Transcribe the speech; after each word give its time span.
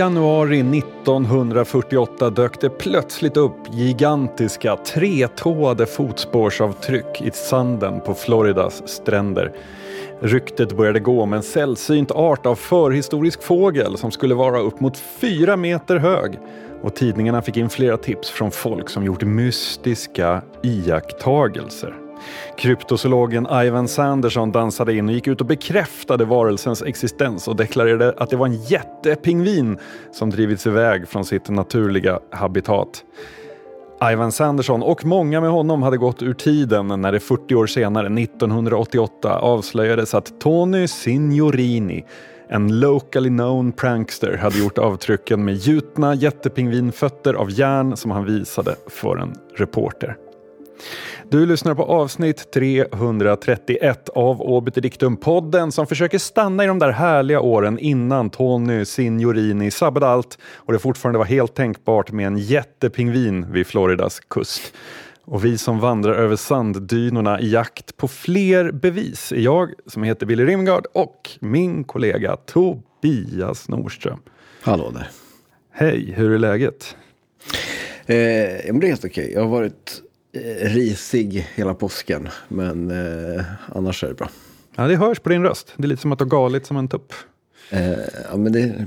januari 0.00 0.60
1948 0.60 2.30
dök 2.30 2.60
det 2.60 2.70
plötsligt 2.70 3.36
upp 3.36 3.56
gigantiska 3.70 4.76
tretåade 4.76 5.86
fotspårsavtryck 5.86 7.22
i 7.22 7.30
sanden 7.30 8.00
på 8.00 8.14
Floridas 8.14 8.88
stränder. 8.88 9.52
Ryktet 10.20 10.76
började 10.76 11.00
gå 11.00 11.22
om 11.22 11.32
en 11.32 11.42
sällsynt 11.42 12.10
art 12.10 12.46
av 12.46 12.54
förhistorisk 12.54 13.42
fågel 13.42 13.96
som 13.96 14.10
skulle 14.10 14.34
vara 14.34 14.60
upp 14.60 14.80
mot 14.80 14.98
fyra 14.98 15.56
meter 15.56 15.96
hög. 15.96 16.38
Och 16.82 16.94
tidningarna 16.94 17.42
fick 17.42 17.56
in 17.56 17.70
flera 17.70 17.96
tips 17.96 18.30
från 18.30 18.50
folk 18.50 18.88
som 18.88 19.04
gjort 19.04 19.22
mystiska 19.22 20.42
iakttagelser. 20.62 22.09
Kryptozoologen 22.56 23.46
Ivan 23.64 23.88
Sanderson 23.88 24.52
dansade 24.52 24.94
in 24.94 25.08
och 25.08 25.14
gick 25.14 25.26
ut 25.26 25.40
och 25.40 25.46
bekräftade 25.46 26.24
varelsens 26.24 26.82
existens 26.82 27.48
och 27.48 27.56
deklarerade 27.56 28.14
att 28.16 28.30
det 28.30 28.36
var 28.36 28.46
en 28.46 28.62
jättepingvin 28.62 29.78
som 30.12 30.30
drivits 30.30 30.66
iväg 30.66 31.08
från 31.08 31.24
sitt 31.24 31.48
naturliga 31.48 32.20
habitat. 32.30 33.04
Ivan 34.12 34.32
Sanderson 34.32 34.82
och 34.82 35.04
många 35.04 35.40
med 35.40 35.50
honom 35.50 35.82
hade 35.82 35.96
gått 35.96 36.22
ur 36.22 36.34
tiden 36.34 36.86
när 36.86 37.12
det 37.12 37.20
40 37.20 37.54
år 37.54 37.66
senare, 37.66 38.06
1988, 38.06 39.38
avslöjades 39.38 40.14
att 40.14 40.40
Tony 40.40 40.88
Signorini, 40.88 42.04
en 42.48 42.80
locally 42.80 43.28
known 43.28 43.72
prankster, 43.72 44.36
hade 44.36 44.58
gjort 44.58 44.78
avtrycken 44.78 45.44
med 45.44 45.54
gjutna 45.54 46.14
jättepingvinfötter 46.14 47.34
av 47.34 47.50
järn 47.50 47.96
som 47.96 48.10
han 48.10 48.24
visade 48.24 48.76
för 48.86 49.16
en 49.16 49.34
reporter. 49.56 50.16
Du 51.28 51.46
lyssnar 51.46 51.74
på 51.74 51.84
avsnitt 51.84 52.52
331 52.52 54.08
av 54.08 54.42
Obiter 54.42 55.16
podden 55.16 55.72
som 55.72 55.86
försöker 55.86 56.18
stanna 56.18 56.64
i 56.64 56.66
de 56.66 56.78
där 56.78 56.90
härliga 56.90 57.40
åren 57.40 57.78
innan 57.78 58.30
Tony 58.30 58.84
Signorini 58.84 59.70
sabbade 59.70 60.06
allt 60.06 60.38
och 60.56 60.72
det 60.72 60.78
fortfarande 60.78 61.18
var 61.18 61.26
helt 61.26 61.54
tänkbart 61.54 62.12
med 62.12 62.26
en 62.26 62.38
jättepingvin 62.38 63.52
vid 63.52 63.66
Floridas 63.66 64.20
kust. 64.20 64.72
Och 65.24 65.44
vi 65.44 65.58
som 65.58 65.80
vandrar 65.80 66.14
över 66.14 66.36
sanddynorna 66.36 67.40
i 67.40 67.50
jakt 67.50 67.96
på 67.96 68.08
fler 68.08 68.72
bevis 68.72 69.32
är 69.32 69.40
jag 69.40 69.72
som 69.86 70.02
heter 70.02 70.26
Billy 70.26 70.44
Rimgard 70.44 70.86
och 70.92 71.30
min 71.40 71.84
kollega 71.84 72.36
Tobias 72.36 73.68
Norström. 73.68 74.18
Hallå 74.62 74.90
där. 74.90 75.08
Hej, 75.72 76.12
hur 76.16 76.32
är 76.32 76.38
läget? 76.38 76.96
Eh, 78.06 78.06
det 78.06 78.68
är 78.68 78.86
helt 78.86 79.04
okej. 79.04 79.32
Jag 79.34 79.40
har 79.40 79.48
varit 79.48 80.02
risig 80.62 81.48
hela 81.54 81.74
påsken. 81.74 82.28
Men 82.48 82.90
eh, 82.90 83.44
annars 83.68 84.04
är 84.04 84.08
det 84.08 84.14
bra. 84.14 84.30
Ja, 84.76 84.86
det 84.86 84.96
hörs 84.96 85.20
på 85.20 85.28
din 85.28 85.42
röst. 85.42 85.72
Det 85.76 85.84
är 85.84 85.88
lite 85.88 86.02
som 86.02 86.12
att 86.12 86.18
du 86.18 86.24
har 86.24 86.30
galit 86.30 86.66
som 86.66 86.76
en 86.76 86.88
tupp. 86.88 87.12
Eh, 87.70 87.90
ja, 88.30 88.36
men 88.36 88.52
det, 88.52 88.86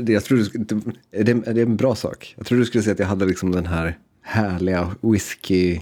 det, 0.00 0.12
jag 0.12 0.24
tror 0.24 0.38
du, 0.38 0.76
är, 1.10 1.24
det, 1.24 1.32
är 1.48 1.54
det 1.54 1.62
en 1.62 1.76
bra 1.76 1.94
sak? 1.94 2.34
Jag 2.36 2.46
tror 2.46 2.58
du 2.58 2.64
skulle 2.64 2.82
säga 2.82 2.92
att 2.92 2.98
jag 2.98 3.06
hade 3.06 3.24
liksom 3.24 3.52
den 3.52 3.66
här 3.66 3.98
härliga 4.22 4.94
whisky... 5.00 5.80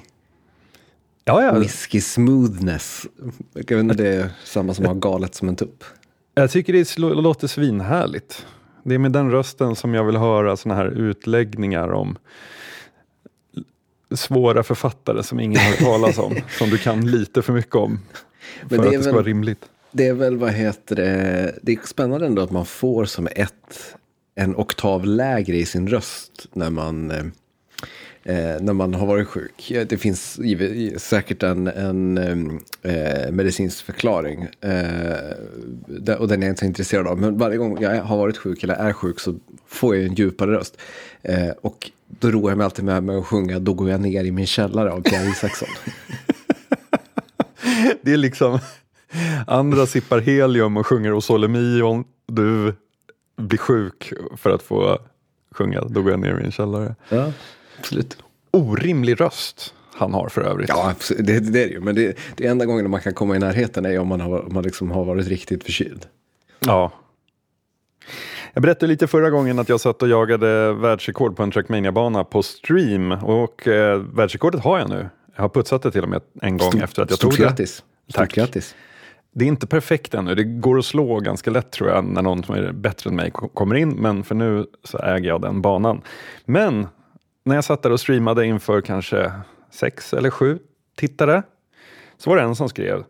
Ja, 1.24 1.42
ja. 1.42 1.58
Whisky 1.58 2.00
smoothness. 2.00 3.06
Jag 3.52 3.76
vet 3.76 3.80
inte 3.80 3.94
det 3.94 4.08
är 4.08 4.30
samma 4.44 4.74
som 4.74 4.84
att 4.84 4.90
ha 4.90 4.94
galet 5.10 5.34
som 5.34 5.48
en 5.48 5.56
tupp. 5.56 5.84
Jag 6.34 6.50
tycker 6.50 6.72
det 6.72 6.98
låter 6.98 7.46
svinhärligt. 7.46 8.46
Det 8.84 8.94
är 8.94 8.98
med 8.98 9.12
den 9.12 9.30
rösten 9.30 9.76
som 9.76 9.94
jag 9.94 10.04
vill 10.04 10.16
höra 10.16 10.56
såna 10.56 10.74
här 10.74 10.86
utläggningar 10.86 11.88
om 11.92 12.18
svåra 14.16 14.62
författare 14.62 15.22
som 15.22 15.40
ingen 15.40 15.60
har 15.60 15.72
talas 15.72 16.18
om, 16.18 16.36
som 16.58 16.70
du 16.70 16.78
kan 16.78 17.10
lite 17.10 17.42
för 17.42 17.52
mycket 17.52 17.74
om. 17.74 18.00
För 18.68 18.76
Men 18.76 18.80
det 18.80 18.86
att 18.86 18.92
det 18.92 18.98
ska 18.98 19.08
väl, 19.08 19.14
vara 19.14 19.24
rimligt. 19.24 19.64
Det 19.92 20.06
är 20.06 20.14
väl, 20.14 20.36
vad 20.36 20.50
heter 20.50 20.96
det, 20.96 21.54
det 21.62 21.72
är 21.72 21.78
spännande 21.86 22.26
ändå 22.26 22.42
att 22.42 22.50
man 22.50 22.66
får 22.66 23.04
som 23.04 23.28
ett, 23.36 23.94
en 24.34 24.56
oktav 24.56 25.06
lägre 25.06 25.56
i 25.56 25.66
sin 25.66 25.88
röst 25.88 26.46
när 26.52 26.70
man, 26.70 27.10
eh, 27.10 27.24
eh 28.24 28.60
när 28.60 28.72
man 28.72 28.94
har 28.94 29.06
varit 29.06 29.28
sjuk. 29.28 29.72
Det 29.88 29.98
finns 29.98 30.38
givet, 30.38 31.02
säkert 31.02 31.42
en, 31.42 31.66
en 31.66 32.18
eh, 32.82 33.30
medicinsk 33.30 33.84
förklaring. 33.84 34.48
Eh, 34.60 36.14
och 36.18 36.28
den 36.28 36.42
är 36.42 36.46
jag 36.46 36.52
inte 36.52 36.60
så 36.60 36.66
intresserad 36.66 37.06
av. 37.06 37.18
Men 37.18 37.38
varje 37.38 37.56
gång 37.56 37.76
jag 37.80 38.02
har 38.02 38.16
varit 38.16 38.36
sjuk 38.36 38.62
eller 38.62 38.74
är 38.74 38.92
sjuk 38.92 39.20
så 39.20 39.34
får 39.66 39.96
jag 39.96 40.04
en 40.04 40.14
djupare 40.14 40.52
röst. 40.52 40.76
Eh, 41.22 41.50
och 41.60 41.90
då 42.18 42.30
roar 42.30 42.50
jag 42.50 42.58
mig 42.58 42.64
alltid 42.64 42.84
med, 42.84 43.02
med 43.02 43.16
att 43.16 43.26
sjunga 43.26 43.58
Då 43.58 43.74
går 43.74 43.90
jag 43.90 44.00
ner 44.00 44.24
i 44.24 44.30
min 44.30 44.46
källare 44.46 44.92
av 44.92 45.00
Pierre 45.00 45.28
Isaksson. 45.28 45.68
det 48.02 48.12
är 48.12 48.16
liksom 48.16 48.58
andra 49.46 49.86
sippar 49.86 50.18
helium 50.18 50.76
och 50.76 50.86
sjunger 50.86 51.12
Osolemion. 51.12 52.04
Du 52.26 52.74
blir 53.36 53.58
sjuk 53.58 54.12
för 54.36 54.50
att 54.50 54.62
få 54.62 54.98
sjunga 55.50 55.80
Då 55.80 56.02
går 56.02 56.10
jag 56.10 56.20
ner 56.20 56.30
i 56.30 56.42
min 56.42 56.52
källare. 56.52 56.94
Ja, 57.08 57.32
absolut. 57.78 58.16
Orimlig 58.50 59.20
röst 59.20 59.74
han 59.94 60.14
har 60.14 60.28
för 60.28 60.40
övrigt. 60.40 60.68
Ja, 60.68 60.94
det, 61.18 61.22
det 61.22 61.62
är 61.62 61.66
det 61.66 61.72
ju. 61.72 61.80
Men 61.80 61.94
det, 61.94 62.18
det 62.36 62.46
enda 62.46 62.66
gången 62.66 62.90
man 62.90 63.00
kan 63.00 63.14
komma 63.14 63.36
i 63.36 63.38
närheten 63.38 63.86
är 63.86 63.98
om 63.98 64.08
man 64.08 64.20
har, 64.20 64.46
om 64.46 64.54
man 64.54 64.62
liksom 64.62 64.90
har 64.90 65.04
varit 65.04 65.26
riktigt 65.26 65.64
förkyld. 65.64 66.06
Ja, 66.60 66.92
jag 68.52 68.62
berättade 68.62 68.86
lite 68.86 69.06
förra 69.06 69.30
gången 69.30 69.58
att 69.58 69.68
jag 69.68 69.80
satt 69.80 70.02
och 70.02 70.08
jagade 70.08 70.72
världsrekord 70.72 71.36
på 71.36 71.42
en 71.42 71.50
Trackmania-bana 71.50 72.24
på 72.24 72.42
stream 72.42 73.12
och 73.12 73.68
eh, 73.68 73.98
världsrekordet 73.98 74.60
har 74.60 74.78
jag 74.78 74.88
nu. 74.88 75.08
Jag 75.36 75.42
har 75.42 75.48
putsat 75.48 75.82
det 75.82 75.90
till 75.90 76.02
och 76.02 76.08
med 76.08 76.22
en 76.42 76.56
gång 76.56 76.70
Stort, 76.70 76.82
efter 76.82 77.02
att 77.02 77.10
jag 77.10 77.20
tog 77.20 77.30
det. 77.30 77.42
Grattis. 77.42 77.84
Tack. 78.12 78.34
grattis. 78.34 78.74
Det 79.32 79.44
är 79.44 79.48
inte 79.48 79.66
perfekt 79.66 80.14
ännu. 80.14 80.34
Det 80.34 80.44
går 80.44 80.78
att 80.78 80.84
slå 80.84 81.20
ganska 81.20 81.50
lätt 81.50 81.70
tror 81.70 81.88
jag 81.90 82.04
när 82.04 82.22
någon 82.22 82.42
som 82.42 82.54
är 82.54 82.72
bättre 82.72 83.10
än 83.10 83.16
mig 83.16 83.30
kommer 83.30 83.74
in. 83.74 83.90
Men 83.90 84.24
för 84.24 84.34
nu 84.34 84.66
så 84.84 84.98
äger 84.98 85.28
jag 85.28 85.40
den 85.42 85.62
banan. 85.62 86.02
Men 86.44 86.88
när 87.44 87.54
jag 87.54 87.64
satt 87.64 87.82
där 87.82 87.92
och 87.92 88.00
streamade 88.00 88.46
inför 88.46 88.80
kanske 88.80 89.32
sex 89.72 90.14
eller 90.14 90.30
sju 90.30 90.58
tittare 90.96 91.42
så 92.18 92.30
var 92.30 92.36
det 92.36 92.42
en 92.42 92.56
som 92.56 92.68
skrev 92.68 93.04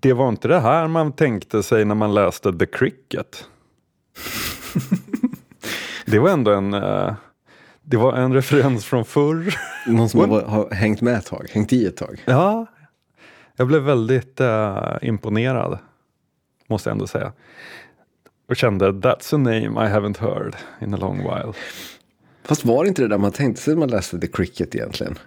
det 0.00 0.12
var 0.12 0.28
inte 0.28 0.48
det 0.48 0.60
här 0.60 0.88
man 0.88 1.12
tänkte 1.12 1.62
sig 1.62 1.84
när 1.84 1.94
man 1.94 2.14
läste 2.14 2.52
The 2.52 2.66
Cricket. 2.66 3.44
det 6.06 6.18
var 6.18 6.30
ändå 6.30 6.52
en, 6.52 6.74
uh, 6.74 7.12
det 7.82 7.96
var 7.96 8.12
en 8.12 8.34
referens 8.34 8.84
från 8.84 9.04
förr. 9.04 9.54
Någon 9.86 10.08
som 10.08 10.30
har, 10.30 10.42
har, 10.46 10.70
hängt 10.70 11.00
med 11.00 11.14
ett 11.14 11.26
tag, 11.26 11.46
hängt 11.52 11.72
i 11.72 11.86
ett 11.86 11.96
tag. 11.96 12.22
Ja, 12.24 12.66
jag 13.56 13.66
blev 13.66 13.82
väldigt 13.82 14.40
uh, 14.40 14.96
imponerad, 15.02 15.78
måste 16.66 16.88
jag 16.88 16.94
ändå 16.94 17.06
säga. 17.06 17.32
Och 18.48 18.56
kände, 18.56 18.90
that's 18.90 19.34
a 19.34 19.38
name 19.38 19.86
I 19.86 19.92
haven't 19.92 20.20
heard 20.20 20.56
in 20.80 20.94
a 20.94 20.96
long 20.96 21.18
while. 21.18 21.52
Fast 22.44 22.64
var 22.64 22.84
det 22.84 22.88
inte 22.88 23.02
det 23.02 23.08
där 23.08 23.18
man 23.18 23.32
tänkte 23.32 23.62
sig 23.62 23.74
när 23.74 23.80
man 23.80 23.88
läste 23.88 24.20
The 24.20 24.26
Cricket 24.26 24.74
egentligen? 24.74 25.18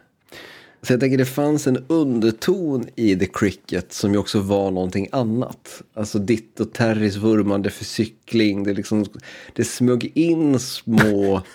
Så 0.82 0.94
jag 0.94 1.00
tänker 1.00 1.18
det 1.18 1.26
fanns 1.26 1.68
en 1.68 1.86
underton 1.88 2.86
i 2.96 3.16
The 3.16 3.26
Cricket 3.26 3.94
som 3.94 4.12
ju 4.12 4.18
också 4.18 4.40
var 4.40 4.72
någonting 4.72 5.08
annat. 5.12 5.82
Alltså 5.94 6.20
ditt 6.20 6.60
och 6.60 6.74
Terrys 6.74 7.16
vurmande 7.16 7.70
för 7.70 7.86
cykling. 7.86 8.64
Det, 8.64 8.74
liksom, 8.74 9.06
det 9.54 9.64
smög 9.64 10.12
in 10.16 10.60
små... 10.60 11.42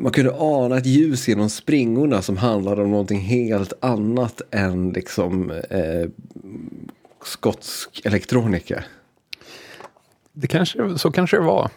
Man 0.00 0.12
kunde 0.12 0.34
ana 0.38 0.78
ett 0.78 0.86
ljus 0.86 1.28
genom 1.28 1.50
springorna 1.50 2.22
som 2.22 2.36
handlade 2.36 2.82
om 2.82 2.90
någonting 2.90 3.20
helt 3.20 3.72
annat 3.80 4.42
än 4.50 4.90
liksom 4.90 5.50
eh, 5.50 6.10
skotsk 7.24 8.00
elektronika. 8.04 8.84
Det 10.32 10.46
kanske, 10.46 10.98
så 10.98 11.10
kanske 11.10 11.36
det 11.36 11.42
var. 11.42 11.70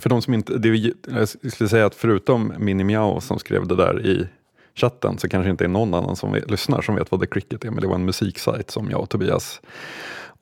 För 0.00 0.10
de 0.10 0.22
som 0.22 0.34
inte, 0.34 0.58
det, 0.58 0.92
jag 1.08 1.28
skulle 1.28 1.68
säga 1.68 1.86
att 1.86 1.94
förutom 1.94 2.52
Minnie 2.58 2.84
Miao 2.84 3.20
som 3.20 3.38
skrev 3.38 3.66
det 3.66 3.76
där 3.76 4.06
i 4.06 4.26
chatten 4.74 5.18
så 5.18 5.28
kanske 5.28 5.50
inte 5.50 5.64
är 5.64 5.68
någon 5.68 5.94
annan 5.94 6.16
som 6.16 6.34
lyssnar 6.48 6.82
som 6.82 6.94
vet 6.94 7.10
vad 7.10 7.20
The 7.20 7.26
Cricket 7.26 7.64
är. 7.64 7.70
Men 7.70 7.80
det 7.80 7.86
var 7.86 7.94
en 7.94 8.04
musiksajt 8.04 8.70
som 8.70 8.90
jag 8.90 9.00
och 9.00 9.08
Tobias 9.08 9.60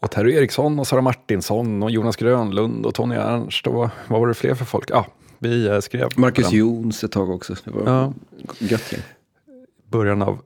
och 0.01 0.11
Terry 0.11 0.35
Eriksson 0.35 0.79
och 0.79 0.87
Sara 0.87 1.01
Martinsson 1.01 1.83
och 1.83 1.91
Jonas 1.91 2.17
Grönlund 2.17 2.87
och 2.87 2.95
Tony 2.95 3.15
Ernst 3.15 3.67
och 3.67 3.91
vad 4.09 4.21
var 4.21 4.29
det 4.29 4.35
fler 4.35 4.55
för 4.55 4.65
folk? 4.65 4.91
Ja, 4.91 5.07
vi 5.39 5.67
eh, 5.67 5.81
skrev. 5.81 6.09
Marcus 6.17 6.53
Jons 6.53 7.05
ett 7.05 7.13
tag 7.13 7.31
också. 7.31 7.55
Det 7.65 7.71
var 7.71 7.93
ja. 7.93 8.13
gött 8.59 8.95
Början 9.87 10.23
av 10.23 10.39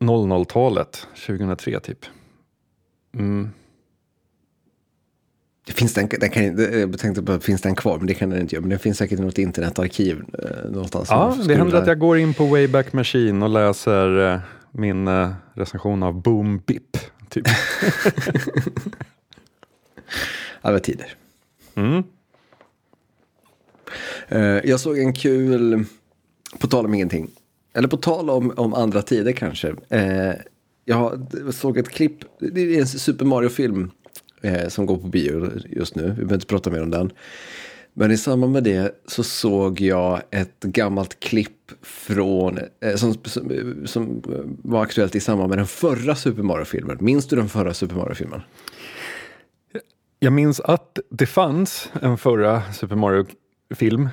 00-talet, 0.00 1.06
2003 1.26 1.80
typ. 1.80 1.98
Mm. 3.14 3.50
Finns 5.66 5.94
den, 5.94 6.08
den 6.20 6.30
kan, 6.30 6.58
jag 6.58 6.98
tänkte 6.98 7.22
på, 7.22 7.40
finns 7.40 7.60
den 7.60 7.74
kvar? 7.74 7.98
Men 7.98 8.06
det 8.06 8.14
kan 8.14 8.30
den 8.30 8.40
inte 8.40 8.54
göra. 8.54 8.60
Men 8.60 8.70
det 8.70 8.78
finns 8.78 8.98
säkert 8.98 9.18
något 9.18 9.38
internetarkiv 9.38 10.24
eh, 10.38 10.70
någonstans. 10.70 11.08
Ja, 11.10 11.36
det 11.46 11.54
händer 11.54 11.78
att 11.78 11.86
jag 11.86 11.98
går 11.98 12.18
in 12.18 12.34
på 12.34 12.46
Wayback 12.46 12.92
Machine 12.92 13.42
och 13.42 13.50
läser 13.50 14.32
eh, 14.32 14.40
min 14.70 15.08
eh, 15.08 15.32
recension 15.54 16.02
av 16.02 16.22
Boom 16.22 16.58
Bip. 16.66 16.96
Typ. 17.28 17.46
Alla 20.60 20.78
tider. 20.78 21.14
Mm. 21.74 22.02
Eh, 24.28 24.40
jag 24.40 24.80
såg 24.80 24.98
en 24.98 25.12
kul, 25.12 25.84
på 26.58 26.66
tal 26.66 26.84
om 26.84 26.94
ingenting, 26.94 27.30
eller 27.74 27.88
på 27.88 27.96
tal 27.96 28.30
om, 28.30 28.52
om 28.56 28.74
andra 28.74 29.02
tider 29.02 29.32
kanske. 29.32 29.74
Eh, 29.88 30.32
jag 30.84 31.26
såg 31.54 31.78
ett 31.78 31.88
klipp, 31.88 32.18
det 32.38 32.60
är 32.60 32.80
en 32.80 32.86
Super 32.86 33.24
Mario-film 33.24 33.90
eh, 34.42 34.68
som 34.68 34.86
går 34.86 34.96
på 34.96 35.06
bio 35.06 35.50
just 35.68 35.94
nu. 35.94 36.02
Vi 36.02 36.14
behöver 36.14 36.34
inte 36.34 36.46
prata 36.46 36.70
mer 36.70 36.82
om 36.82 36.90
den. 36.90 37.12
Men 37.94 38.10
i 38.10 38.16
samband 38.16 38.52
med 38.52 38.64
det 38.64 38.94
så 39.06 39.22
såg 39.22 39.80
jag 39.80 40.22
ett 40.30 40.60
gammalt 40.60 41.20
klipp 41.20 41.72
från, 41.82 42.58
eh, 42.80 42.94
som, 42.96 43.14
som, 43.24 43.82
som 43.86 44.22
var 44.62 44.82
aktuellt 44.82 45.14
i 45.14 45.20
samband 45.20 45.48
med 45.48 45.58
den 45.58 45.66
förra 45.66 46.14
Super 46.14 46.42
Mario-filmen. 46.42 46.98
Minns 47.00 47.26
du 47.26 47.36
den 47.36 47.48
förra 47.48 47.74
Super 47.74 47.96
Mario-filmen? 47.96 48.40
Jag 50.18 50.32
minns 50.32 50.60
att 50.60 50.98
det 51.10 51.26
fanns 51.26 51.90
en 52.02 52.18
förra 52.18 52.72
Super 52.72 52.96
Mario-film, 52.96 54.08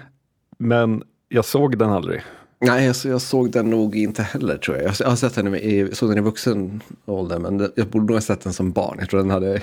men 0.57 1.03
jag 1.27 1.45
såg 1.45 1.77
den 1.77 1.89
aldrig. 1.89 2.21
Nej, 2.61 2.85
jag, 2.85 2.95
jag 3.03 3.21
såg 3.21 3.51
den 3.51 3.69
nog 3.69 3.95
inte 3.95 4.23
heller 4.23 4.57
tror 4.57 4.77
jag. 4.77 4.95
Jag 4.99 5.07
har 5.07 5.15
sett 5.15 5.35
den 5.35 5.55
i, 5.55 5.89
såg 5.93 6.09
den 6.09 6.17
i 6.17 6.21
vuxen 6.21 6.83
ålder, 7.05 7.39
men 7.39 7.71
jag 7.75 7.87
borde 7.87 8.05
nog 8.05 8.15
ha 8.15 8.21
sett 8.21 8.41
den 8.41 8.53
som 8.53 8.71
barn. 8.71 8.97
Jag 8.99 9.09
tror 9.09 9.19
den 9.19 9.29
hade 9.29 9.61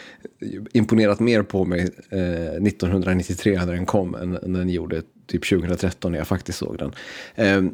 imponerat 0.72 1.20
mer 1.20 1.42
på 1.42 1.64
mig 1.64 1.80
eh, 2.10 2.20
1993 2.20 3.58
när 3.64 3.72
den 3.72 3.86
kom 3.86 4.14
än, 4.14 4.36
än 4.36 4.52
den 4.52 4.68
gjorde 4.68 5.02
typ 5.26 5.48
2013 5.48 6.12
när 6.12 6.18
jag 6.18 6.28
faktiskt 6.28 6.58
såg 6.58 6.78
den. 6.78 6.92
Eh, 7.34 7.72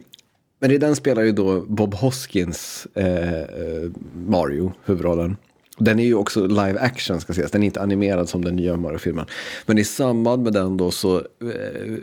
men 0.61 0.71
i 0.71 0.79
den 0.79 0.97
spelar 0.97 1.23
ju 1.23 1.33
då 1.33 1.61
Bob 1.61 1.95
Hoskins 1.95 2.87
eh, 2.95 3.33
eh 3.33 3.91
Mario 4.27 4.73
huvudrollen. 4.85 5.37
Den 5.81 5.99
är 5.99 6.05
ju 6.05 6.15
också 6.15 6.47
live 6.47 6.79
action 6.81 7.21
ska 7.21 7.32
sägas, 7.32 7.50
den 7.50 7.62
är 7.62 7.67
inte 7.67 7.81
animerad 7.81 8.29
som 8.29 8.44
den 8.44 8.56
nya 8.56 8.77
Mario-filmen. 8.77 9.27
Men 9.67 9.79
i 9.79 9.85
samband 9.85 10.43
med 10.43 10.53
den 10.53 10.77
då 10.77 10.91
så 10.91 11.17
eh, 11.19 11.94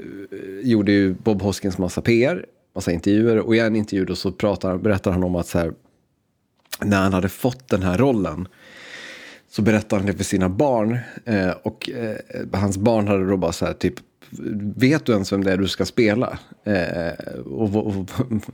gjorde 0.62 0.92
ju 0.92 1.14
Bob 1.14 1.42
Hoskins 1.42 1.78
massa 1.78 2.02
PR, 2.02 2.46
massa 2.76 2.92
intervjuer. 2.92 3.38
Och 3.38 3.56
i 3.56 3.60
en 3.60 3.76
intervju 3.76 4.06
då 4.06 4.16
så 4.16 4.32
pratar, 4.32 4.78
berättar 4.78 5.12
han 5.12 5.24
om 5.24 5.36
att 5.36 5.48
så 5.48 5.60
här, 5.60 5.74
när 6.82 7.02
han 7.02 7.14
hade 7.14 7.30
fått 7.30 7.70
den 7.70 7.84
här 7.84 7.98
rollen 7.98 8.48
så 9.50 9.62
berättade 9.62 10.02
han 10.02 10.12
det 10.12 10.18
för 10.18 10.24
sina 10.24 10.50
barn. 10.50 10.98
Eh, 11.26 11.52
och 11.64 11.90
eh, 11.90 12.16
hans 12.54 12.78
barn 12.78 13.08
hade 13.08 13.30
då 13.30 13.38
bara 13.38 13.52
så 13.52 13.66
här 13.66 13.74
typ 13.74 13.96
Vet 14.76 15.06
du 15.06 15.14
ens 15.14 15.34
vem 15.34 15.44
det 15.44 15.52
är 15.52 15.58
du 15.58 15.68
ska 15.68 15.86
spela? 15.86 16.40
Eh, 16.64 17.36
och, 17.46 17.76
och, 17.76 17.96
och 17.96 18.08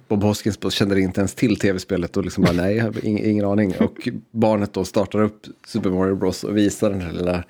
Bob 0.08 0.24
Hoskins 0.24 0.74
kände 0.74 1.02
inte 1.02 1.22
ens 1.22 1.34
till 1.34 1.60
tv-spelet 1.60 2.18
och 2.18 2.24
liksom 2.24 2.44
bara 2.44 2.54
nej, 2.54 2.75
jag 2.75 2.84
har 2.84 3.06
ingen, 3.06 3.25
ingen, 3.25 3.46
aning. 3.46 3.75
Och 3.80 4.10
barnet 4.31 4.74
då 4.74 4.86
startar 4.86 5.22
upp 5.22 5.42
Super 5.68 5.90
Mario 5.90 6.16
Bros 6.16 6.44
och 6.44 6.58
visar 6.58 6.90
den 6.90 7.02
här 7.02 7.12
lilla 7.12 7.44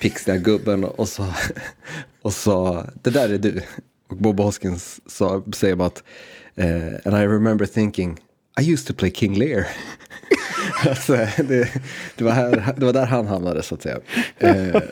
pixliga 0.00 0.36
gubben 0.36 0.84
och 0.84 1.08
sa, 1.08 1.34
och 2.22 2.32
sa 2.32 2.86
det 3.02 3.10
där 3.10 3.28
är 3.28 3.38
du. 3.38 3.62
Och 4.08 4.16
Bob 4.16 4.40
Hoskins 4.40 5.00
sa, 5.06 5.42
säger 5.52 5.76
bara 5.76 5.86
att 5.86 6.02
eh, 6.56 6.86
and 7.04 7.22
I 7.22 7.26
remember 7.26 7.66
thinking 7.66 8.18
I 8.60 8.72
used 8.72 8.86
to 8.86 8.94
play 8.94 9.10
King 9.10 9.38
Lear. 9.38 9.66
alltså, 10.88 11.12
det, 11.36 11.68
det, 12.16 12.24
var 12.24 12.32
här, 12.32 12.74
det 12.76 12.86
var 12.86 12.92
där 12.92 13.06
han 13.06 13.26
hamnade 13.26 13.62
så 13.62 13.74
att 13.74 13.82
säga. 13.82 13.98
Eh, 14.38 14.82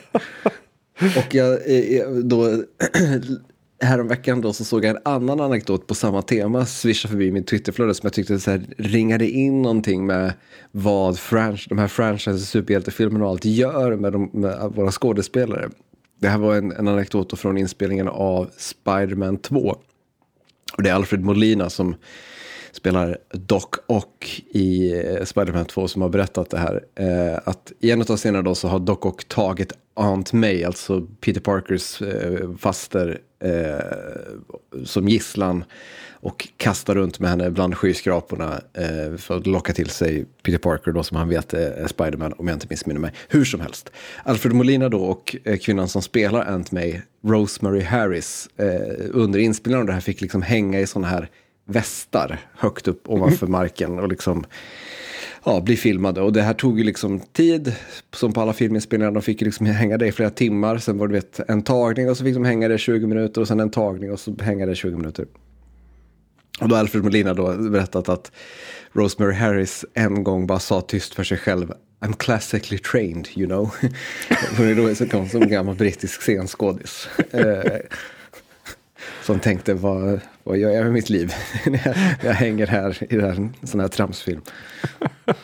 och 1.01 1.35
jag, 1.35 1.53
eh, 1.53 1.99
eh, 1.99 2.09
då, 2.09 2.63
häromveckan 3.81 4.41
då 4.41 4.53
så 4.53 4.63
såg 4.63 4.85
jag 4.85 4.95
en 4.95 5.01
annan 5.05 5.39
anekdot 5.39 5.87
på 5.87 5.95
samma 5.95 6.21
tema 6.21 6.65
svischa 6.65 7.07
förbi 7.07 7.31
min 7.31 7.43
Twitterflöde 7.43 7.93
som 7.93 8.05
jag 8.05 8.13
tyckte 8.13 8.39
så 8.39 8.51
här, 8.51 8.65
ringade 8.77 9.29
in 9.29 9.61
någonting 9.61 10.05
med 10.05 10.33
vad 10.71 11.19
franch, 11.19 11.67
de 11.69 11.77
här 11.77 11.87
franchise 11.87 12.45
superhjältefilmerna 12.45 13.25
och 13.25 13.31
allt 13.31 13.45
gör 13.45 13.95
med, 13.95 14.13
de, 14.13 14.29
med 14.33 14.71
våra 14.75 14.91
skådespelare. 14.91 15.69
Det 16.19 16.27
här 16.27 16.37
var 16.37 16.55
en, 16.55 16.71
en 16.71 16.87
anekdot 16.87 17.39
från 17.39 17.57
inspelningen 17.57 18.07
av 18.07 18.49
Spiderman 18.57 19.37
2. 19.37 19.77
Och 20.77 20.83
det 20.83 20.89
är 20.89 20.93
Alfred 20.93 21.23
Molina 21.23 21.69
som 21.69 21.95
spelar 22.71 23.17
Doc 23.31 23.65
Ock 23.87 24.43
i 24.49 24.93
eh, 24.93 25.23
Spiderman 25.23 25.65
2 25.65 25.87
som 25.87 26.01
har 26.01 26.09
berättat 26.09 26.49
det 26.49 26.57
här. 26.57 26.83
Eh, 26.95 27.39
att 27.45 27.71
i 27.79 27.91
en 27.91 28.01
av 28.01 28.05
scenerna 28.05 28.41
då 28.41 28.55
så 28.55 28.67
har 28.67 28.79
Doc 28.79 28.97
Ock 29.01 29.25
tagit 29.25 29.73
Aunt 29.97 30.33
May, 30.33 30.63
alltså 30.63 31.07
Peter 31.21 31.41
Parkers 31.41 32.01
eh, 32.01 32.55
faster, 32.57 33.19
eh, 33.39 34.85
som 34.85 35.07
gisslan 35.07 35.63
och 36.19 36.47
kastar 36.57 36.95
runt 36.95 37.19
med 37.19 37.29
henne 37.29 37.49
bland 37.49 37.77
skyskraporna 37.77 38.61
eh, 38.73 39.17
för 39.17 39.37
att 39.37 39.47
locka 39.47 39.73
till 39.73 39.89
sig 39.89 40.25
Peter 40.43 40.57
Parker 40.57 40.91
då 40.91 41.03
som 41.03 41.17
han 41.17 41.29
vet 41.29 41.53
är 41.53 41.87
Spiderman 41.87 42.33
om 42.37 42.47
jag 42.47 42.55
inte 42.55 42.67
missminner 42.69 42.99
mig. 42.99 43.13
Hur 43.27 43.45
som 43.45 43.61
helst. 43.61 43.91
Alfred 44.23 44.55
Molina 44.55 44.89
då 44.89 45.03
och 45.03 45.35
eh, 45.43 45.57
kvinnan 45.57 45.87
som 45.87 46.01
spelar 46.01 46.45
Aunt 46.45 46.71
May, 46.71 47.01
Rosemary 47.23 47.81
Harris, 47.81 48.49
eh, 48.57 49.05
under 49.11 49.39
inspelningen 49.39 49.81
av 49.81 49.87
det 49.87 49.93
här 49.93 50.01
fick 50.01 50.21
liksom 50.21 50.41
hänga 50.41 50.79
i 50.79 50.87
sådana 50.87 51.07
här 51.07 51.29
västar 51.65 52.39
högt 52.53 52.87
upp 52.87 53.09
ovanför 53.09 53.47
marken 53.57 53.99
och 53.99 54.07
liksom 54.07 54.45
ja, 55.47 55.61
bli 55.61 55.77
filmade. 55.77 56.21
Och 56.21 56.33
det 56.33 56.41
här 56.41 56.53
tog 56.53 56.79
ju 56.79 56.83
liksom 56.83 57.19
tid, 57.19 57.75
som 58.13 58.33
på 58.33 58.41
alla 58.41 58.53
filminspelningar. 58.53 59.11
De 59.11 59.21
fick 59.21 59.41
liksom 59.41 59.65
hänga 59.65 59.97
det 59.97 60.07
i 60.07 60.11
flera 60.11 60.29
timmar. 60.29 60.77
Sen 60.77 60.97
var 60.97 61.07
det 61.07 61.13
vet, 61.13 61.39
en 61.47 61.61
tagning 61.61 62.09
och 62.09 62.17
så 62.17 62.23
fick 62.23 62.33
de 62.33 62.45
hänga 62.45 62.67
det 62.67 62.75
i 62.75 62.77
20 62.77 63.07
minuter 63.07 63.41
och 63.41 63.47
sen 63.47 63.59
en 63.59 63.69
tagning 63.69 64.11
och 64.11 64.19
så 64.19 64.35
hänga 64.41 64.65
det 64.65 64.71
i 64.71 64.75
20 64.75 64.97
minuter. 64.97 65.25
Och 66.59 66.69
då 66.69 66.75
har 66.75 66.79
Alfred 66.79 67.03
Molina 67.03 67.33
då 67.33 67.69
berättat 67.69 68.09
att 68.09 68.31
Rosemary 68.91 69.33
Harris 69.33 69.85
en 69.93 70.23
gång 70.23 70.47
bara 70.47 70.59
sa 70.59 70.81
tyst 70.81 71.13
för 71.13 71.23
sig 71.23 71.37
själv 71.37 71.73
I'm 71.99 72.13
classically 72.13 72.77
trained, 72.77 73.27
you 73.35 73.47
know. 73.47 73.75
Hon 74.57 74.67
är 74.67 74.75
då 74.75 74.95
så 74.95 75.07
kom 75.07 75.29
som 75.29 75.47
gammal 75.47 75.75
brittisk 75.75 76.21
scenskådis. 76.21 77.07
Eh, 77.31 77.79
som 79.23 79.39
tänkte, 79.39 79.73
vad, 79.73 80.19
vad 80.47 80.57
gör 80.57 80.71
jag 80.71 80.83
med 80.83 80.93
mitt 80.93 81.09
liv? 81.09 81.33
När 81.65 82.17
jag, 82.23 82.33
hänger 82.33 82.67
här 82.67 83.13
i 83.13 83.15
en 83.15 83.53
sån 83.63 83.79
här 83.79 83.87
tramsfilm? 83.87 84.41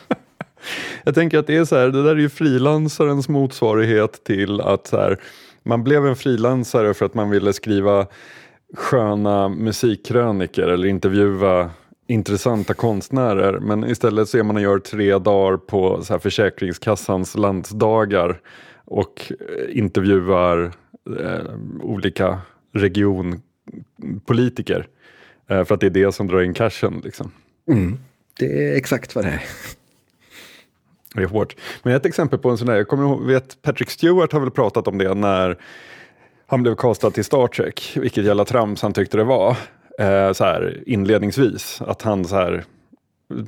jag 1.04 1.14
tänker 1.14 1.38
att 1.38 1.46
det 1.46 1.56
är 1.56 1.64
så 1.64 1.76
här, 1.76 1.88
det 1.88 2.02
där 2.02 2.10
är 2.10 2.20
ju 2.20 2.28
frilansarens 2.28 3.28
motsvarighet 3.28 4.24
till 4.24 4.60
att 4.60 4.86
så 4.86 4.96
här, 4.96 5.20
man 5.62 5.84
blev 5.84 6.06
en 6.06 6.16
frilansare 6.16 6.94
för 6.94 7.06
att 7.06 7.14
man 7.14 7.30
ville 7.30 7.52
skriva 7.52 8.06
sköna 8.74 9.48
musikkröniker 9.48 10.62
eller 10.62 10.88
intervjua 10.88 11.70
intressanta 12.06 12.74
konstnärer. 12.74 13.58
Men 13.60 13.90
istället 13.90 14.28
så 14.28 14.38
är 14.38 14.42
man 14.42 14.56
och 14.56 14.62
gör 14.62 14.78
tre 14.78 15.18
dagar 15.18 15.56
på 15.56 16.02
så 16.02 16.12
här 16.14 16.18
Försäkringskassans 16.18 17.36
landsdagar 17.36 18.40
och 18.84 19.32
intervjuar 19.68 20.72
eh, 21.20 21.54
olika 21.82 22.38
region 22.72 23.42
politiker. 24.26 24.86
Eh, 25.48 25.64
för 25.64 25.74
att 25.74 25.80
det 25.80 25.86
är 25.86 25.90
det 25.90 26.12
som 26.12 26.26
drar 26.26 26.42
in 26.42 26.54
cashen. 26.54 27.00
Liksom. 27.04 27.30
Mm. 27.68 27.98
Det 28.38 28.68
är 28.68 28.76
exakt 28.76 29.14
vad 29.14 29.24
det 29.24 29.30
är. 29.30 29.42
Det 31.14 31.22
är 31.22 31.26
hårt. 31.26 31.56
Men 31.82 31.94
ett 31.94 32.06
exempel 32.06 32.38
på 32.38 32.50
en 32.50 32.58
sån 32.58 32.66
där, 32.66 32.76
jag 32.76 32.88
kommer 32.88 33.04
ihåg, 33.04 33.24
vet 33.24 33.62
Patrick 33.62 33.90
Stewart 33.90 34.32
har 34.32 34.40
väl 34.40 34.50
pratat 34.50 34.88
om 34.88 34.98
det 34.98 35.14
när 35.14 35.58
han 36.46 36.62
blev 36.62 36.74
castad 36.74 37.10
till 37.10 37.24
Star 37.24 37.46
Trek, 37.46 37.92
vilket 37.96 38.24
jävla 38.24 38.44
trams 38.44 38.82
han 38.82 38.92
tyckte 38.92 39.16
det 39.16 39.24
var. 39.24 39.56
Eh, 39.98 40.32
så 40.32 40.44
här, 40.44 40.82
inledningsvis, 40.86 41.82
att 41.86 42.02
han 42.02 42.24
så 42.24 42.36
här, 42.36 42.64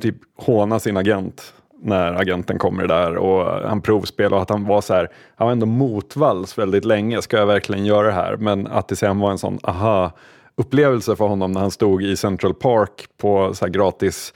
typ 0.00 0.16
håna 0.36 0.78
sin 0.78 0.96
agent 0.96 1.54
när 1.82 2.14
agenten 2.14 2.58
kommer 2.58 2.86
där 2.86 3.16
och 3.16 3.68
han 3.68 3.80
provspelar 3.80 4.36
och 4.36 4.42
att 4.42 4.50
han 4.50 4.64
var 4.64 4.80
så 4.80 4.94
här, 4.94 5.10
han 5.36 5.46
var 5.46 5.52
ändå 5.52 5.66
motvalls 5.66 6.58
väldigt 6.58 6.84
länge, 6.84 7.22
ska 7.22 7.36
jag 7.36 7.46
verkligen 7.46 7.86
göra 7.86 8.06
det 8.06 8.12
här? 8.12 8.36
Men 8.36 8.66
att 8.66 8.88
det 8.88 8.96
sen 8.96 9.18
var 9.18 9.30
en 9.30 9.38
sån 9.38 9.58
aha 9.62 10.12
upplevelse 10.56 11.16
för 11.16 11.26
honom 11.26 11.52
när 11.52 11.60
han 11.60 11.70
stod 11.70 12.02
i 12.02 12.16
Central 12.16 12.54
Park 12.54 13.08
på 13.16 13.54
så 13.54 13.66
gratis 13.66 14.34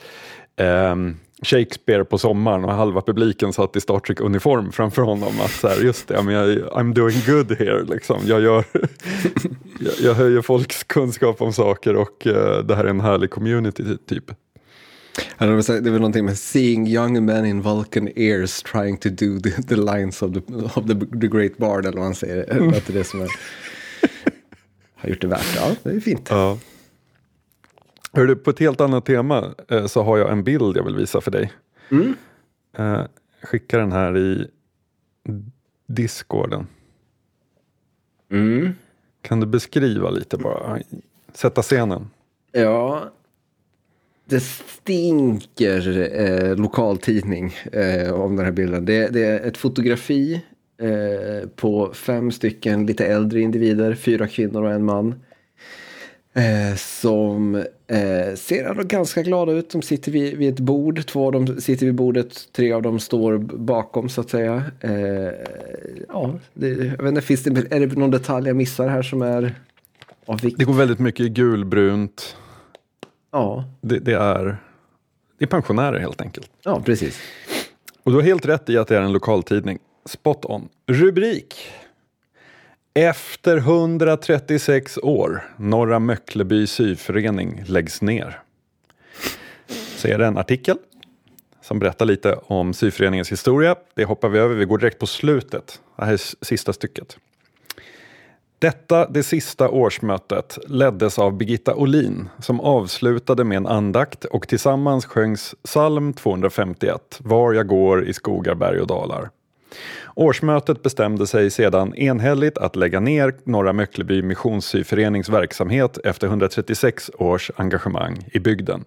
eh, 0.56 0.94
Shakespeare 1.42 2.04
på 2.04 2.18
sommaren 2.18 2.64
och 2.64 2.72
halva 2.72 3.00
publiken 3.00 3.52
satt 3.52 3.76
i 3.76 3.80
Star 3.80 3.98
Trek-uniform 3.98 4.72
framför 4.72 5.02
honom. 5.02 5.40
Att 5.40 5.50
så 5.50 5.68
här, 5.68 5.80
just 5.80 6.08
det, 6.08 6.14
jag, 6.14 6.24
I'm 6.24 6.94
doing 6.94 7.16
good 7.26 7.58
here. 7.58 7.82
Liksom. 7.82 8.20
Jag, 8.24 8.40
gör, 8.40 8.64
jag, 9.80 9.92
jag 10.02 10.14
höjer 10.14 10.42
folks 10.42 10.84
kunskap 10.84 11.42
om 11.42 11.52
saker 11.52 11.96
och 11.96 12.26
uh, 12.26 12.58
det 12.58 12.74
här 12.76 12.84
är 12.84 12.88
en 12.88 13.00
härlig 13.00 13.30
community 13.30 13.84
typ. 14.08 14.24
Det 15.38 15.44
är 15.44 15.80
väl 15.80 15.92
någonting 15.92 16.24
med 16.24 16.38
seeing 16.38 16.88
young 16.88 17.24
men 17.24 17.46
in 17.46 17.62
Vulcan 17.62 18.08
ears 18.16 18.62
trying 18.62 18.96
to 18.96 19.08
do 19.08 19.40
the, 19.40 19.62
the 19.62 19.76
lines 19.76 20.22
of, 20.22 20.32
the, 20.32 20.40
of 20.54 20.86
the, 20.86 21.18
the 21.20 21.28
great 21.28 21.56
bard 21.56 21.86
eller 21.86 21.98
vad 21.98 22.06
man 22.06 22.14
säger. 22.14 22.50
Mm. 22.50 22.68
Att 22.68 22.86
det 22.86 22.92
är 22.92 22.98
det 22.98 23.04
som 23.04 23.20
är, 23.20 23.28
har 25.00 25.08
gjort 25.08 25.20
det 25.20 25.26
värt. 25.26 25.56
Ja, 25.56 25.74
det 25.82 25.90
är 25.90 26.00
fint. 26.00 26.26
Ja. 26.30 26.58
Hörru, 28.12 28.36
på 28.36 28.50
ett 28.50 28.58
helt 28.58 28.80
annat 28.80 29.06
tema 29.06 29.54
eh, 29.68 29.86
så 29.86 30.02
har 30.02 30.18
jag 30.18 30.32
en 30.32 30.44
bild 30.44 30.76
jag 30.76 30.84
vill 30.84 30.96
visa 30.96 31.20
för 31.20 31.30
dig. 31.30 31.52
Mm. 31.90 32.14
Eh, 32.78 33.02
skicka 33.42 33.78
den 33.78 33.92
här 33.92 34.18
i 34.18 34.46
discorden. 35.86 36.66
Mm. 38.30 38.72
Kan 39.22 39.40
du 39.40 39.46
beskriva 39.46 40.10
lite 40.10 40.36
bara? 40.36 40.78
Sätta 41.32 41.62
scenen. 41.62 42.10
Ja, 42.52 43.10
det 44.24 44.40
stinker 44.40 46.12
eh, 46.20 46.56
lokaltidning 46.56 47.54
eh, 47.72 48.12
om 48.12 48.36
den 48.36 48.44
här 48.44 48.52
bilden. 48.52 48.84
Det, 48.84 49.08
det 49.08 49.24
är 49.24 49.40
ett 49.40 49.56
fotografi 49.56 50.44
eh, 50.80 51.48
på 51.56 51.92
fem 51.94 52.30
stycken 52.30 52.86
lite 52.86 53.06
äldre 53.06 53.40
individer, 53.40 53.94
fyra 53.94 54.28
kvinnor 54.28 54.62
och 54.64 54.72
en 54.72 54.84
man. 54.84 55.14
Eh, 56.32 56.76
som 56.76 57.54
eh, 57.86 58.34
ser 58.34 58.64
ändå 58.64 58.82
ganska 58.82 59.22
glada 59.22 59.52
ut. 59.52 59.70
De 59.70 59.82
sitter 59.82 60.12
vid, 60.12 60.36
vid, 60.36 60.52
ett 60.52 60.60
bord. 60.60 61.06
Två 61.06 61.26
av 61.26 61.32
dem 61.32 61.60
sitter 61.60 61.86
vid 61.86 61.94
bordet. 61.94 62.52
Tre 62.52 62.72
av 62.72 62.82
dem 62.82 63.00
står 63.00 63.38
bakom 63.38 64.08
så 64.08 64.20
att 64.20 64.30
säga. 64.30 64.62
Eh, 64.80 65.32
ja, 66.08 66.34
det, 66.54 66.68
jag 66.68 67.02
vet 67.02 67.08
inte, 67.08 67.20
finns 67.20 67.42
det, 67.42 67.72
är 67.72 67.80
det 67.80 67.98
någon 67.98 68.10
detalj 68.10 68.46
jag 68.46 68.56
missar 68.56 68.88
här 68.88 69.02
som 69.02 69.22
är 69.22 69.54
av 70.26 70.40
vikt? 70.40 70.58
Det 70.58 70.64
går 70.64 70.74
väldigt 70.74 70.98
mycket 70.98 71.26
gulbrunt. 71.26 72.36
Ja. 73.32 73.64
Det, 73.80 73.98
det, 73.98 74.14
är, 74.14 74.56
det 75.38 75.44
är 75.44 75.48
pensionärer 75.48 75.98
helt 75.98 76.20
enkelt. 76.20 76.50
Ja, 76.64 76.82
precis. 76.84 77.18
Och 78.02 78.10
du 78.10 78.16
har 78.16 78.22
helt 78.22 78.46
rätt 78.46 78.70
i 78.70 78.78
att 78.78 78.88
det 78.88 78.96
är 78.96 79.02
en 79.02 79.12
lokaltidning. 79.12 79.78
Spot 80.10 80.44
on. 80.44 80.68
Rubrik. 80.86 81.54
Efter 82.94 83.56
136 83.56 84.98
år, 85.02 85.54
Norra 85.56 85.98
Möckleby 85.98 86.66
syförening 86.66 87.62
läggs 87.66 88.02
ner. 88.02 88.42
Så 89.96 90.08
är 90.08 90.18
det 90.18 90.26
en 90.26 90.38
artikel 90.38 90.76
som 91.62 91.78
berättar 91.78 92.06
lite 92.06 92.34
om 92.34 92.74
syföreningens 92.74 93.32
historia. 93.32 93.76
Det 93.94 94.04
hoppar 94.04 94.28
vi 94.28 94.38
över, 94.38 94.54
vi 94.54 94.64
går 94.64 94.78
direkt 94.78 94.98
på 94.98 95.06
slutet. 95.06 95.80
Det 95.96 96.04
här 96.04 96.12
är 96.12 96.44
sista 96.44 96.72
stycket. 96.72 97.16
Detta, 98.58 99.08
det 99.08 99.22
sista 99.22 99.68
årsmötet, 99.68 100.58
leddes 100.66 101.18
av 101.18 101.36
Birgitta 101.36 101.74
Olin 101.74 102.28
som 102.38 102.60
avslutade 102.60 103.44
med 103.44 103.56
en 103.56 103.66
andakt 103.66 104.24
och 104.24 104.48
tillsammans 104.48 105.06
sjöngs 105.06 105.54
psalm 105.62 106.12
251, 106.12 107.18
Var 107.20 107.52
jag 107.52 107.66
går 107.66 108.04
i 108.04 108.12
skogar, 108.12 108.54
berg 108.54 108.80
och 108.80 108.86
dalar. 108.86 109.30
Årsmötet 110.14 110.82
bestämde 110.82 111.26
sig 111.26 111.50
sedan 111.50 111.94
enhälligt 111.94 112.58
att 112.58 112.76
lägga 112.76 113.00
ner 113.00 113.34
Norra 113.44 113.72
Möckleby 113.72 114.22
Missionssyförenings 114.22 115.28
verksamhet 115.28 115.98
efter 116.04 116.26
136 116.26 117.10
års 117.18 117.50
engagemang 117.56 118.28
i 118.32 118.38
bygden. 118.38 118.84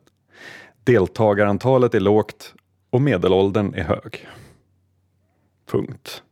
Deltagarantalet 0.84 1.96
är 1.96 2.00
lågt 2.00 2.54
och 2.90 3.02
medelåldern 3.02 3.74
är 3.74 3.84
hög. 3.84 4.28
Punkt. 5.72 6.24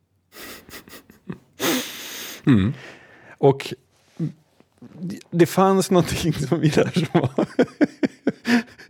Mm. 2.45 2.73
Och 3.37 3.73
det 5.31 5.45
fanns 5.45 5.91
någonting 5.91 6.33
som 6.33 6.63
i 6.63 6.69
det 6.69 6.85
här 6.85 6.91
som 6.91 7.21
var... 7.21 7.45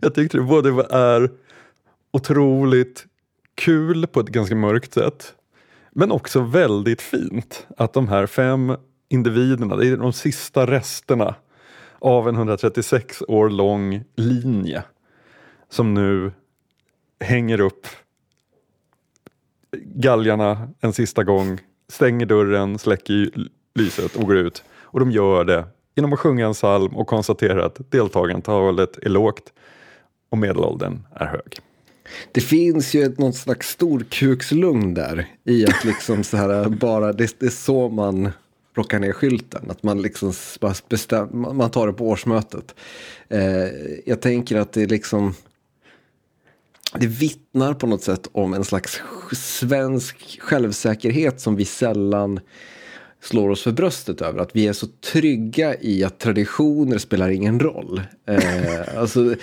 jag 0.00 0.14
tyckte 0.14 0.36
det 0.36 0.42
både 0.42 0.86
är 0.90 1.30
otroligt 2.10 3.06
kul 3.54 4.06
på 4.06 4.20
ett 4.20 4.28
ganska 4.28 4.54
mörkt 4.54 4.94
sätt 4.94 5.34
men 5.94 6.12
också 6.12 6.40
väldigt 6.40 7.02
fint 7.02 7.66
att 7.76 7.92
de 7.92 8.08
här 8.08 8.26
fem 8.26 8.76
individerna, 9.08 9.76
det 9.76 9.88
är 9.88 9.96
de 9.96 10.12
sista 10.12 10.66
resterna 10.66 11.34
av 11.98 12.28
en 12.28 12.34
136 12.34 13.22
år 13.28 13.50
lång 13.50 14.04
linje 14.16 14.84
som 15.68 15.94
nu 15.94 16.32
hänger 17.20 17.60
upp 17.60 17.86
galgarna 19.84 20.68
en 20.80 20.92
sista 20.92 21.24
gång, 21.24 21.58
stänger 21.88 22.26
dörren, 22.26 22.78
släcker 22.78 23.30
lyset 23.74 24.16
och 24.16 24.26
går 24.26 24.36
ut. 24.36 24.64
Och 24.70 25.00
de 25.00 25.10
gör 25.10 25.44
det 25.44 25.66
genom 25.94 26.12
att 26.12 26.18
sjunga 26.18 26.46
en 26.46 26.52
psalm 26.52 26.96
och 26.96 27.06
konstatera 27.06 27.66
att 27.66 27.90
deltagarantalet 27.90 28.98
är 28.98 29.08
lågt 29.08 29.52
och 30.30 30.38
medelåldern 30.38 31.02
är 31.14 31.26
hög. 31.26 31.71
Det 32.32 32.40
finns 32.40 32.94
ju 32.94 33.14
något 33.18 33.36
slags 33.36 33.68
storkukslugn 33.68 34.94
där 34.94 35.26
i 35.44 35.66
att 35.66 35.84
liksom 35.84 36.24
så 36.24 36.36
här 36.36 36.62
eh, 36.62 36.68
bara, 36.68 37.12
det, 37.12 37.40
det 37.40 37.46
är 37.46 37.50
så 37.50 37.88
man 37.88 38.30
plockar 38.74 38.98
ner 38.98 39.12
skylten. 39.12 39.70
Att 39.70 39.82
man 39.82 40.02
liksom 40.02 40.32
bara 40.60 40.74
bestäm, 40.88 41.28
man 41.32 41.70
tar 41.70 41.86
det 41.86 41.92
på 41.92 42.08
årsmötet. 42.08 42.74
Eh, 43.28 43.68
jag 44.06 44.20
tänker 44.20 44.56
att 44.56 44.72
det 44.72 44.86
liksom, 44.86 45.34
det 46.94 47.06
vittnar 47.06 47.74
på 47.74 47.86
något 47.86 48.02
sätt 48.02 48.28
om 48.32 48.54
en 48.54 48.64
slags 48.64 49.00
svensk 49.32 50.40
självsäkerhet 50.40 51.40
som 51.40 51.56
vi 51.56 51.64
sällan 51.64 52.40
slår 53.22 53.50
oss 53.50 53.62
för 53.62 53.72
bröstet 53.72 54.20
över. 54.20 54.40
Att 54.40 54.56
vi 54.56 54.66
är 54.66 54.72
så 54.72 54.86
trygga 54.86 55.80
i 55.80 56.04
att 56.04 56.18
traditioner 56.18 56.98
spelar 56.98 57.30
ingen 57.30 57.60
roll. 57.60 58.02
Eh, 58.26 58.98
alltså, 58.98 59.34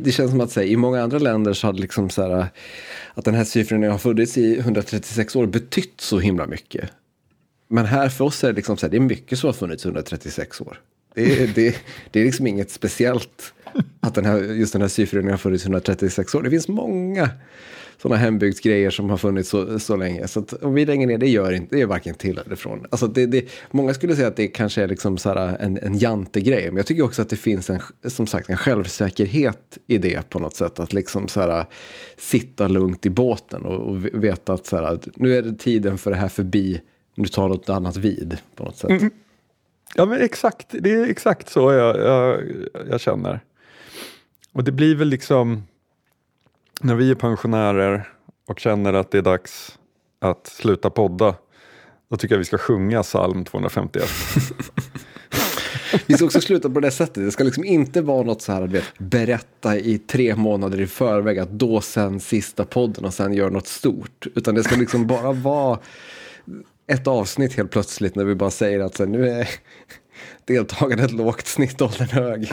det 0.00 0.12
känns 0.12 0.30
som 0.30 0.40
att 0.40 0.56
här, 0.56 0.62
i 0.62 0.76
många 0.76 1.02
andra 1.02 1.18
länder 1.18 1.52
så 1.52 1.66
hade 1.66 1.80
liksom 1.80 2.10
så 2.10 2.22
här, 2.22 2.46
att 3.14 3.24
den 3.24 3.34
här 3.34 3.44
siffran 3.44 3.82
har 3.82 3.98
funnits 3.98 4.38
i 4.38 4.58
136 4.58 5.36
år 5.36 5.46
betytt 5.46 6.00
så 6.00 6.18
himla 6.18 6.46
mycket. 6.46 6.90
Men 7.68 7.86
här 7.86 8.08
för 8.08 8.24
oss 8.24 8.44
är 8.44 8.48
det, 8.48 8.56
liksom 8.56 8.76
så 8.76 8.86
här, 8.86 8.90
det 8.90 8.96
är 8.96 9.00
mycket 9.00 9.38
som 9.38 9.48
har 9.48 9.52
funnits 9.52 9.84
i 9.84 9.88
136 9.88 10.60
år. 10.60 10.80
Det 11.14 11.42
är, 11.42 11.46
det, 11.54 11.76
det 12.10 12.20
är 12.20 12.24
liksom 12.24 12.46
inget 12.46 12.70
speciellt 12.70 13.54
att 14.00 14.14
den 14.14 14.24
här, 14.24 14.38
just 14.38 14.72
den 14.72 14.82
här 14.82 14.88
siffran 14.88 15.28
har 15.28 15.36
funnits 15.36 15.64
i 15.64 15.66
136 15.66 16.34
år. 16.34 16.42
Det 16.42 16.50
finns 16.50 16.68
många 16.68 17.30
sådana 18.02 18.16
hembygdsgrejer 18.16 18.90
som 18.90 19.10
har 19.10 19.16
funnits 19.16 19.48
så, 19.48 19.78
så 19.78 19.96
länge. 19.96 20.28
Så 20.28 20.40
att 20.40 20.52
om 20.52 20.74
vi 20.74 20.86
lägger 20.86 21.06
ner, 21.06 21.18
det 21.18 21.28
gör 21.28 21.52
inte, 21.52 21.76
det 21.76 21.82
är 21.82 21.86
varken 21.86 22.14
till 22.14 22.38
eller 22.46 22.56
från. 22.56 22.86
Alltså 22.90 23.06
det, 23.06 23.26
det, 23.26 23.48
många 23.70 23.94
skulle 23.94 24.16
säga 24.16 24.28
att 24.28 24.36
det 24.36 24.48
kanske 24.48 24.82
är 24.82 24.88
liksom 24.88 25.18
så 25.18 25.30
en, 25.30 25.78
en 25.78 25.98
jantegrej, 25.98 26.66
men 26.66 26.76
jag 26.76 26.86
tycker 26.86 27.02
också 27.02 27.22
att 27.22 27.28
det 27.28 27.36
finns 27.36 27.70
en, 27.70 27.80
som 28.04 28.26
sagt, 28.26 28.50
en 28.50 28.56
självsäkerhet 28.56 29.78
i 29.86 29.98
det 29.98 30.28
på 30.28 30.38
något 30.38 30.56
sätt. 30.56 30.80
Att 30.80 30.92
liksom 30.92 31.28
så 31.28 31.40
här, 31.40 31.64
sitta 32.16 32.68
lugnt 32.68 33.06
i 33.06 33.10
båten 33.10 33.62
och, 33.62 33.88
och 33.88 34.04
veta 34.04 34.52
att 34.52 34.66
så 34.66 34.76
här, 34.76 34.98
nu 35.16 35.36
är 35.36 35.42
det 35.42 35.58
tiden 35.58 35.98
för 35.98 36.10
det 36.10 36.16
här 36.16 36.28
förbi, 36.28 36.80
nu 37.14 37.28
tar 37.28 37.48
något 37.48 37.68
annat 37.68 37.96
vid 37.96 38.38
på 38.56 38.64
något 38.64 38.76
sätt. 38.76 38.90
Mm. 38.90 39.10
Ja 39.94 40.06
men 40.06 40.20
exakt, 40.20 40.66
det 40.70 40.90
är 40.90 41.06
exakt 41.06 41.48
så 41.48 41.72
jag, 41.72 41.98
jag, 41.98 42.42
jag 42.90 43.00
känner. 43.00 43.40
Och 44.52 44.64
det 44.64 44.72
blir 44.72 44.96
väl 44.96 45.08
liksom 45.08 45.62
när 46.82 46.94
vi 46.94 47.10
är 47.10 47.14
pensionärer 47.14 48.08
och 48.48 48.60
känner 48.60 48.92
att 48.92 49.10
det 49.10 49.18
är 49.18 49.22
dags 49.22 49.78
att 50.20 50.46
sluta 50.46 50.90
podda, 50.90 51.34
då 52.10 52.16
tycker 52.16 52.34
jag 52.34 52.38
vi 52.38 52.44
ska 52.44 52.58
sjunga 52.58 53.02
psalm 53.02 53.44
251. 53.44 54.04
Vi 56.06 56.14
ska 56.14 56.24
också 56.24 56.40
sluta 56.40 56.70
på 56.70 56.80
det 56.80 56.90
sättet. 56.90 57.24
Det 57.24 57.30
ska 57.30 57.44
liksom 57.44 57.64
inte 57.64 58.02
vara 58.02 58.22
något 58.22 58.42
så 58.42 58.52
här, 58.52 58.62
vet, 58.62 58.84
berätta 58.98 59.76
i 59.76 59.98
tre 59.98 60.36
månader 60.36 60.80
i 60.80 60.86
förväg 60.86 61.38
att 61.38 61.50
då 61.50 61.80
sen 61.80 62.20
sista 62.20 62.64
podden 62.64 63.04
och 63.04 63.14
sen 63.14 63.32
gör 63.32 63.50
något 63.50 63.66
stort. 63.66 64.26
Utan 64.34 64.54
det 64.54 64.64
ska 64.64 64.76
liksom 64.76 65.06
bara 65.06 65.32
vara 65.32 65.78
ett 66.86 67.06
avsnitt 67.06 67.56
helt 67.56 67.70
plötsligt 67.70 68.14
när 68.14 68.24
vi 68.24 68.34
bara 68.34 68.50
säger 68.50 68.80
att 68.80 68.94
så 68.94 69.04
här, 69.04 69.10
nu 69.10 69.28
är 69.28 69.48
deltagandet 70.44 71.12
lågt, 71.12 71.46
snittåldern 71.46 72.08
hög. 72.08 72.52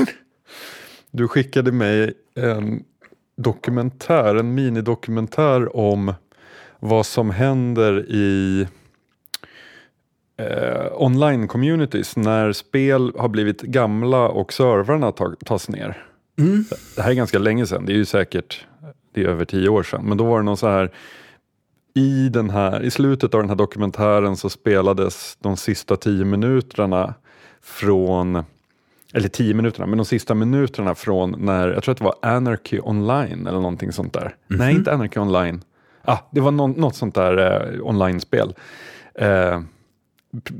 Du 1.18 1.28
skickade 1.28 1.72
mig 1.72 2.12
en 2.34 2.84
dokumentär, 3.36 4.34
en 4.34 4.54
minidokumentär 4.54 5.76
om 5.76 6.14
vad 6.80 7.06
som 7.06 7.30
händer 7.30 8.10
i 8.10 8.66
eh, 10.36 10.92
online-communities 10.92 12.18
när 12.18 12.52
spel 12.52 13.12
har 13.18 13.28
blivit 13.28 13.62
gamla 13.62 14.28
och 14.28 14.52
servrarna 14.52 15.12
tas 15.44 15.68
ner. 15.68 16.06
Mm. 16.38 16.64
Det 16.96 17.02
här 17.02 17.10
är 17.10 17.14
ganska 17.14 17.38
länge 17.38 17.66
sedan, 17.66 17.86
det 17.86 17.92
är 17.92 17.96
ju 17.96 18.04
säkert 18.04 18.66
det 19.14 19.20
är 19.20 19.28
över 19.28 19.44
tio 19.44 19.68
år 19.68 19.82
sedan. 19.82 20.04
Men 20.04 20.18
då 20.18 20.24
var 20.24 20.38
det 20.38 20.44
någon 20.44 20.56
så 20.56 20.68
här 20.68 20.90
i, 21.94 22.28
den 22.28 22.50
här, 22.50 22.82
I 22.82 22.90
slutet 22.90 23.34
av 23.34 23.40
den 23.40 23.48
här 23.48 23.56
dokumentären 23.56 24.36
så 24.36 24.50
spelades 24.50 25.36
de 25.40 25.56
sista 25.56 25.96
tio 25.96 26.24
minuterna 26.24 27.14
från 27.62 28.44
eller 29.14 29.28
tio 29.28 29.54
minuterna, 29.54 29.86
men 29.86 29.98
de 29.98 30.04
sista 30.04 30.34
minuterna 30.34 30.94
från 30.94 31.34
när, 31.38 31.68
jag 31.68 31.82
tror 31.82 31.92
att 31.92 31.98
det 31.98 32.04
var 32.04 32.14
Anarchy 32.22 32.80
online 32.80 33.46
eller 33.46 33.58
någonting 33.58 33.92
sånt 33.92 34.12
där. 34.12 34.20
Mm 34.20 34.32
-hmm. 34.48 34.56
Nej, 34.58 34.74
inte 34.74 34.92
Anarchy 34.92 35.20
online. 35.20 35.62
Ah, 36.02 36.18
det 36.30 36.40
var 36.40 36.50
någon, 36.50 36.70
något 36.70 36.96
sånt 36.96 37.14
där 37.14 37.36
eh, 37.36 37.86
online-spel. 37.86 38.54
Eh, 39.14 39.60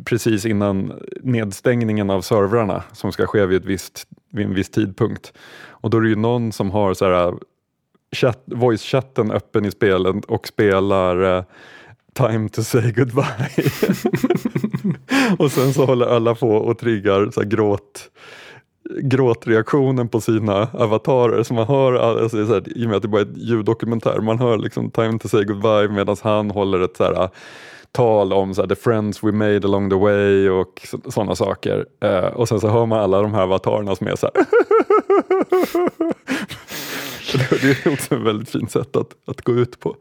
precis 0.04 0.46
innan 0.46 0.92
nedstängningen 1.22 2.10
av 2.10 2.20
servrarna 2.20 2.82
som 2.92 3.12
ska 3.12 3.26
ske 3.26 3.46
vid, 3.46 3.60
ett 3.60 3.66
visst, 3.66 4.06
vid 4.32 4.46
en 4.46 4.54
viss 4.54 4.70
tidpunkt. 4.70 5.32
Och 5.66 5.90
då 5.90 5.96
är 5.96 6.02
det 6.02 6.08
ju 6.08 6.16
någon 6.16 6.52
som 6.52 6.70
har 6.70 6.94
så 6.94 7.04
här, 7.04 7.34
chat, 8.12 8.42
voice-chatten 8.46 9.30
öppen 9.30 9.64
i 9.64 9.70
spelet 9.70 10.24
och 10.24 10.48
spelar 10.48 11.36
eh, 11.36 11.44
Time 12.14 12.48
to 12.48 12.62
say 12.62 12.92
goodbye. 12.92 13.50
och 15.38 15.52
sen 15.52 15.74
så 15.74 15.84
håller 15.84 16.06
alla 16.06 16.34
på 16.34 16.50
och 16.50 16.78
triggar 16.78 17.30
så 17.30 17.40
gråt, 17.40 18.10
gråtreaktionen 19.00 20.08
på 20.08 20.20
sina 20.20 20.68
avatarer. 20.72 21.42
Så 21.42 21.54
man 21.54 21.66
hör, 21.66 21.92
alltså, 21.92 22.46
så 22.46 22.54
här, 22.54 22.78
i 22.78 22.84
och 22.84 22.88
med 22.88 22.96
att 22.96 23.02
det 23.02 23.08
bara 23.08 23.20
är 23.20 23.26
ett 23.26 23.36
ljuddokumentär, 23.36 24.20
man 24.20 24.38
hör 24.38 24.58
liksom 24.58 24.90
Time 24.90 25.18
to 25.18 25.28
say 25.28 25.44
goodbye 25.44 25.88
medan 25.88 26.16
han 26.22 26.50
håller 26.50 26.80
ett 26.80 26.96
så 26.96 27.04
här, 27.04 27.22
äh, 27.22 27.28
tal 27.92 28.32
om 28.32 28.54
så 28.54 28.62
här, 28.62 28.68
the 28.68 28.76
friends 28.76 29.24
we 29.24 29.32
made 29.32 29.60
along 29.64 29.90
the 29.90 29.96
way 29.96 30.48
och 30.48 30.86
sådana 31.08 31.34
saker. 31.34 31.86
Eh, 32.00 32.26
och 32.26 32.48
sen 32.48 32.60
så 32.60 32.68
hör 32.68 32.86
man 32.86 32.98
alla 32.98 33.22
de 33.22 33.34
här 33.34 33.42
avatarerna 33.42 33.96
som 33.96 34.06
är 34.06 34.16
så 34.16 34.30
här 34.34 34.44
det 37.62 37.86
är 37.86 37.92
också 37.92 38.14
ett 38.14 38.22
väldigt 38.22 38.50
fint 38.50 38.70
sätt 38.70 38.96
att, 38.96 39.14
att 39.26 39.42
gå 39.42 39.52
ut 39.52 39.80
på. 39.80 39.96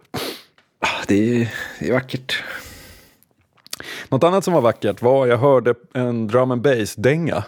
Ah, 0.88 1.04
det 1.08 1.42
är, 1.42 1.54
det 1.80 1.88
är 1.90 1.94
vackert. 1.94 2.44
Något 4.10 4.24
annat 4.24 4.44
som 4.44 4.54
var 4.54 4.62
vackert 4.62 5.02
var 5.02 5.28
jag 5.28 5.38
hörde 5.38 5.74
en 5.94 6.28
drum 6.28 6.52
and 6.52 6.62
bass-dänga. 6.62 7.44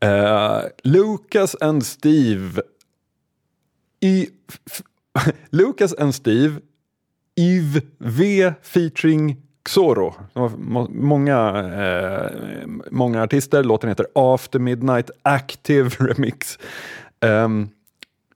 Eh, 0.00 0.60
Lucas 0.82 1.56
and 1.60 1.86
Steve 1.86 2.62
i, 4.00 4.28
Lucas 5.50 5.94
and 5.94 6.14
Steve 6.14 6.60
Yves 7.36 7.82
V 7.98 8.52
featuring 8.62 9.36
Xoro. 9.68 10.14
Många, 10.88 11.38
eh, 11.82 12.66
många 12.90 13.22
artister. 13.22 13.64
Låten 13.64 13.88
heter 13.88 14.06
After 14.14 14.58
Midnight 14.58 15.10
Active 15.22 15.90
Remix. 15.98 16.58
Eh, 17.20 17.48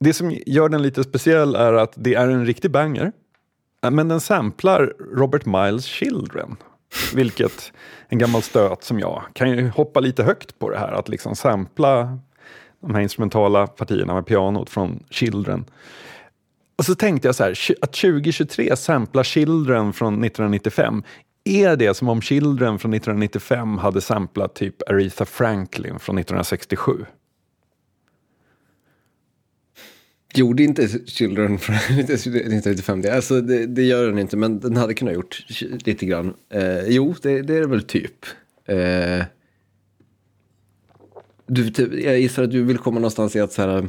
det 0.00 0.12
som 0.12 0.30
gör 0.46 0.68
den 0.68 0.82
lite 0.82 1.04
speciell 1.04 1.54
är 1.54 1.72
att 1.72 1.92
det 1.96 2.14
är 2.14 2.28
en 2.28 2.46
riktig 2.46 2.70
banger. 2.70 3.12
Äh, 3.84 3.90
men 3.90 4.08
den 4.08 4.20
samplar 4.20 4.92
Robert 5.14 5.46
Miles 5.46 5.84
Children. 5.84 6.56
Vilket 7.14 7.72
en 8.08 8.18
gammal 8.18 8.42
stöt 8.42 8.84
som 8.84 8.98
jag 8.98 9.22
kan 9.32 9.50
ju 9.50 9.68
hoppa 9.68 10.00
lite 10.00 10.22
högt 10.22 10.58
på 10.58 10.70
det 10.70 10.78
här. 10.78 10.92
Att 10.92 11.08
liksom 11.08 11.36
sampla 11.36 12.18
de 12.80 12.94
här 12.94 13.00
instrumentala 13.00 13.66
partierna 13.66 14.14
med 14.14 14.26
pianot 14.26 14.70
från 14.70 15.04
Children. 15.10 15.64
Och 16.78 16.84
så 16.84 16.94
tänkte 16.94 17.28
jag 17.28 17.34
så 17.34 17.44
här, 17.44 17.58
att 17.82 17.92
2023 17.92 18.76
sampla 18.76 19.24
Children 19.24 19.92
från 19.92 20.24
1995 20.24 21.02
är 21.44 21.76
det 21.76 21.94
som 21.94 22.08
om 22.08 22.20
Children 22.20 22.78
från 22.78 22.94
1995 22.94 23.78
hade 23.78 24.00
samplat 24.00 24.54
typ 24.54 24.90
Aretha 24.90 25.24
Franklin 25.24 25.98
från 25.98 26.18
1967? 26.18 27.06
Gjorde 30.34 30.62
inte 30.62 30.88
Children 31.06 31.58
från 31.58 31.76
1995 31.76 33.02
det? 33.02 33.14
Alltså 33.16 33.40
det, 33.40 33.66
det, 33.66 33.82
gör 33.82 34.06
den 34.06 34.18
inte, 34.18 34.36
men 34.36 34.60
den 34.60 34.76
hade 34.76 34.94
kunnat 34.94 35.14
gjort 35.14 35.46
lite 35.84 36.06
grann. 36.06 36.34
Eh, 36.50 36.88
jo, 36.88 37.14
det, 37.22 37.42
det, 37.42 37.56
är 37.56 37.66
väl 37.66 37.82
typ. 37.82 38.26
Eh, 38.66 39.24
du, 41.46 41.70
typ, 41.70 41.92
jag 41.92 42.20
gissar 42.20 42.42
att 42.42 42.50
du 42.50 42.62
vill 42.62 42.78
komma 42.78 42.94
någonstans 42.94 43.36
i 43.36 43.40
att 43.40 43.52
så 43.52 43.62
här, 43.62 43.88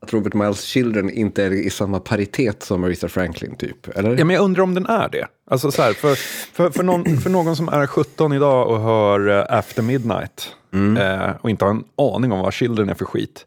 att 0.00 0.12
Robert 0.12 0.34
Miles 0.34 0.62
Children 0.62 1.10
inte 1.10 1.44
är 1.44 1.50
i 1.50 1.70
samma 1.70 2.00
paritet 2.00 2.62
som 2.62 2.84
Aretha 2.84 3.08
Franklin 3.08 3.54
typ? 3.56 3.88
Eller? 3.88 4.16
Ja, 4.18 4.24
men 4.24 4.36
jag 4.36 4.44
undrar 4.44 4.62
om 4.62 4.74
den 4.74 4.86
är 4.86 5.08
det. 5.08 5.26
Alltså 5.50 5.70
så 5.70 5.82
här, 5.82 5.92
för, 5.92 6.14
för, 6.52 6.70
för, 6.70 6.82
någon, 6.82 7.16
för 7.16 7.30
någon 7.30 7.56
som 7.56 7.68
är 7.68 7.86
17 7.86 8.32
idag 8.32 8.68
och 8.68 8.80
hör 8.80 9.28
uh, 9.28 9.44
After 9.48 9.82
Midnight 9.82 10.56
mm. 10.72 10.96
uh, 10.96 11.36
och 11.40 11.50
inte 11.50 11.64
har 11.64 11.70
en 11.70 11.84
aning 11.96 12.32
om 12.32 12.40
vad 12.40 12.54
Children 12.54 12.88
är 12.88 12.94
för 12.94 13.04
skit. 13.04 13.46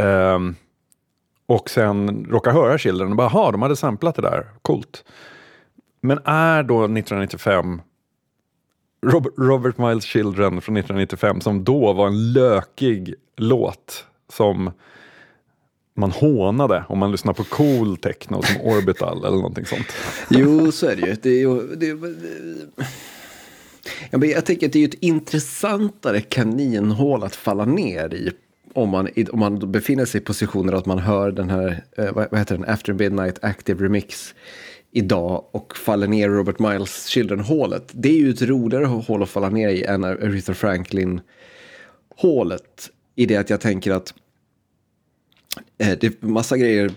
Uh, 0.00 0.38
och 1.46 1.70
sen 1.70 2.26
råkar 2.30 2.52
höra 2.52 2.78
Children 2.78 3.10
och 3.10 3.16
bara, 3.16 3.28
ha 3.28 3.52
de 3.52 3.62
hade 3.62 3.76
samplat 3.76 4.14
det 4.14 4.22
där, 4.22 4.46
coolt. 4.62 5.04
Men 6.00 6.18
är 6.24 6.62
då 6.62 6.84
1995 6.84 7.80
Robert, 9.06 9.32
Robert 9.36 9.78
Miles 9.78 10.04
Children 10.04 10.60
från 10.60 10.76
1995 10.76 11.40
som 11.40 11.64
då 11.64 11.92
var 11.92 12.06
en 12.06 12.32
lökig 12.32 13.14
låt 13.36 14.06
som 14.32 14.70
man 15.96 16.10
hånade 16.10 16.84
om 16.88 16.98
man 16.98 17.12
lyssnar 17.12 17.32
på 17.32 17.44
cool 17.44 17.96
techno 17.96 18.42
som 18.42 18.60
Orbital 18.60 19.24
eller 19.24 19.36
någonting 19.36 19.66
sånt. 19.66 19.86
Jo, 20.30 20.72
så 20.72 20.86
är 20.86 20.96
det 20.96 21.06
ju. 21.06 21.16
Det 21.22 21.30
är 21.30 21.38
ju 21.38 21.76
det, 21.76 21.94
det, 24.18 24.26
jag 24.26 24.46
tänker 24.46 24.66
att 24.66 24.72
det 24.72 24.84
är 24.84 24.88
ett 24.88 24.94
intressantare 24.94 26.20
kaninhål 26.20 27.22
att 27.22 27.36
falla 27.36 27.64
ner 27.64 28.14
i. 28.14 28.30
Om 28.74 28.88
man, 28.88 29.08
om 29.32 29.38
man 29.38 29.72
befinner 29.72 30.04
sig 30.04 30.20
i 30.20 30.24
positioner 30.24 30.72
att 30.72 30.86
man 30.86 30.98
hör 30.98 31.30
den 31.30 31.50
här, 31.50 31.84
eh, 31.96 32.12
vad 32.12 32.38
heter 32.38 32.56
den, 32.56 32.68
After 32.68 32.92
Midnight 32.92 33.44
Active 33.44 33.84
Remix 33.84 34.34
idag 34.90 35.44
och 35.50 35.76
faller 35.76 36.06
ner 36.06 36.28
i 36.28 36.32
Robert 36.32 36.58
Miles 36.58 37.06
Children-hålet. 37.06 37.90
Det 37.92 38.08
är 38.08 38.18
ju 38.18 38.30
ett 38.30 38.42
roligare 38.42 38.84
hål 38.84 39.22
att 39.22 39.30
falla 39.30 39.48
ner 39.48 39.68
i 39.68 39.84
än 39.84 40.04
Aretha 40.04 40.54
Franklin-hålet. 40.54 42.90
I 43.14 43.26
det 43.26 43.36
att 43.36 43.50
jag 43.50 43.60
tänker 43.60 43.92
att 43.92 44.14
Eh, 45.78 45.98
det 46.00 46.06
är 46.06 46.26
massa 46.26 46.56
grejer, 46.56 46.90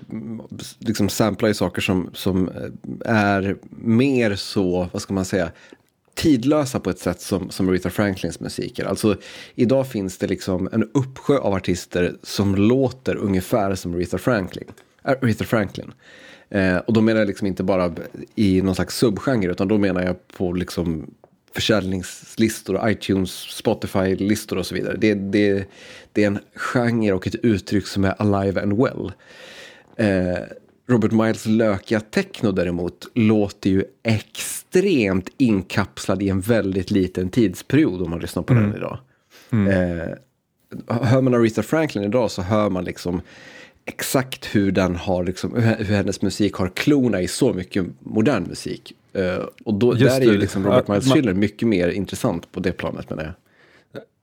liksom 0.80 1.10
samplar 1.10 1.48
ju 1.48 1.54
saker 1.54 1.82
som, 1.82 2.10
som 2.14 2.50
eh, 2.50 2.70
är 3.06 3.58
mer 3.70 4.36
så, 4.36 4.90
vad 4.92 5.02
ska 5.02 5.14
man 5.14 5.26
säga, 5.26 5.52
tidlösa 6.18 6.80
på 6.80 6.90
ett 6.90 7.00
sätt 7.00 7.22
som, 7.22 7.50
som 7.50 7.70
Aretha 7.70 7.90
Franklins 7.90 8.40
musik 8.40 8.80
är. 8.80 8.86
Alltså 8.86 9.16
idag 9.56 9.88
finns 9.88 10.18
det 10.18 10.28
liksom 10.28 10.70
en 10.72 10.90
uppsjö 10.94 11.38
av 11.38 11.54
artister 11.54 12.16
som 12.24 12.56
låter 12.56 13.16
ungefär 13.16 13.76
som 13.76 13.96
Aretha 13.96 14.18
Franklin. 14.18 14.68
Äh, 15.06 15.12
Aretha 15.12 15.46
Franklin. 15.46 15.94
Eh, 16.50 16.78
och 16.78 16.94
då 16.94 17.02
menar 17.02 17.20
jag 17.20 17.28
liksom 17.28 17.48
inte 17.48 17.64
bara 17.64 17.96
i 18.36 18.62
någon 18.62 18.76
slags 18.76 18.98
subgenre 18.98 19.52
utan 19.52 19.68
då 19.68 19.78
menar 19.78 20.04
jag 20.04 20.28
på 20.28 20.54
liksom 20.54 21.14
försäljningslistor, 21.54 22.90
iTunes, 22.90 23.32
Spotify-listor 23.32 24.58
och 24.58 24.66
så 24.66 24.76
vidare. 24.76 24.98
Det, 24.98 25.14
det, 25.14 25.66
det 26.14 26.24
är 26.24 26.28
en 26.28 26.40
genre 26.56 27.14
och 27.14 27.28
ett 27.28 27.36
uttryck 27.36 27.88
som 27.88 28.06
är 28.06 28.22
alive 28.22 28.62
and 28.62 28.78
well. 28.78 29.12
Eh, 29.96 30.44
Robert 30.90 31.12
Miles 31.12 31.46
lökiga 31.46 32.00
techno 32.00 32.52
däremot 32.52 33.08
låter 33.14 33.70
ju 33.70 33.84
extremt 34.04 35.30
inkapslad 35.38 36.22
i 36.22 36.30
en 36.30 36.42
väldigt 36.42 36.92
liten 36.92 37.30
tidsperiod 37.30 38.02
om 38.02 38.10
man 38.10 38.20
lyssnar 38.20 38.44
på 38.44 38.54
mm. 38.54 38.66
den 38.66 38.76
idag. 38.76 39.00
Mm. 39.52 39.68
Eh, 39.68 40.10
hör 40.88 41.22
man 41.22 41.34
Aretha 41.34 41.64
Franklin 41.64 42.04
idag 42.04 42.32
så 42.32 42.42
hör 42.42 42.70
man 42.70 42.84
liksom 42.84 43.22
exakt 43.86 44.56
hur 44.56 44.72
den 44.72 44.96
har, 44.96 45.24
liksom, 45.24 45.56
hur 45.56 45.96
hennes 45.96 46.22
musik 46.22 46.54
har 46.54 46.70
klona 46.70 47.22
i 47.22 47.28
så 47.28 47.54
mycket 47.54 47.86
modern 48.00 48.44
musik. 48.44 48.94
Uh, 49.18 49.46
och 49.64 49.74
då, 49.74 49.94
där 49.94 50.22
är 50.22 50.26
ju 50.26 50.38
liksom 50.38 50.66
Robert 50.66 50.88
Miles 50.88 51.14
Schiller 51.14 51.34
mycket 51.34 51.68
mer 51.68 51.88
intressant 51.88 52.52
på 52.52 52.60
det 52.60 52.72
planet 52.72 53.10
menar 53.10 53.24
jag. 53.24 53.34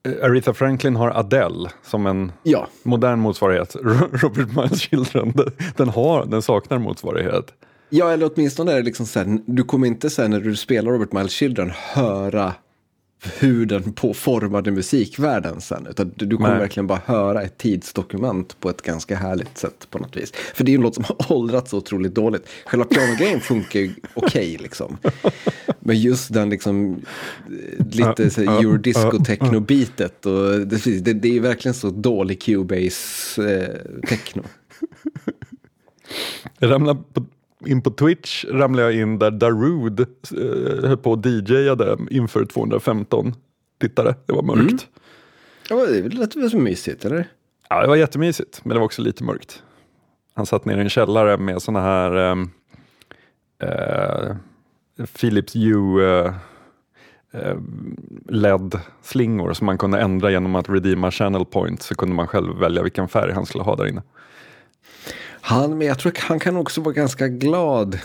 Eh, 0.05 0.25
Aretha 0.25 0.55
Franklin 0.55 0.97
har 0.97 1.11
Adele 1.11 1.71
som 1.83 2.07
en 2.07 2.33
ja. 2.43 2.67
modern 2.83 3.19
motsvarighet. 3.19 3.77
Robert 4.13 4.57
Miles 4.57 4.81
Children, 4.81 5.33
den, 5.77 5.89
har, 5.89 6.25
den 6.27 6.43
saknar 6.43 6.79
motsvarighet. 6.79 7.55
Ja, 7.89 8.11
eller 8.13 8.31
åtminstone 8.35 8.73
är 8.73 8.77
det 8.77 8.83
liksom 8.83 9.07
så 9.07 9.19
här, 9.19 9.39
du 9.47 9.63
kommer 9.63 9.87
inte 9.87 10.11
sen 10.11 10.31
när 10.31 10.41
du 10.41 10.57
spelar 10.57 10.93
Robert 10.93 11.13
Miles 11.13 11.33
Children 11.33 11.73
höra 11.75 12.55
hur 13.39 13.67
den 13.67 13.93
på 13.93 14.15
formade 14.15 14.71
musikvärlden 14.71 15.61
sen. 15.61 15.87
Utan 15.91 16.13
du, 16.17 16.27
du 16.27 16.37
kommer 16.37 16.51
Nej. 16.51 16.59
verkligen 16.59 16.87
bara 16.87 17.01
höra 17.05 17.43
ett 17.43 17.59
tidsdokument 17.59 18.61
på 18.61 18.71
ett 18.71 18.83
ganska 18.83 19.17
härligt 19.17 19.59
sätt 19.59 19.87
på 19.91 19.99
något 19.99 20.17
vis. 20.17 20.33
För 20.55 20.65
det 20.65 20.71
är 20.71 20.73
ju 20.73 20.77
en 20.77 20.83
låt 20.83 20.95
som 20.95 21.05
har 21.05 21.17
åldrats 21.33 21.71
så 21.71 21.79
otroligt 21.79 22.15
dåligt. 22.15 22.49
Själva 22.67 22.85
pianogrejen 22.85 23.41
funkar 23.41 23.81
ju 23.81 23.95
okej 24.15 24.27
okay, 24.27 24.59
liksom. 24.59 24.97
Men 25.81 26.01
just 26.01 26.33
den 26.33 26.51
liksom 26.51 27.01
lite 27.91 28.31
så 28.31 28.41
eurodisco-techno-bitet. 28.41 30.27
Och 30.27 30.67
det, 30.67 31.01
det, 31.01 31.13
det 31.13 31.37
är 31.37 31.41
verkligen 31.41 31.75
så 31.75 31.91
dålig 31.91 32.43
Cubase-techno. 32.43 34.39
Eh, 34.39 34.45
Jag 36.59 36.71
ramlade 36.71 37.01
på 37.13 37.25
in 37.67 37.83
på 37.83 37.91
Twitch 37.91 38.45
ramlade 38.45 38.93
jag 38.93 39.03
in 39.03 39.19
där 39.19 39.31
Darude 39.31 40.03
eh, 40.03 40.89
höll 40.89 40.97
på 40.97 41.13
och 41.13 41.27
DJade 41.27 41.99
inför 42.11 42.45
215 42.45 43.35
tittare. 43.81 44.15
Det 44.27 44.33
var 44.33 44.43
mörkt. 44.43 44.61
Mm. 44.61 44.79
Ja, 45.69 45.77
det 45.87 46.15
lät 46.15 46.37
väl 46.37 46.51
så 46.51 46.59
mysigt, 46.59 47.05
eller? 47.05 47.29
Ja, 47.69 47.83
det 47.83 47.89
var 47.89 47.97
jättemysigt, 47.97 48.61
men 48.65 48.75
det 48.75 48.79
var 48.79 48.85
också 48.85 49.03
lite 49.03 49.25
mörkt. 49.25 49.63
Han 50.35 50.47
satt 50.47 50.65
ner 50.65 50.79
i 50.79 50.81
en 50.81 50.89
källare 50.89 51.37
med 51.37 51.63
sådana 51.63 51.81
här 51.81 52.17
eh, 52.17 52.37
eh, 53.69 54.37
Philips 55.21 55.57
Hue 55.57 56.25
eh, 56.25 56.35
eh 57.33 57.57
LED-slingor 58.29 59.53
som 59.53 59.67
man 59.67 59.79
kunde 59.79 60.01
ändra 60.01 60.31
genom 60.31 60.55
att 60.55 60.69
redeema 60.69 61.11
channel 61.11 61.45
points 61.45 61.87
så 61.87 61.95
kunde 61.95 62.15
man 62.15 62.27
själv 62.27 62.59
välja 62.59 62.83
vilken 62.83 63.09
färg 63.09 63.33
han 63.33 63.47
skulle 63.47 63.65
ha 63.65 63.77
där 63.77 63.87
inne. 63.87 64.03
Han, 65.47 65.79
men 65.79 65.87
jag 65.87 65.99
tror 65.99 66.13
han 66.17 66.41
kan 66.41 66.57
också 66.57 66.81
vara 66.81 66.95
ganska 66.95 67.29
glad. 67.29 67.99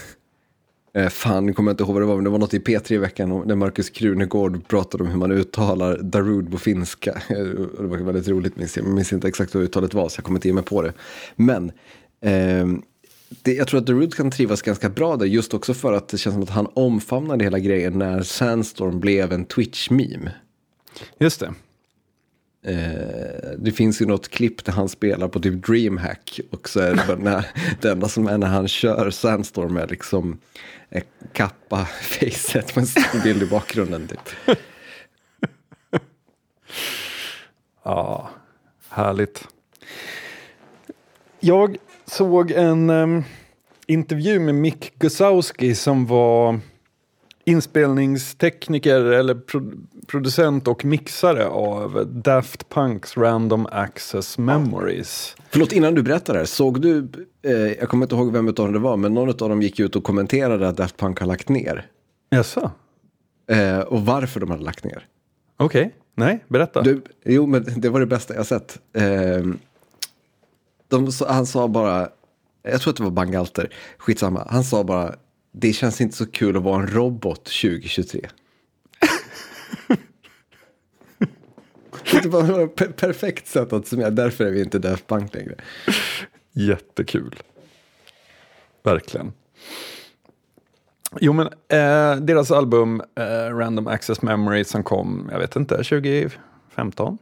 Eh, 0.94 1.10
fan, 1.10 1.46
nu 1.46 1.54
kommer 1.54 1.70
jag 1.70 1.74
inte 1.74 1.84
ihåg 1.84 1.94
vad 1.94 2.02
det 2.02 2.06
var, 2.06 2.16
men 2.16 2.24
det 2.24 2.30
var 2.30 2.40
något 2.40 2.54
i 2.54 2.60
P3 2.60 2.94
i 2.94 2.98
veckan 2.98 3.44
när 3.46 3.56
Markus 3.56 3.90
Krunegård 3.90 4.68
pratade 4.68 5.04
om 5.04 5.10
hur 5.10 5.18
man 5.18 5.32
uttalar 5.32 5.98
Darude 5.98 6.52
på 6.52 6.58
finska. 6.58 7.22
Det 7.30 7.88
var 7.88 7.98
väldigt 7.98 8.28
roligt, 8.28 8.56
minns 8.56 8.78
jag. 8.78 8.86
jag 8.86 8.94
minns 8.94 9.14
inte 9.14 9.28
exakt 9.28 9.56
vad 9.56 9.64
uttalet 9.64 9.94
var, 9.94 10.10
så 10.10 10.18
jag 10.20 10.26
kommer 10.26 10.38
inte 10.38 10.48
ge 10.48 10.54
mig 10.54 10.64
på 10.64 10.82
det. 10.82 10.94
Men 11.36 11.72
eh, 12.22 12.68
det, 13.30 13.54
jag 13.54 13.68
tror 13.68 13.80
att 13.80 13.86
Darude 13.86 14.16
kan 14.16 14.32
trivas 14.32 14.62
ganska 14.62 14.90
bra 14.90 15.16
där, 15.16 15.26
just 15.26 15.54
också 15.54 15.74
för 15.74 15.94
att 15.94 16.08
det 16.08 16.18
känns 16.18 16.34
som 16.34 16.44
att 16.44 16.50
han 16.50 16.68
omfamnade 16.74 17.44
hela 17.44 17.60
grejen 17.60 18.00
när 18.00 18.22
Sandstorm 18.22 19.00
blev 19.00 19.34
en 19.34 19.46
Twitch-meme. 19.46 20.32
Just 21.20 21.40
det. 21.40 21.54
Eh, 22.64 23.52
det 23.58 23.72
finns 23.72 24.02
ju 24.02 24.06
något 24.06 24.30
klipp 24.30 24.66
där 24.66 24.74
han 24.74 24.90
spelar 24.90 25.28
på 25.28 25.40
typ 25.40 25.66
DreamHack 25.68 26.40
och 26.52 26.70
så 26.70 26.80
är 26.80 26.96
det, 26.96 27.16
när, 27.16 27.46
det 27.82 27.92
enda 27.92 28.08
som 28.08 28.28
är 28.28 28.38
när 28.38 28.48
han 28.48 28.68
kör 28.68 29.10
Sandstorm 29.10 29.78
är 29.78 29.88
liksom 29.88 30.40
eh, 30.90 31.04
kappa 31.34 31.86
facet 31.86 32.76
med 32.76 32.88
en 33.14 33.22
bild 33.24 33.44
i 33.44 33.46
bakgrunden 33.46 34.08
typ. 34.08 34.56
ja, 37.84 38.30
härligt. 38.90 39.48
Jag 41.40 41.78
såg 42.06 42.52
en 42.52 42.90
um, 42.90 43.24
intervju 43.88 44.40
med 44.40 44.56
Mick 44.56 45.00
Gusowski 45.00 45.76
som 45.76 46.06
var 46.06 46.60
inspelningstekniker 47.50 49.02
eller 49.06 49.36
pro 49.36 49.72
producent 50.08 50.68
och 50.68 50.86
mixare 50.86 51.48
av 51.48 52.08
Daft 52.08 52.70
Punks 52.70 53.18
Random 53.18 53.68
Access 53.72 54.38
Memories. 54.38 55.36
Förlåt, 55.50 55.72
innan 55.72 55.96
du 55.96 56.04
berättar 56.04 56.34
det 56.34 56.40
här, 56.40 56.46
såg 56.46 56.82
du, 56.82 57.08
eh, 57.42 57.52
jag 57.52 57.90
kommer 57.90 58.06
inte 58.06 58.16
ihåg 58.16 58.34
vem 58.34 58.48
av 58.48 58.54
dem 58.54 58.74
det 58.74 58.80
var, 58.80 58.98
men 58.98 59.14
någon 59.14 59.30
av 59.30 59.36
dem 59.36 59.62
gick 59.62 59.80
ut 59.80 59.96
och 59.96 60.04
kommenterade 60.04 60.68
att 60.68 60.78
Daft 60.78 60.98
Punk 60.98 61.20
har 61.20 61.28
lagt 61.28 61.50
ner. 61.50 61.86
Jaså? 62.30 62.72
Eh, 63.52 63.80
och 63.80 64.06
varför 64.06 64.40
de 64.40 64.52
hade 64.52 64.64
lagt 64.64 64.84
ner. 64.84 65.08
Okej, 65.58 65.82
okay. 65.82 65.92
nej, 66.16 66.44
berätta. 66.48 66.82
Du, 66.82 67.02
jo, 67.26 67.46
men 67.46 67.66
det 67.78 67.90
var 67.90 68.00
det 68.00 68.06
bästa 68.06 68.36
jag 68.36 68.46
sett. 68.46 68.80
Eh, 68.94 69.46
de, 70.88 71.12
han 71.28 71.46
sa 71.46 71.68
bara, 71.68 72.10
jag 72.64 72.82
tror 72.82 72.92
att 72.92 72.98
det 72.98 73.04
var 73.04 73.12
Bangalter, 73.12 73.74
skitsamma, 73.98 74.48
han 74.50 74.64
sa 74.64 74.84
bara, 74.84 75.16
det 75.52 75.74
känns 75.74 76.02
inte 76.02 76.18
så 76.18 76.26
kul 76.26 76.58
att 76.58 76.64
vara 76.64 76.82
en 76.82 76.88
robot 76.88 77.46
2023. 77.46 78.28
det 82.24 82.30
var 82.30 82.64
ett 82.64 82.96
perfekt 82.96 83.48
sätt 83.48 83.74
att 83.74 83.88
summera, 83.88 84.10
därför 84.10 84.46
är 84.46 84.52
vi 84.52 84.62
inte 84.62 84.80
Daft 84.80 85.08
Punk 85.08 85.34
längre. 85.34 85.56
Jättekul. 86.52 87.36
Verkligen. 88.84 89.34
Jo 91.20 91.34
men 91.34 91.48
eh, 91.48 92.16
deras 92.22 92.52
album 92.52 93.02
eh, 93.16 93.56
Random 93.56 93.88
Access 93.88 94.22
Memory 94.22 94.64
som 94.64 94.84
kom, 94.84 95.30
jag 95.32 95.40
vet 95.40 95.56
inte, 95.56 95.76
2015? 95.76 97.18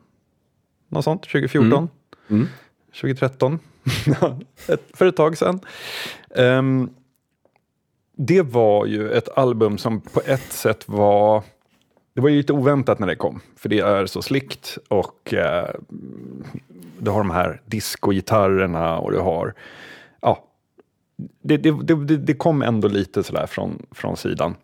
Något 0.90 1.04
sånt, 1.04 1.22
2014? 1.22 1.72
Mm. 1.72 1.90
Mm. 2.30 2.48
2013? 3.02 3.60
för 4.94 5.06
ett 5.06 5.16
tag 5.16 5.38
sedan. 5.38 5.60
Um, 6.30 6.90
det 8.18 8.42
var 8.42 8.86
ju 8.86 9.12
ett 9.12 9.38
album 9.38 9.78
som 9.78 10.02
på 10.02 10.22
ett 10.26 10.52
sätt 10.52 10.84
var 10.90 11.44
det 12.14 12.22
var 12.22 12.30
ju 12.30 12.38
lite 12.38 12.54
oväntat 12.54 13.00
när 13.00 13.08
det 13.08 13.16
kom, 13.16 13.40
för 13.56 13.70
det 13.70 13.80
är 13.80 14.06
så 14.06 14.22
slickt 14.22 14.78
och 14.88 15.34
eh, 15.34 15.70
du 17.00 17.12
har 17.12 17.18
de 17.18 17.30
här 17.30 17.62
discogitarrerna 17.66 18.98
och 18.98 19.12
du 19.12 19.20
har, 19.20 19.54
ja, 20.22 20.44
det, 21.42 21.58
det, 21.58 21.72
det, 21.84 22.18
det 22.18 22.34
kom 22.34 22.62
ändå 22.62 22.88
lite 22.88 23.24
sådär 23.24 23.46
från, 23.46 23.86
från 23.92 24.18
sidan. 24.18 24.56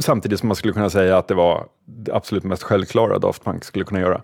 Samtidigt 0.00 0.40
som 0.40 0.48
man 0.48 0.56
skulle 0.56 0.72
kunna 0.72 0.90
säga 0.90 1.18
att 1.18 1.28
det 1.28 1.34
var 1.34 1.66
det 1.84 2.12
absolut 2.12 2.44
mest 2.44 2.62
självklara 2.62 3.18
Daft 3.18 3.44
Punk 3.44 3.64
skulle 3.64 3.84
kunna 3.84 4.00
göra. 4.00 4.22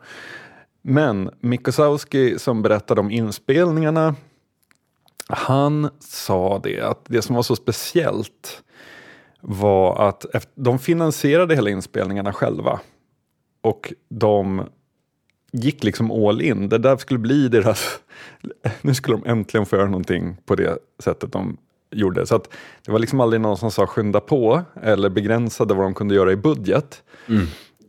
Men 0.83 1.31
Mikosowski 1.41 2.39
som 2.39 2.63
berättade 2.63 3.01
om 3.01 3.11
inspelningarna, 3.11 4.15
han 5.29 5.91
sa 5.99 6.59
det 6.59 6.81
att 6.81 7.05
det 7.05 7.23
som 7.23 7.37
var 7.37 7.43
så 7.43 7.57
speciellt 7.57 8.63
var 9.41 10.09
att 10.09 10.27
de 10.55 10.79
finansierade 10.79 11.55
hela 11.55 11.71
inspelningarna 11.71 12.33
själva. 12.33 12.81
Och 13.61 13.93
de 14.09 14.63
gick 15.53 15.85
liksom 15.85 16.11
all 16.11 16.43
in. 16.43 16.69
Det 16.69 16.79
där 16.79 16.97
skulle 16.97 17.19
bli 17.19 17.49
deras... 17.49 18.01
Nu 18.83 18.95
skulle 18.95 19.17
de 19.17 19.31
äntligen 19.31 19.67
få 19.67 19.77
göra 19.77 19.87
någonting 19.87 20.37
på 20.45 20.55
det 20.55 20.79
sättet 20.99 21.33
de 21.33 21.57
gjorde. 21.91 22.27
Så 22.27 22.35
att 22.35 22.55
det 22.85 22.93
var 22.93 22.99
liksom 22.99 23.21
aldrig 23.21 23.41
någon 23.41 23.57
som 23.57 23.71
sa 23.71 23.87
skynda 23.87 24.21
på 24.21 24.63
eller 24.83 25.09
begränsade 25.09 25.75
vad 25.75 25.85
de 25.85 25.95
kunde 25.95 26.15
göra 26.15 26.33
i 26.33 26.37
budget. 26.37 27.03
Mm. 27.29 27.47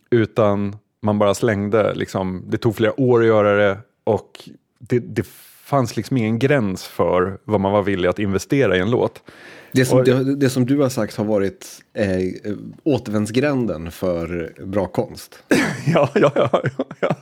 Utan 0.10 0.76
man 1.02 1.20
bara 1.20 1.34
slängde, 1.34 1.94
liksom, 1.94 2.44
det 2.48 2.58
tog 2.58 2.76
flera 2.76 3.00
år 3.00 3.22
att 3.22 3.28
göra 3.28 3.56
det 3.56 3.78
och 4.04 4.50
det, 4.80 5.00
det 5.00 5.28
fanns 5.70 5.98
liksom 5.98 6.18
ingen 6.18 6.40
gräns 6.40 6.84
för 6.84 7.40
vad 7.44 7.62
man 7.62 7.72
var 7.72 7.84
villig 7.84 8.10
att 8.10 8.20
investera 8.20 8.78
i 8.78 8.80
en 8.80 8.92
låt. 8.92 9.24
Det 9.72 9.86
som, 9.86 10.04
det, 10.04 10.36
det 10.36 10.50
som 10.50 10.66
du 10.66 10.80
har 10.80 10.90
sagt 10.90 11.16
har 11.16 11.26
varit 11.26 11.68
eh, 11.94 12.54
återvändsgränden 12.84 13.92
för 13.92 14.54
bra 14.66 14.88
konst. 14.88 15.44
ja, 15.86 16.10
ja, 16.16 16.32
ja, 16.36 16.62
ja, 17.00 17.16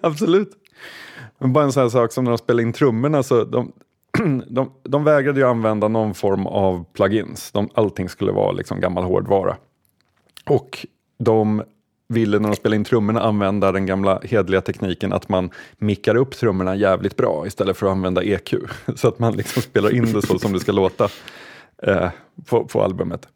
absolut. 0.00 0.50
Men 1.38 1.52
bara 1.52 1.64
en 1.64 1.72
sån 1.72 1.82
här 1.82 1.90
sak 1.90 2.12
som 2.12 2.24
när 2.24 2.30
de 2.30 2.38
spelade 2.38 2.62
in 2.62 2.72
trummorna, 2.72 3.22
så 3.22 3.44
de, 3.44 3.72
de, 4.48 4.72
de 4.82 5.04
vägrade 5.04 5.40
ju 5.40 5.46
använda 5.46 5.88
någon 5.88 6.14
form 6.14 6.46
av 6.46 6.84
plugins. 6.92 7.52
De, 7.52 7.70
allting 7.74 8.08
skulle 8.08 8.32
vara 8.32 8.52
liksom 8.52 8.80
gammal 8.80 9.04
hårdvara. 9.04 9.56
Och 10.46 10.86
de 11.18 11.62
ville 12.10 12.38
när 12.38 12.48
de 12.48 12.56
spelade 12.56 12.76
in 12.76 12.84
trummorna 12.84 13.20
använda 13.20 13.72
den 13.72 13.86
gamla 13.86 14.20
hedliga 14.22 14.60
tekniken 14.60 15.12
att 15.12 15.28
man 15.28 15.50
mickar 15.78 16.14
upp 16.14 16.36
trummorna 16.36 16.76
jävligt 16.76 17.16
bra 17.16 17.46
istället 17.46 17.76
för 17.76 17.86
att 17.86 17.92
använda 17.92 18.22
EQ. 18.22 18.54
Så 18.96 19.08
att 19.08 19.18
man 19.18 19.36
liksom 19.36 19.62
spelar 19.62 19.94
in 19.94 20.12
det 20.12 20.26
så 20.26 20.38
som 20.38 20.52
det 20.52 20.60
ska 20.60 20.72
låta 20.72 21.08
eh, 21.82 22.08
på, 22.48 22.64
på 22.64 22.82
albumet. 22.82 23.28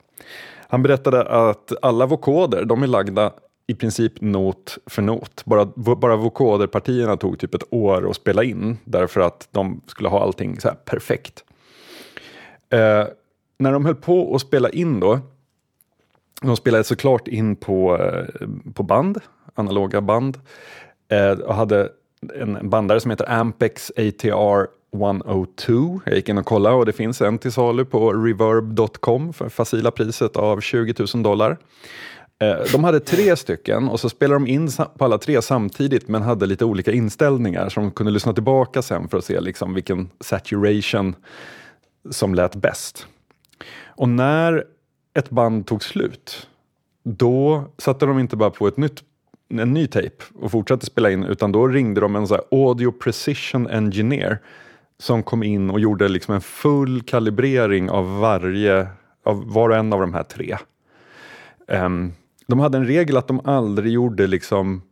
Han 0.69 0.83
berättade 0.83 1.23
att 1.23 1.73
alla 1.83 2.07
vokoder, 2.07 2.65
de 2.65 2.83
är 2.83 2.87
lagda 2.87 3.33
i 3.67 3.75
princip 3.75 4.21
not 4.21 4.79
för 4.87 5.03
not. 5.03 5.43
Bara, 5.45 5.65
bara 5.75 6.17
vokoderpartierna 6.17 7.17
tog 7.17 7.39
typ 7.39 7.55
ett 7.55 7.65
år 7.71 8.11
att 8.11 8.17
spela 8.17 8.45
in 8.45 8.79
därför 8.85 9.21
att 9.21 9.49
de 9.51 9.81
skulle 9.87 10.09
ha 10.09 10.23
allting 10.23 10.61
så 10.61 10.71
perfekt. 10.85 11.45
Eh, 12.71 13.05
när 13.59 13.73
de 13.73 13.85
höll 13.85 13.95
på 13.95 14.35
att 14.35 14.41
spela 14.41 14.69
in 14.69 15.01
då, 15.01 15.21
de 16.43 16.57
spelade 16.57 16.85
såklart 16.85 17.29
in 17.29 17.57
på, 17.57 17.99
eh, 17.99 18.49
på 18.75 18.83
band, 18.83 19.19
analoga 19.55 20.01
band, 20.01 20.39
eh, 21.09 21.31
och 21.31 21.55
hade 21.55 21.89
en 22.35 22.71
bandare 22.71 23.01
som 23.01 23.11
heter 23.11 23.31
Ampex 23.31 23.93
ATR 23.97 24.67
102. 24.95 26.01
Jag 26.05 26.15
gick 26.15 26.29
in 26.29 26.39
och 26.39 26.47
kollade 26.47 26.77
och 26.77 26.87
det 26.87 26.93
finns 26.93 27.21
en 27.21 27.39
till 27.39 27.53
salu 27.53 27.85
på 27.85 28.13
reverb.com 28.13 29.33
för 29.33 29.49
facila 29.49 29.91
priset 29.91 30.37
av 30.37 30.61
20 30.61 30.95
000 31.15 31.23
dollar. 31.23 31.57
Eh, 32.43 32.73
de 32.73 32.85
hade 32.85 33.01
tre 33.01 33.37
stycken 33.37 33.89
och 33.89 34.01
så 34.01 34.09
spelade 34.09 34.41
de 34.41 34.47
in 34.47 34.71
på 34.99 35.05
alla 35.05 35.19
tre 35.19 35.43
samtidigt 35.43 36.09
men 36.09 36.23
hade 36.23 36.47
lite 36.47 36.65
olika 36.65 36.93
inställningar 36.93 37.69
så 37.69 37.81
de 37.81 37.91
kunde 37.91 38.13
lyssna 38.13 38.33
tillbaka 38.33 38.83
sen 38.83 39.09
för 39.09 39.19
att 39.19 39.25
se 39.25 39.41
liksom 39.41 39.75
vilken 39.75 40.11
saturation 40.21 41.15
som 42.11 42.35
lät 42.35 42.55
bäst. 42.55 43.07
Och 43.87 44.09
när 44.09 44.65
ett 45.15 45.31
band 45.31 45.67
tog 45.67 45.83
slut, 45.83 46.49
då 47.03 47.65
satte 47.79 48.07
de 48.07 48.19
inte 48.19 48.37
bara 48.37 48.51
på 48.51 48.69
ett 48.69 48.77
nytt 48.77 49.03
en 49.49 49.73
ny 49.73 49.87
tejp 49.87 50.25
och 50.35 50.51
fortsatte 50.51 50.87
spela 50.87 51.11
in 51.11 51.25
utan 51.25 51.53
då 51.53 51.69
ringde 51.69 52.01
de 52.01 52.17
en 52.17 52.27
så 52.27 52.41
audio 52.51 52.93
precision 52.93 53.67
engineer 53.67 54.39
som 54.99 55.23
kom 55.23 55.43
in 55.43 55.71
och 55.71 55.81
gjorde 55.81 56.09
liksom 56.09 56.35
en 56.35 56.41
full 56.41 57.03
kalibrering 57.03 57.91
av 57.91 58.19
varje, 58.19 58.89
av 59.25 59.53
var 59.53 59.71
och 59.71 59.77
en 59.77 59.93
av 59.93 60.01
de 60.01 60.15
här 60.15 60.23
tre. 60.23 60.57
Um, 61.69 62.13
de 62.47 62.61
hade 62.61 62.79
en 62.79 62.87
regel 62.87 63.17
att 63.17 63.29
de 63.29 63.41
aldrig 63.45 63.93
gjorde 63.93 64.27
liksom 64.27 64.83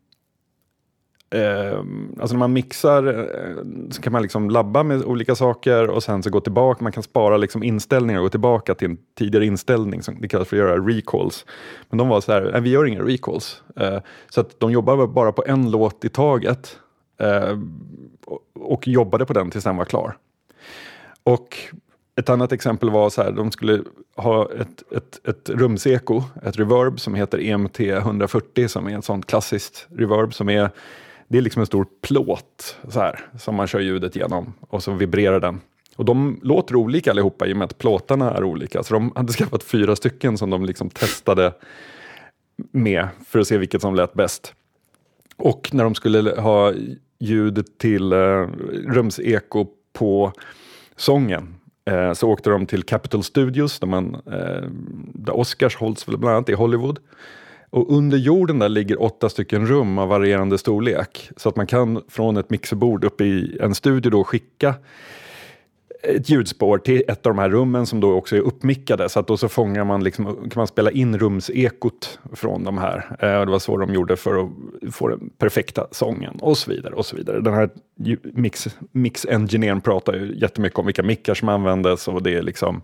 Eh, 1.32 1.78
alltså 2.20 2.34
när 2.34 2.38
man 2.38 2.52
mixar 2.52 3.06
eh, 3.06 3.64
så 3.90 4.02
kan 4.02 4.12
man 4.12 4.22
liksom 4.22 4.50
labba 4.50 4.82
med 4.82 5.04
olika 5.04 5.34
saker 5.34 5.90
och 5.90 6.02
sen 6.02 6.22
så 6.22 6.30
gå 6.30 6.40
tillbaka. 6.40 6.82
Man 6.82 6.92
kan 6.92 7.02
spara 7.02 7.36
liksom 7.36 7.62
inställningar 7.62 8.20
och 8.20 8.24
gå 8.24 8.30
tillbaka 8.30 8.74
till 8.74 8.90
en 8.90 8.98
tidigare 9.18 9.46
inställning. 9.46 10.02
Som 10.02 10.20
det 10.20 10.28
kallas 10.28 10.48
för 10.48 10.56
att 10.56 10.60
göra 10.60 10.78
recalls. 10.78 11.46
Men 11.90 11.98
de 11.98 12.08
var 12.08 12.20
så 12.20 12.32
här, 12.32 12.60
vi 12.60 12.70
gör 12.70 12.86
inga 12.86 13.02
recalls. 13.02 13.62
Eh, 13.76 13.98
så 14.28 14.40
att 14.40 14.60
de 14.60 14.72
jobbade 14.72 15.06
bara 15.06 15.32
på 15.32 15.44
en 15.46 15.70
låt 15.70 16.04
i 16.04 16.08
taget. 16.08 16.78
Eh, 17.20 17.58
och 18.54 18.88
jobbade 18.88 19.26
på 19.26 19.32
den 19.32 19.50
tills 19.50 19.64
den 19.64 19.76
var 19.76 19.84
klar. 19.84 20.16
Och 21.22 21.56
ett 22.16 22.28
annat 22.28 22.52
exempel 22.52 22.90
var 22.90 23.10
så 23.10 23.22
här, 23.22 23.32
de 23.32 23.50
skulle 23.50 23.82
ha 24.16 24.52
ett, 24.52 24.92
ett, 24.92 25.28
ett 25.28 25.50
rumseko, 25.50 26.22
ett 26.42 26.58
reverb 26.58 27.00
som 27.00 27.14
heter 27.14 27.40
EMT 27.40 27.80
140 27.80 28.68
som 28.68 28.86
är 28.88 28.98
ett 28.98 29.04
sånt 29.04 29.26
klassiskt 29.26 29.86
reverb 29.96 30.34
som 30.34 30.48
är 30.48 30.70
det 31.32 31.38
är 31.38 31.42
liksom 31.42 31.60
en 31.60 31.66
stor 31.66 31.86
plåt 32.00 32.76
så 32.88 33.00
här, 33.00 33.20
som 33.38 33.54
man 33.54 33.66
kör 33.66 33.80
ljudet 33.80 34.16
genom 34.16 34.54
och 34.60 34.82
så 34.82 34.92
vibrerar 34.92 35.40
den. 35.40 35.60
Och 35.96 36.04
de 36.04 36.40
låter 36.42 36.76
olika 36.76 37.10
allihopa 37.10 37.46
i 37.46 37.52
och 37.52 37.56
med 37.56 37.64
att 37.64 37.78
plåtarna 37.78 38.30
är 38.30 38.44
olika. 38.44 38.82
Så 38.82 38.94
de 38.94 39.12
hade 39.14 39.32
skaffat 39.32 39.62
fyra 39.62 39.96
stycken 39.96 40.38
som 40.38 40.50
de 40.50 40.64
liksom 40.64 40.90
testade 40.90 41.52
med 42.72 43.08
för 43.26 43.38
att 43.38 43.46
se 43.46 43.58
vilket 43.58 43.80
som 43.80 43.94
lät 43.94 44.14
bäst. 44.14 44.54
Och 45.36 45.70
när 45.72 45.84
de 45.84 45.94
skulle 45.94 46.40
ha 46.40 46.72
ljud 47.18 47.78
till 47.78 48.12
eh, 48.12 48.46
rumseko 48.86 49.66
på 49.92 50.32
sången 50.96 51.54
eh, 51.84 52.12
så 52.12 52.28
åkte 52.28 52.50
de 52.50 52.66
till 52.66 52.82
Capitol 52.82 53.22
Studios 53.22 53.78
där, 53.78 53.86
man, 53.86 54.14
eh, 54.14 54.68
där 55.14 55.36
Oscars 55.36 55.76
hålls 55.76 56.06
bland 56.06 56.28
annat 56.28 56.48
i 56.48 56.54
Hollywood. 56.54 56.98
Och 57.72 57.96
under 57.96 58.18
jorden 58.18 58.58
där 58.58 58.68
ligger 58.68 59.02
åtta 59.02 59.28
stycken 59.28 59.66
rum 59.66 59.98
av 59.98 60.08
varierande 60.08 60.58
storlek. 60.58 61.30
Så 61.36 61.48
att 61.48 61.56
man 61.56 61.66
kan 61.66 62.02
från 62.08 62.36
ett 62.36 62.50
mixerbord 62.50 63.04
uppe 63.04 63.24
i 63.24 63.58
en 63.60 63.74
studio 63.74 64.10
då 64.10 64.24
skicka 64.24 64.74
ett 66.02 66.30
ljudspår 66.30 66.78
till 66.78 67.02
ett 67.08 67.26
av 67.26 67.34
de 67.34 67.38
här 67.38 67.50
rummen 67.50 67.86
som 67.86 68.00
då 68.00 68.12
också 68.12 68.36
är 68.36 68.40
uppmickade. 68.40 69.08
Så 69.08 69.20
att 69.20 69.26
då 69.26 69.36
så 69.36 69.48
fångar 69.48 69.84
man, 69.84 70.04
liksom, 70.04 70.26
kan 70.26 70.60
man 70.60 70.66
spela 70.66 70.90
in 70.90 71.18
rumsekot 71.18 72.18
från 72.32 72.64
de 72.64 72.78
här. 72.78 73.16
Eh, 73.20 73.36
och 73.36 73.46
det 73.46 73.52
var 73.52 73.58
så 73.58 73.76
de 73.76 73.94
gjorde 73.94 74.16
för 74.16 74.44
att 74.44 74.50
få 74.94 75.08
den 75.08 75.30
perfekta 75.38 75.86
sången 75.90 76.38
och 76.40 76.58
så 76.58 76.70
vidare. 76.70 76.94
och 76.94 77.06
så 77.06 77.16
vidare. 77.16 77.40
Den 77.40 77.54
här 77.54 77.70
mix, 78.22 78.68
mix 78.92 79.26
engineern 79.26 79.80
pratar 79.80 80.14
ju 80.14 80.34
jättemycket 80.36 80.78
om 80.78 80.86
vilka 80.86 81.02
mickar 81.02 81.34
som 81.34 81.48
användes 81.48 82.08
och 82.08 82.22
det 82.22 82.34
är 82.34 82.42
liksom, 82.42 82.82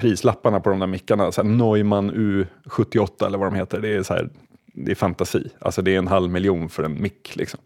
prislapparna 0.00 0.60
på 0.60 0.70
de 0.70 0.78
där 0.78 0.86
mickarna. 0.86 1.32
Så 1.32 1.42
här 1.42 1.48
Neumann 1.48 2.10
U78 2.10 3.26
eller 3.26 3.38
vad 3.38 3.46
de 3.46 3.54
heter. 3.54 3.80
Det 3.80 3.88
är, 3.88 4.02
så 4.02 4.14
här, 4.14 4.28
det 4.66 4.90
är 4.90 4.94
fantasi. 4.94 5.50
Alltså 5.58 5.82
det 5.82 5.94
är 5.94 5.98
en 5.98 6.08
halv 6.08 6.30
miljon 6.30 6.68
för 6.68 6.82
en 6.82 7.02
mick. 7.02 7.36
Liksom. 7.36 7.60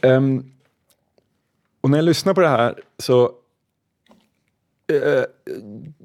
Um, 0.00 0.52
och 1.80 1.90
när 1.90 1.98
jag 1.98 2.04
lyssnar 2.04 2.34
på 2.34 2.40
det 2.40 2.48
här 2.48 2.82
så 2.98 3.32
uh, 4.92 5.24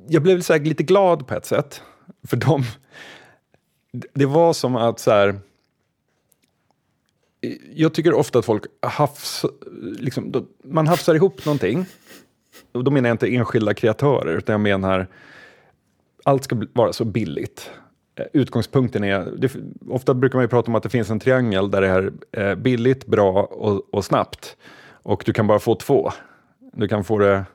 jag 0.08 0.24
blev 0.24 0.42
så 0.42 0.58
lite 0.58 0.84
glad 0.84 1.28
på 1.28 1.34
ett 1.34 1.46
sätt. 1.46 1.82
För 2.24 2.38
de, 2.38 2.64
det 3.92 4.26
var 4.26 4.54
som 4.54 4.76
att 4.76 5.00
så 5.00 5.12
här, 5.12 5.40
jag 7.74 7.94
tycker 7.94 8.14
ofta 8.14 8.40
att 8.40 8.46
folk 8.46 8.64
hafs, 8.82 9.46
liksom, 9.82 10.48
man 10.64 10.88
hafsar 10.88 11.16
ihop 11.16 11.46
någonting. 11.46 11.86
Och 12.72 12.84
då 12.84 12.92
menar 12.92 13.10
jag 13.10 13.14
inte 13.14 13.36
enskilda 13.36 13.74
kreatörer, 13.74 14.38
utan 14.38 14.54
jag 14.54 14.62
menar 14.62 15.08
allt 16.24 16.44
ska 16.44 16.66
vara 16.74 16.94
så 16.94 17.06
billigt. 17.06 17.72
Eh, 18.16 18.26
utgångspunkten 18.34 19.04
är, 19.04 19.34
det, 19.38 19.56
ofta 19.90 20.14
brukar 20.14 20.38
man 20.38 20.44
ju 20.44 20.50
prata 20.50 20.72
om 20.72 20.76
att 20.76 20.84
det 20.84 20.90
finns 20.90 21.10
en 21.10 21.20
triangel 21.20 21.72
där 21.72 21.82
det 21.82 21.88
är 21.88 22.12
eh, 22.32 22.56
billigt, 22.56 23.06
bra 23.06 23.44
och, 23.44 23.94
och, 23.94 24.06
snabbt. 24.06 24.58
Och 24.90 25.24
du 25.26 25.34
kan 25.34 25.48
bara 25.48 25.60
få 25.60 25.76
två. 25.76 26.12
Du 26.74 26.88
kan 26.88 27.04
få 27.04 27.18
det 27.18 27.46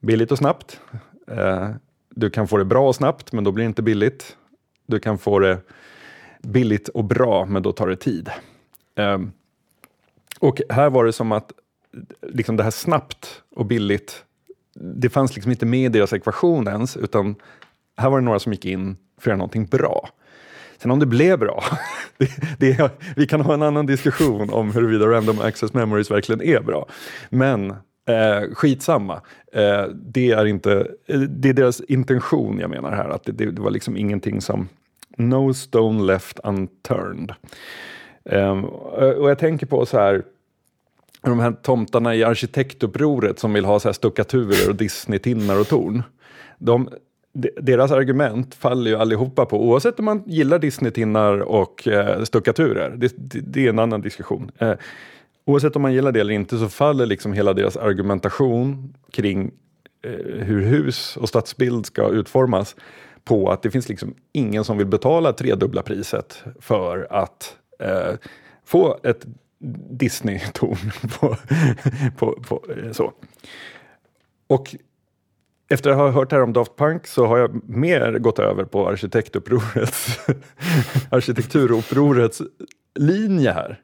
billigt 0.00 0.32
och 0.32 0.38
snabbt. 0.38 0.80
Eh, 1.26 1.70
du 2.10 2.30
kan 2.30 2.48
få 2.48 2.56
det 2.56 2.64
bra 2.64 2.88
och 2.88 2.94
snabbt, 2.94 3.32
men 3.32 3.44
då 3.44 3.52
blir 3.52 3.64
det 3.64 3.68
inte 3.68 3.82
billigt. 3.82 4.36
Du 4.86 4.98
kan 4.98 5.18
få 5.18 5.38
det 5.38 5.58
billigt 6.42 6.88
och 6.88 7.04
bra, 7.04 7.44
men 7.44 7.62
då 7.62 7.72
tar 7.72 7.88
det 7.88 7.96
tid. 7.96 8.30
Ehm, 8.94 9.32
och 10.40 10.60
här 10.70 10.90
var 10.90 11.04
det 11.04 11.12
som 11.12 11.32
att 11.32 11.52
liksom 12.22 12.56
det 12.56 12.62
här 12.62 12.70
snabbt 12.70 13.42
och 13.50 13.66
billigt, 13.66 14.24
det 14.80 15.08
fanns 15.08 15.34
liksom 15.34 15.52
inte 15.52 15.66
med 15.66 15.84
i 15.84 15.88
deras 15.88 16.12
ekvation 16.12 16.68
ens, 16.68 16.96
utan 16.96 17.34
här 17.96 18.10
var 18.10 18.18
det 18.18 18.24
några 18.24 18.38
som 18.38 18.52
gick 18.52 18.64
in 18.64 18.96
för 18.96 19.22
att 19.22 19.26
göra 19.26 19.36
någonting 19.36 19.66
bra. 19.66 20.08
Sen 20.78 20.90
om 20.90 20.98
det 20.98 21.06
blev 21.06 21.38
bra, 21.38 21.64
det, 22.18 22.30
det, 22.58 22.90
vi 23.16 23.26
kan 23.26 23.40
ha 23.40 23.54
en 23.54 23.62
annan 23.62 23.86
diskussion 23.86 24.50
om 24.50 24.72
huruvida 24.72 25.06
random 25.06 25.40
access 25.40 25.74
memories 25.74 26.10
verkligen 26.10 26.42
är 26.42 26.60
bra. 26.60 26.86
Men 27.30 27.70
eh, 28.06 28.52
skitsamma, 28.52 29.20
eh, 29.52 29.84
det, 29.94 30.30
är 30.30 30.46
inte, 30.46 30.86
eh, 31.06 31.20
det 31.20 31.48
är 31.48 31.52
deras 31.52 31.80
intention 31.80 32.58
jag 32.58 32.70
menar 32.70 32.90
här, 32.90 33.08
att 33.08 33.24
det, 33.24 33.32
det 33.32 33.62
var 33.62 33.70
liksom 33.70 33.96
ingenting 33.96 34.40
som 34.40 34.68
No 35.16 35.54
stone 35.54 36.04
left 36.04 36.40
unturned. 36.44 37.34
Um, 38.24 38.64
och 38.64 39.30
jag 39.30 39.38
tänker 39.38 39.66
på 39.66 39.86
så 39.86 39.98
här, 39.98 40.22
de 41.20 41.40
här 41.40 41.52
tomtarna 41.52 42.14
i 42.14 42.24
arkitektupproret 42.24 43.38
som 43.38 43.52
vill 43.52 43.64
ha 43.64 43.80
så 43.80 43.88
här 43.88 43.92
stuckaturer 43.92 44.68
och 44.68 44.74
Disney-tinnar 44.74 45.60
och 45.60 45.68
torn. 45.68 46.02
De, 46.58 46.88
deras 47.60 47.90
argument 47.90 48.54
faller 48.54 48.90
ju 48.90 48.96
allihopa 48.96 49.46
på, 49.46 49.68
oavsett 49.68 49.98
om 49.98 50.04
man 50.04 50.22
gillar 50.26 50.58
Disney-tinnar 50.58 51.38
och 51.38 51.88
eh, 51.88 52.22
stuckaturer, 52.22 52.94
det, 52.96 53.12
det, 53.16 53.40
det, 53.40 53.66
är 53.66 53.68
en 53.68 53.78
annan 53.78 54.00
diskussion. 54.00 54.50
Eh, 54.58 54.74
oavsett 55.44 55.76
om 55.76 55.82
man 55.82 55.92
gillar 55.92 56.12
det 56.12 56.20
eller 56.20 56.34
inte 56.34 56.58
så 56.58 56.68
faller 56.68 57.06
liksom 57.06 57.32
hela 57.32 57.52
deras 57.52 57.76
argumentation 57.76 58.94
kring 59.10 59.50
eh, 60.02 60.44
hur 60.44 60.62
hus 60.62 61.16
och 61.16 61.28
stadsbild 61.28 61.86
ska 61.86 62.08
utformas 62.08 62.76
på 63.24 63.50
att 63.50 63.62
det 63.62 63.70
finns 63.70 63.88
liksom 63.88 64.14
ingen 64.32 64.64
som 64.64 64.78
vill 64.78 64.86
betala 64.86 65.32
tredubbla 65.32 65.82
priset 65.82 66.44
för 66.60 67.06
att 67.10 67.56
eh, 67.78 68.14
få 68.64 68.98
ett 69.02 69.26
Disney-ton. 69.90 70.76
på, 71.20 71.36
på, 72.16 72.32
på, 72.32 72.64
eh, 72.72 72.92
så. 72.92 73.12
Och 74.46 74.76
efter 75.68 75.90
att 75.90 75.96
ha 75.96 76.10
hört 76.10 76.30
det 76.30 76.36
här 76.36 76.42
om 76.42 76.52
Daft 76.52 76.76
Punk 76.76 77.06
så 77.06 77.26
har 77.26 77.38
jag 77.38 77.68
mer 77.68 78.18
gått 78.18 78.38
över 78.38 78.64
på 78.64 78.88
arkitektupprorets 78.88 80.18
arkitekturupprorets 81.10 82.42
linje 82.94 83.52
här. 83.52 83.80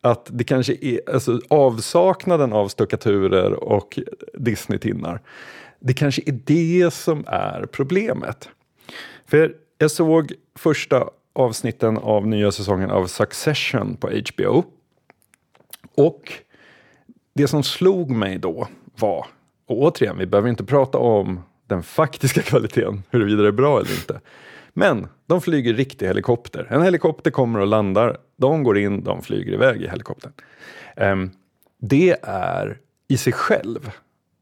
Att 0.00 0.28
det 0.32 0.44
kanske 0.44 0.76
är 0.80 1.00
alltså, 1.12 1.40
avsaknaden 1.48 2.52
av 2.52 2.68
stuckaturer 2.68 3.52
och 3.52 3.98
Disney-tinnar. 4.34 5.20
Det 5.80 5.94
kanske 5.94 6.22
är 6.26 6.38
det 6.44 6.90
som 6.94 7.24
är 7.26 7.66
problemet. 7.72 8.48
För 9.26 9.54
jag 9.78 9.90
såg 9.90 10.32
första 10.58 11.08
avsnitten 11.32 11.98
av 11.98 12.26
nya 12.26 12.52
säsongen 12.52 12.90
av 12.90 13.06
Succession 13.06 13.96
på 13.96 14.08
HBO. 14.08 14.64
Och 15.98 16.32
det 17.34 17.48
som 17.48 17.62
slog 17.62 18.10
mig 18.10 18.38
då 18.38 18.68
var, 18.98 19.26
och 19.66 19.82
återigen, 19.82 20.18
vi 20.18 20.26
behöver 20.26 20.48
inte 20.48 20.64
prata 20.64 20.98
om 20.98 21.40
den 21.66 21.82
faktiska 21.82 22.42
kvaliteten, 22.50 23.02
huruvida 23.10 23.42
det 23.42 23.48
är 23.48 23.52
bra 23.52 23.80
eller 23.80 23.90
inte. 23.90 24.20
Men 24.72 25.08
de 25.26 25.40
flyger 25.40 25.74
riktig 25.74 26.06
helikopter. 26.06 26.66
En 26.70 26.82
helikopter 26.82 27.30
kommer 27.30 27.58
och 27.58 27.66
landar, 27.66 28.16
de 28.36 28.62
går 28.62 28.78
in, 28.78 29.04
de 29.04 29.22
flyger 29.22 29.52
iväg 29.52 29.82
i 29.82 29.88
helikoptern. 29.88 30.32
Um, 30.96 31.30
det 31.80 32.16
är 32.22 32.78
i 33.08 33.16
sig 33.16 33.32
själv 33.32 33.90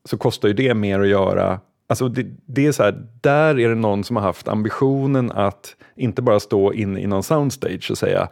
så 0.05 0.19
kostar 0.19 0.49
ju 0.49 0.55
det 0.55 0.75
mer 0.75 1.01
att 1.01 1.09
göra 1.09 1.61
Alltså 1.89 2.09
det, 2.09 2.27
det, 2.47 2.67
är 2.67 2.73
så 2.73 2.83
här, 2.83 3.07
där 3.21 3.61
är 3.61 3.69
det 3.69 3.75
någon 3.75 4.05
som 4.05 4.17
har 4.17 4.23
haft 4.23 4.49
ambitionen 4.49 5.33
att 5.33 5.77
inte 5.97 6.23
bara 6.23 6.41
stå 6.41 6.73
inne 6.73 7.01
i 7.01 7.07
någon 7.07 7.23
soundstage 7.23 7.91
och 7.91 7.99
säga 7.99 8.29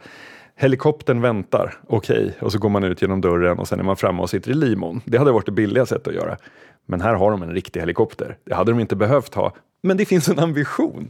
helikoptern 0.55 1.21
väntar, 1.21 1.77
okej, 1.87 2.25
okay. 2.25 2.33
och 2.39 2.51
så 2.51 2.57
går 2.59 2.69
man 2.69 2.83
ut 2.83 3.01
genom 3.01 3.21
dörren 3.21 3.59
och 3.59 3.67
sen 3.67 3.79
är 3.79 3.83
man 3.83 3.97
framme 3.97 4.21
och 4.21 4.29
sitter 4.29 4.51
i 4.51 4.53
limon. 4.53 5.01
Det 5.05 5.17
hade 5.17 5.31
varit 5.31 5.45
det 5.45 5.51
billiga 5.51 5.85
sättet 5.85 6.07
att 6.07 6.13
göra. 6.13 6.37
Men 6.85 7.01
här 7.01 7.13
har 7.13 7.31
de 7.31 7.43
en 7.43 7.53
riktig 7.53 7.79
helikopter. 7.79 8.37
Det 8.43 8.55
hade 8.55 8.71
de 8.71 8.79
inte 8.79 8.95
behövt 8.95 9.33
ha, 9.33 9.53
men 9.81 9.97
det 9.97 10.05
finns 10.05 10.29
en 10.29 10.39
ambition. 10.39 11.09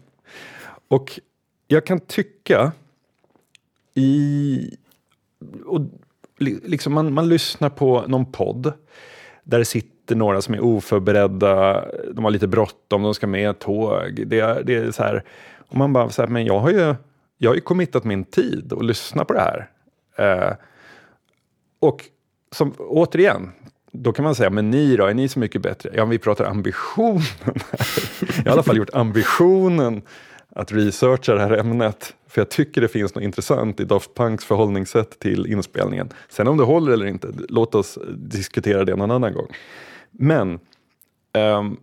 Och 0.87 1.19
jag 1.67 1.85
kan 1.85 1.99
tycka 1.99 2.71
i... 3.93 4.77
Och 5.65 5.81
liksom 6.39 6.93
man, 6.93 7.13
man 7.13 7.29
lyssnar 7.29 7.69
på 7.69 8.03
någon 8.07 8.31
podd 8.31 8.73
där 9.43 9.59
det 9.59 9.65
sitter 9.65 10.15
några 10.15 10.41
som 10.41 10.53
är 10.53 10.63
oförberedda, 10.63 11.85
de 12.13 12.23
har 12.23 12.31
lite 12.31 12.47
bråttom, 12.47 13.03
de 13.03 13.13
ska 13.13 13.27
med 13.27 13.59
tåg. 13.59 14.23
Det 14.27 14.39
är, 14.39 14.63
det 14.63 14.75
är 14.75 14.91
så 14.91 15.03
här, 15.03 15.23
och 15.67 15.77
man 15.77 15.93
bara, 15.93 16.09
så 16.09 16.21
här, 16.21 16.29
men 16.29 16.45
jag 16.45 16.59
har 16.59 16.69
ju, 16.69 16.95
jag 17.37 17.49
har 17.49 17.55
ju 17.55 17.61
committat 17.61 18.03
min 18.03 18.23
tid 18.23 18.73
och 18.73 18.83
lyssna 18.83 19.25
på 19.25 19.33
det 19.33 19.39
här. 19.39 19.69
Eh, 20.17 20.55
och 21.79 22.05
som, 22.51 22.73
återigen, 22.77 23.51
då 23.91 24.13
kan 24.13 24.25
man 24.25 24.35
säga, 24.35 24.49
men 24.49 24.71
ni 24.71 24.95
då, 24.95 25.05
är 25.05 25.13
ni 25.13 25.27
så 25.27 25.39
mycket 25.39 25.61
bättre? 25.61 25.89
Ja, 25.93 26.05
vi 26.05 26.19
pratar 26.19 26.45
ambitionen. 26.45 27.21
jag 28.19 28.35
har 28.37 28.45
i 28.45 28.49
alla 28.49 28.63
fall 28.63 28.77
gjort 28.77 28.93
ambitionen 28.93 30.01
att 30.49 30.71
researcha 30.71 31.33
det 31.33 31.41
här 31.41 31.57
ämnet. 31.57 32.13
För 32.27 32.41
jag 32.41 32.49
tycker 32.49 32.81
det 32.81 32.87
finns 32.87 33.15
något 33.15 33.23
intressant 33.23 33.79
i 33.79 33.83
Daft 33.83 34.13
Punks 34.15 34.45
förhållningssätt 34.45 35.19
till 35.19 35.45
inspelningen. 35.45 36.09
Sen 36.29 36.47
om 36.47 36.57
det 36.57 36.63
håller 36.63 36.91
eller 36.91 37.05
inte, 37.05 37.27
låt 37.49 37.75
oss 37.75 37.97
diskutera 38.15 38.85
det 38.85 38.95
någon 38.95 39.11
annan 39.11 39.33
gång. 39.33 39.47
Men 40.11 40.59
um, 41.33 41.77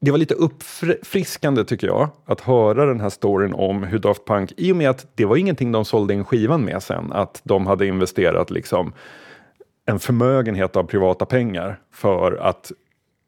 det 0.00 0.10
var 0.10 0.18
lite 0.18 0.34
uppfriskande 0.34 1.64
tycker 1.64 1.86
jag 1.86 2.08
att 2.24 2.40
höra 2.40 2.86
den 2.86 3.00
här 3.00 3.10
storyn 3.10 3.52
om 3.52 3.82
hur 3.82 3.98
Daft 3.98 4.24
Punk, 4.24 4.52
i 4.56 4.72
och 4.72 4.76
med 4.76 4.90
att 4.90 5.06
det 5.14 5.24
var 5.24 5.36
ingenting 5.36 5.72
de 5.72 5.84
sålde 5.84 6.14
in 6.14 6.24
skivan 6.24 6.64
med 6.64 6.82
sen, 6.82 7.12
att 7.12 7.40
de 7.44 7.66
hade 7.66 7.86
investerat 7.86 8.50
liksom 8.50 8.92
en 9.86 9.98
förmögenhet 9.98 10.76
av 10.76 10.84
privata 10.84 11.26
pengar 11.26 11.80
för 11.92 12.36
att 12.36 12.72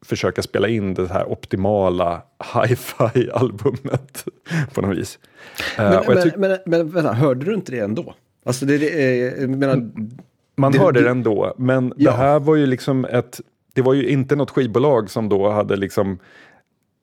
försöka 0.05 0.41
spela 0.41 0.67
in 0.67 0.93
det 0.93 1.07
här 1.07 1.31
optimala 1.31 2.21
hi-fi 2.53 3.29
albumet 3.33 4.25
på 4.73 4.81
något 4.81 4.97
vis. 4.97 5.19
Eh, 5.77 5.83
men, 5.83 5.93
uh, 5.93 6.05
men, 6.07 6.31
men, 6.37 6.57
men, 6.65 6.89
vänta, 6.89 7.13
hörde 7.13 7.45
du 7.45 7.53
inte 7.53 7.71
det 7.71 7.79
ändå? 7.79 8.15
Alltså 8.45 8.65
det, 8.65 8.77
det 8.77 9.21
är, 9.23 9.47
menar, 9.47 9.91
man 10.55 10.71
det, 10.71 10.79
hörde 10.79 11.01
det 11.01 11.09
ändå, 11.09 11.53
men 11.57 11.93
ja. 11.97 12.11
det 12.11 12.17
här 12.17 12.39
var 12.39 12.55
ju 12.55 12.65
liksom 12.65 13.05
ett 13.05 13.41
det 13.73 13.81
var 13.81 13.93
ju 13.93 14.07
inte 14.07 14.35
något 14.35 14.51
skivbolag 14.51 15.09
som 15.09 15.29
då 15.29 15.49
hade 15.49 15.75
liksom 15.75 16.19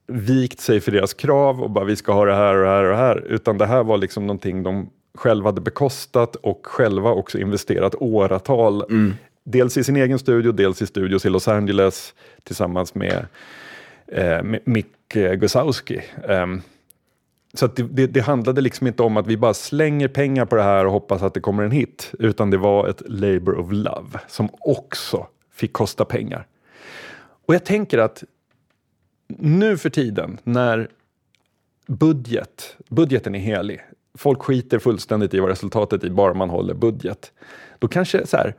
vikt 0.08 0.60
sig 0.60 0.80
för 0.80 0.92
deras 0.92 1.14
krav 1.14 1.62
och 1.62 1.70
bara 1.70 1.84
vi 1.84 1.96
ska 1.96 2.12
ha 2.12 2.24
det 2.24 2.34
här 2.34 2.54
och 2.54 2.62
det 2.62 2.68
här 2.70 2.84
och 2.84 2.90
det 2.90 2.96
här. 2.96 3.24
Utan 3.28 3.58
det 3.58 3.66
här 3.66 3.84
var 3.84 3.98
liksom 3.98 4.26
någonting 4.26 4.62
de 4.62 4.90
själva 5.14 5.48
hade 5.48 5.60
bekostat 5.60 6.36
och 6.36 6.66
själva 6.66 7.10
också 7.10 7.38
investerat 7.38 7.94
åratal. 7.94 8.82
Mm. 8.82 9.14
Dels 9.44 9.76
i 9.76 9.84
sin 9.84 9.96
egen 9.96 10.18
studio, 10.18 10.52
dels 10.52 10.82
i 10.82 10.86
studios 10.86 11.26
i 11.26 11.28
Los 11.28 11.48
Angeles 11.48 12.14
tillsammans 12.42 12.94
med, 12.94 13.26
eh, 14.06 14.42
med 14.42 14.60
Mick 14.64 14.86
Gusowski. 15.12 16.00
Um, 16.28 16.62
så 17.54 17.66
det, 17.66 17.82
det, 17.82 18.06
det, 18.06 18.20
handlade 18.20 18.60
liksom 18.60 18.86
inte 18.86 19.02
om 19.02 19.16
att 19.16 19.26
vi 19.26 19.36
bara 19.36 19.54
slänger 19.54 20.08
pengar 20.08 20.44
på 20.44 20.56
det 20.56 20.62
här 20.62 20.86
och 20.86 20.92
hoppas 20.92 21.22
att 21.22 21.34
det 21.34 21.40
kommer 21.40 21.62
en 21.62 21.70
hit. 21.70 22.14
Utan 22.18 22.50
det 22.50 22.56
var 22.56 22.88
ett 22.88 23.02
labor 23.06 23.58
of 23.58 23.66
love 23.70 24.18
som 24.28 24.48
också 24.60 25.26
fick 25.52 25.72
kosta 25.72 26.04
pengar. 26.04 26.46
Och 27.46 27.54
jag 27.54 27.64
tänker 27.64 27.98
att 27.98 28.24
nu 29.28 29.76
för 29.78 29.90
tiden 29.90 30.38
när 30.44 30.88
budget, 31.86 32.76
budgeten 32.88 33.34
är 33.34 33.38
helig, 33.38 33.80
folk 34.14 34.42
skiter 34.42 34.78
fullständigt 34.78 35.34
i 35.34 35.40
vad 35.40 35.48
resultatet 35.48 36.04
är 36.04 36.10
bara 36.10 36.34
man 36.34 36.50
håller 36.50 36.74
budget. 36.74 37.32
Då 37.78 37.88
kanske 37.88 38.26
så 38.26 38.36
här, 38.36 38.54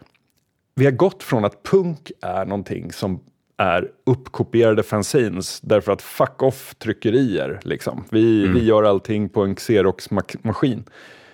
vi 0.76 0.86
har 0.86 0.92
gått 0.92 1.24
från 1.24 1.46
att 1.46 1.64
punk 1.64 2.12
är 2.22 2.46
någonting 2.46 2.92
som 2.92 3.20
är 3.58 3.92
uppkopierade 4.04 4.84
fanzines 4.84 5.62
därför 5.62 5.92
att 5.92 6.02
fuck 6.02 6.44
off 6.44 6.76
tryckerier. 6.76 7.60
Liksom. 7.64 8.04
Vi, 8.10 8.44
mm. 8.44 8.54
vi 8.54 8.66
gör 8.66 8.84
allting 8.84 9.30
på 9.30 9.44
en 9.44 9.56
Xerox-maskin. 9.56 10.84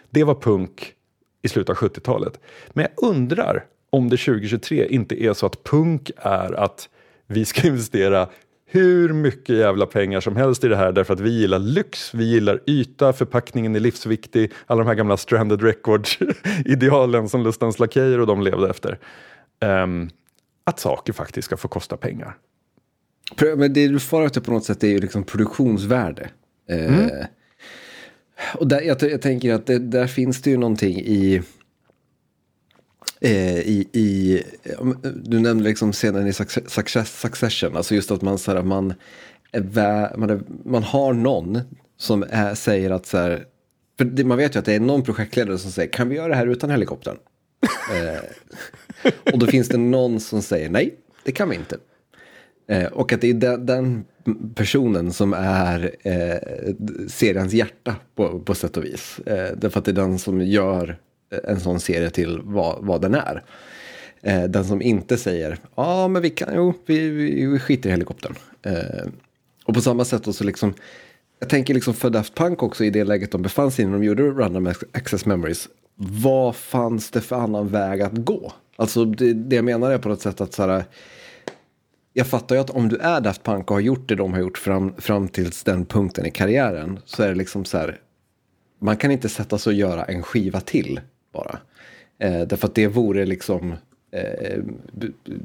Det 0.10 0.24
var 0.24 0.36
punk 0.36 0.94
i 1.42 1.48
slutet 1.48 1.70
av 1.70 1.76
70-talet. 1.76 2.40
Men 2.70 2.86
jag 2.86 3.10
undrar 3.10 3.66
om 3.90 4.10
det 4.10 4.18
2023 4.18 4.88
inte 4.88 5.24
är 5.24 5.34
så 5.34 5.46
att 5.46 5.64
punk 5.64 6.12
är 6.18 6.54
att 6.54 6.90
vi 7.28 7.46
ska 7.46 7.68
investera 7.68 8.30
hur 8.76 9.14
mycket 9.14 9.56
jävla 9.56 9.86
pengar 9.86 10.20
som 10.20 10.36
helst 10.36 10.64
i 10.64 10.68
det 10.68 10.76
här 10.76 10.92
därför 10.92 11.14
att 11.14 11.20
vi 11.20 11.30
gillar 11.30 11.60
lyx, 11.60 12.14
vi 12.14 12.24
gillar 12.24 12.60
yta, 12.66 13.14
förpackningen 13.14 13.76
är 13.76 13.80
livsviktig, 13.80 14.52
alla 14.66 14.84
de 14.84 14.88
här 14.88 14.96
gamla 14.96 15.18
stranded 15.18 15.62
records-idealen 15.62 17.30
som 17.30 17.44
Lustans 17.44 17.80
Lakejer 17.80 18.20
och 18.20 18.28
de 18.28 18.42
levde 18.42 18.70
efter. 18.70 19.00
Um, 19.66 20.10
att 20.64 20.80
saker 20.80 21.14
faktiskt 21.14 21.46
ska 21.46 21.58
få 21.58 21.68
kosta 21.68 21.98
pengar. 21.98 22.38
Men 23.58 23.74
det 23.74 23.88
du 23.88 24.00
far 24.00 24.26
efter 24.26 24.42
på 24.42 24.52
något 24.52 24.66
sätt 24.66 24.84
är 24.84 24.88
ju 24.88 25.00
liksom 25.00 25.24
produktionsvärde. 25.24 26.30
Eh, 26.70 26.86
mm. 26.86 27.02
Eh, 27.02 27.26
och 28.56 28.68
där, 28.68 28.82
jag, 28.82 29.02
jag, 29.02 29.22
tänker 29.22 29.54
att 29.54 29.66
det, 29.66 29.80
där 29.80 30.08
finns 30.08 30.42
det 30.42 30.50
ju 30.50 30.58
någonting 30.58 31.00
i 31.00 31.42
Eh, 33.22 33.60
i, 33.60 33.90
i, 33.92 34.44
eh, 34.64 34.72
eh, 34.72 35.12
du 35.24 35.40
nämnde 35.40 35.64
liksom 35.64 35.92
scenen 35.92 36.28
i 36.28 36.34
success, 36.34 37.20
Succession, 37.22 37.78
alltså 37.78 37.96
just 37.96 38.12
att 38.12 38.22
man, 38.22 38.38
så 38.38 38.54
här, 38.54 38.62
man, 38.62 38.94
är, 39.52 40.18
man, 40.18 40.30
är, 40.30 40.42
man 40.66 40.84
har 40.84 41.14
någon 41.14 41.62
som 41.98 42.26
är, 42.30 42.56
säger 42.56 42.90
att 42.90 43.06
så 43.06 43.18
här, 43.18 43.46
för 43.98 44.06
det, 44.06 44.24
man 44.24 44.38
vet 44.38 44.56
ju 44.56 44.60
att 44.60 44.66
det 44.66 44.74
är 44.74 44.80
någon 44.80 45.04
projektledare 45.04 45.58
som 45.58 45.72
säger 45.72 45.92
kan 45.92 46.10
vi 46.10 46.16
göra 46.16 46.28
det 46.28 46.36
här 46.36 46.48
utan 46.48 46.70
helikoptern? 46.70 47.18
eh, 47.94 49.14
och 49.34 49.40
då 49.40 49.48
finns 49.48 49.68
det 49.68 49.78
någon 49.78 50.20
som 50.20 50.42
säger 50.42 50.70
nej, 50.70 50.96
det 51.24 51.32
kan 51.32 51.50
vi 51.50 51.56
inte. 51.56 51.78
Eh, 52.68 52.86
och 52.86 53.14
att 53.14 53.22
det 53.22 53.30
är 53.30 53.34
den, 53.34 53.66
den 53.66 54.06
personen 54.56 55.14
som 55.14 55.34
är 55.34 55.96
eh, 56.04 56.74
seriens 57.08 57.54
hjärta 57.54 57.96
på, 58.16 58.40
på 58.40 58.56
sätt 58.56 58.78
och 58.78 58.84
vis. 58.84 59.20
Eh, 59.20 59.58
därför 59.58 59.80
att 59.80 59.86
det 59.86 59.92
är 59.92 59.94
den 59.94 60.20
som 60.20 60.42
gör 60.42 60.98
en 61.44 61.60
sån 61.60 61.80
serie 61.80 62.10
till 62.10 62.42
vad, 62.44 62.86
vad 62.86 63.02
den 63.02 63.16
är. 63.16 63.44
Eh, 64.22 64.44
den 64.44 64.66
som 64.66 64.82
inte 64.82 65.18
säger, 65.18 65.52
ja 65.52 65.84
ah, 65.86 66.08
men 66.08 66.22
vi 66.22 66.30
kan, 66.30 66.50
jo, 66.56 66.74
vi, 66.86 67.10
vi, 67.10 67.46
vi 67.46 67.60
skiter 67.60 67.90
i 67.90 67.92
helikoptern. 67.92 68.36
Eh, 68.62 69.08
och 69.66 69.74
på 69.74 69.82
samma 69.82 70.06
sätt 70.06 70.36
så 70.36 70.44
liksom, 70.44 70.74
jag 71.40 71.50
tänker 71.50 71.74
liksom 71.74 71.94
för 71.94 72.10
Daft 72.10 72.36
Punk 72.36 72.64
också 72.64 72.84
i 72.84 72.90
det 72.90 73.04
läget 73.04 73.32
de 73.32 73.42
befann 73.42 73.72
sig 73.72 73.84
i 73.84 73.88
när 73.88 73.94
de 73.94 74.04
gjorde 74.04 74.24
Random 74.24 74.74
Access 74.92 75.26
Memories. 75.26 75.68
Vad 75.96 76.56
fanns 76.56 77.12
det 77.12 77.22
för 77.22 77.36
annan 77.36 77.68
väg 77.68 78.02
att 78.02 78.14
gå? 78.14 78.54
Alltså 78.76 79.06
det, 79.06 79.34
det 79.34 79.56
jag 79.56 79.66
menar 79.66 79.92
är 79.92 79.98
på 79.98 80.10
något 80.10 80.22
sätt 80.22 80.42
att 80.42 80.54
så 80.54 80.68
här, 80.68 80.84
jag 82.14 82.28
fattar 82.28 82.56
ju 82.56 82.62
att 82.62 82.70
om 82.70 82.90
du 82.90 82.98
är 82.98 83.22
Daft 83.22 83.44
Punk 83.44 83.72
och 83.72 83.76
har 83.76 83.82
gjort 83.82 84.10
det 84.10 84.16
de 84.16 84.34
har 84.34 84.40
gjort 84.40 84.58
fram, 84.58 84.94
fram 84.98 85.28
tills 85.28 85.64
den 85.64 85.86
punkten 85.86 86.26
i 86.26 86.32
karriären 86.32 87.00
så 87.06 87.24
är 87.24 87.28
det 87.28 87.36
liksom 87.36 87.66
så 87.66 87.78
här, 87.78 88.00
man 88.82 88.98
kan 88.98 89.12
inte 89.12 89.30
sätta 89.30 89.58
sig 89.58 89.72
och 89.72 89.78
göra 89.78 90.04
en 90.04 90.24
skiva 90.24 90.62
till 90.62 91.00
bara. 91.36 91.60
Eh, 92.20 92.48
därför 92.48 92.68
att 92.68 92.76
det 92.76 92.88
vore 92.88 93.26
liksom, 93.26 93.74
eh, 94.12 94.60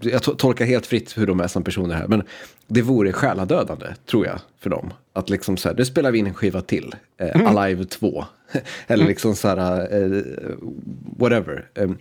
jag 0.02 0.22
tolkar 0.22 0.64
helt 0.64 0.86
fritt 0.86 1.18
hur 1.18 1.26
de 1.26 1.40
är 1.40 1.48
som 1.48 1.64
personer 1.64 1.94
här, 1.94 2.08
men 2.08 2.22
det 2.66 2.82
vore 2.82 3.12
själadödande 3.12 3.86
tror 4.10 4.26
jag 4.26 4.40
för 4.58 4.70
dem. 4.70 4.92
Att 5.12 5.30
liksom 5.30 5.56
så 5.56 5.68
här, 5.68 5.76
nu 5.76 5.84
spelar 5.84 6.10
vi 6.10 6.18
in 6.18 6.26
en 6.26 6.34
skiva 6.34 6.60
till, 6.60 6.94
eh, 7.18 7.36
mm. 7.36 7.56
Alive 7.56 7.84
2. 7.84 8.24
Eller 8.86 9.06
liksom 9.06 9.36
så 9.36 9.48
här, 9.48 9.80
eh, 9.80 10.22
whatever. 11.18 11.68
Um, 11.74 11.98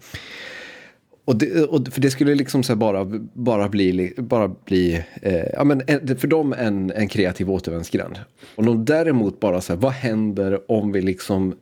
och, 1.30 1.36
det, 1.36 1.64
och 1.64 1.88
för 1.88 2.02
det 2.02 2.12
skulle 2.12 2.36
liksom 2.36 2.64
så 2.64 2.76
bara, 2.76 3.06
bara 3.34 3.70
bli, 3.70 4.14
bara 4.18 4.48
bli 4.48 5.04
eh, 5.22 5.46
ja, 5.54 5.64
men 5.64 5.82
för 6.18 6.28
dem 6.28 6.54
en, 6.54 6.92
en 6.92 7.08
kreativ 7.08 7.52
återvändsgränd. 7.52 8.20
Och 8.56 8.64
de 8.66 8.86
däremot 8.86 9.40
bara 9.40 9.62
så 9.62 9.74
här, 9.74 9.80
vad 9.80 9.92
händer 9.92 10.72
om 10.72 10.92
vi 10.92 11.02
liksom 11.02 11.56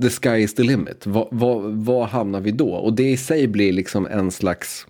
the 0.00 0.10
sky 0.10 0.42
is 0.42 0.54
the 0.54 0.62
limit. 0.62 1.06
Var, 1.06 1.28
var, 1.30 1.60
var 1.60 2.06
hamnar 2.06 2.40
vi 2.40 2.50
då? 2.50 2.74
Och 2.74 2.92
det 2.92 3.10
i 3.10 3.16
sig 3.16 3.46
blir 3.46 3.72
liksom 3.72 4.06
en 4.06 4.30
slags 4.30 4.86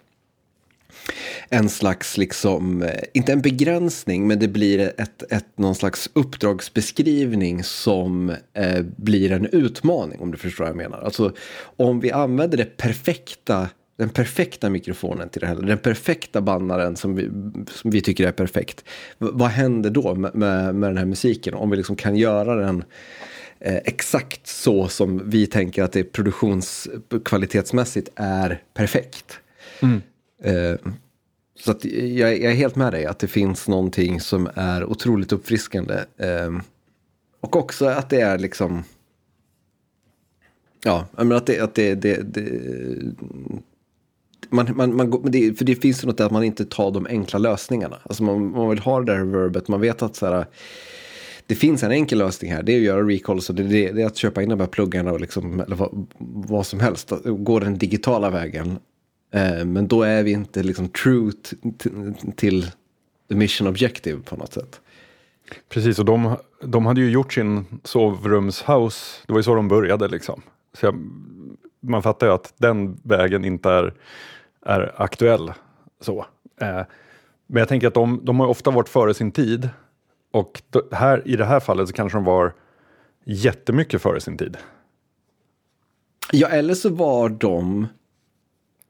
en 1.48 1.68
slags, 1.68 2.16
liksom, 2.16 2.83
eh, 2.83 3.02
inte 3.12 3.33
en 3.33 3.40
begränsning, 3.40 4.26
men 4.26 4.38
det 4.38 4.48
blir 4.48 4.92
ett, 4.96 5.33
ett, 5.33 5.46
någon 5.57 5.74
slags 5.74 6.11
uppdragsbeskrivning 6.12 7.64
som 7.64 8.31
eh, 8.55 8.83
blir 8.96 9.33
en 9.33 9.46
utmaning, 9.46 10.20
om 10.20 10.31
du 10.31 10.38
förstår 10.38 10.64
vad 10.64 10.70
jag 10.70 10.76
menar. 10.76 10.98
Alltså, 10.98 11.33
om 11.76 12.00
vi 12.00 12.11
använder 12.11 12.59
det 12.59 12.76
perfekta, 12.76 13.68
den 13.98 14.09
perfekta 14.09 14.70
mikrofonen 14.70 15.28
till 15.28 15.40
det 15.40 15.46
här, 15.46 15.55
den 15.55 15.78
perfekta 15.78 16.40
bannaren 16.40 16.96
som 16.96 17.14
vi, 17.14 17.31
som 17.70 17.90
vi 17.90 18.00
tycker 18.00 18.28
är 18.28 18.33
perfekt, 18.33 18.85
vad 19.18 19.48
händer 19.48 19.90
då 19.90 20.14
med, 20.14 20.35
med, 20.35 20.74
med 20.74 20.90
den 20.90 20.98
här 20.98 21.07
musiken? 21.07 21.55
Om 21.55 21.70
vi 21.70 21.76
liksom 21.76 21.96
kan 21.96 22.16
göra 22.16 22.55
den 22.55 22.85
eh, 23.64 23.81
exakt 23.85 24.46
så 24.46 24.88
som 24.88 25.31
vi 25.31 25.46
tänker 25.46 25.83
att 25.83 25.92
det 25.92 26.05
produktionskvalitetsmässigt 26.05 28.09
är 28.14 28.62
perfekt. 28.75 29.40
Mm. 29.81 30.03
Eh, 30.42 30.77
så 31.59 31.70
att 31.70 31.85
jag, 31.85 32.40
jag, 32.40 32.53
är 32.53 32.55
helt 32.55 32.77
med 32.77 32.92
dig 32.92 33.07
att 33.07 33.18
det 33.18 33.29
finns 33.29 33.68
någonting 33.68 34.20
som 34.20 34.48
är 34.55 34.85
otroligt 34.85 35.33
uppfriskande. 35.33 35.94
Eh, 36.16 36.51
och 37.40 37.57
också 37.57 37.87
att 37.87 38.11
det 38.11 38.20
är 38.20 38.38
liksom... 38.38 38.85
Ja, 40.85 41.07
men 41.16 41.33
att 41.33 41.46
det... 41.46 41.61
Att 41.61 41.75
det, 41.75 41.94
det, 41.94 42.22
det 42.22 42.51
man, 44.51 44.77
man, 44.77 44.96
man, 44.96 45.31
det, 45.31 45.59
för 45.59 45.64
det 45.64 45.77
finns 45.77 46.05
ju 46.05 46.07
något 46.07 46.18
där 46.18 46.27
att 46.27 46.33
man 46.33 46.44
inte 46.44 46.64
tar 46.64 46.90
de 46.90 47.07
enkla 47.07 47.38
lösningarna. 47.38 47.98
Alltså 48.03 48.22
man, 48.22 48.51
man 48.51 48.70
vill 48.70 48.79
ha 48.79 49.01
det 49.01 49.12
där 49.12 49.25
verbet, 49.25 49.68
man 49.68 49.81
vet 49.81 50.03
att 50.03 50.16
så 50.16 50.27
här, 50.27 50.46
det 51.46 51.55
finns 51.55 51.83
en 51.83 51.92
enkel 51.92 52.18
lösning 52.18 52.52
här, 52.52 52.62
det 52.62 52.72
är 52.72 52.76
att 52.76 52.83
göra 52.83 53.02
recalls 53.02 53.50
och 53.50 53.55
det, 53.55 53.62
det, 53.62 53.92
det 53.92 54.02
är 54.02 54.07
att 54.07 54.16
köpa 54.16 54.42
in 54.42 54.48
de 54.48 54.61
här 54.61 54.66
pluggarna 54.66 55.12
och 55.12 55.20
liksom, 55.20 55.61
eller 55.61 55.76
vad, 55.76 56.07
vad 56.46 56.66
som 56.66 56.81
helst, 56.81 57.12
gå 57.24 57.59
den 57.59 57.78
digitala 57.78 58.31
vägen. 58.31 58.78
Eh, 59.35 59.64
men 59.64 59.88
då 59.88 60.02
är 60.02 60.22
vi 60.22 60.31
inte 60.31 60.62
liksom 60.62 60.88
true 60.88 61.33
till 62.37 62.70
the 63.28 63.35
mission 63.35 63.66
objective 63.66 64.20
på 64.22 64.37
något 64.37 64.52
sätt. 64.52 64.81
Precis, 65.68 65.98
och 65.98 66.05
de, 66.05 66.37
de 66.64 66.87
hade 66.87 67.00
ju 67.00 67.11
gjort 67.11 67.33
sin 67.33 67.64
sovrumshouse, 67.85 69.22
det 69.26 69.33
var 69.33 69.38
ju 69.38 69.42
så 69.42 69.55
de 69.55 69.68
började 69.68 70.09
liksom. 70.09 70.42
Så 70.74 70.87
jag, 70.87 70.94
man 71.81 72.02
fattar 72.02 72.26
ju 72.26 72.33
att 72.33 72.55
den 72.57 73.00
vägen 73.02 73.44
inte 73.44 73.70
är, 73.70 73.94
är 74.66 74.92
aktuell. 74.96 75.52
så. 76.00 76.26
Eh, 76.61 76.83
men 77.46 77.61
jag 77.61 77.68
tänker 77.68 77.87
att 77.87 77.94
de, 77.94 78.20
de 78.22 78.40
har 78.40 78.46
ofta 78.46 78.70
varit 78.70 78.88
före 78.88 79.14
sin 79.14 79.33
tid 79.33 79.68
och 80.32 80.62
här, 80.92 81.22
i 81.28 81.36
det 81.36 81.44
här 81.44 81.60
fallet 81.60 81.88
så 81.88 81.94
kanske 81.94 82.18
de 82.18 82.24
var 82.24 82.52
jättemycket 83.24 84.02
före 84.02 84.20
sin 84.20 84.36
tid. 84.36 84.56
Ja, 86.32 86.48
eller 86.48 86.74
så 86.74 86.88
var 86.88 87.28
de 87.28 87.86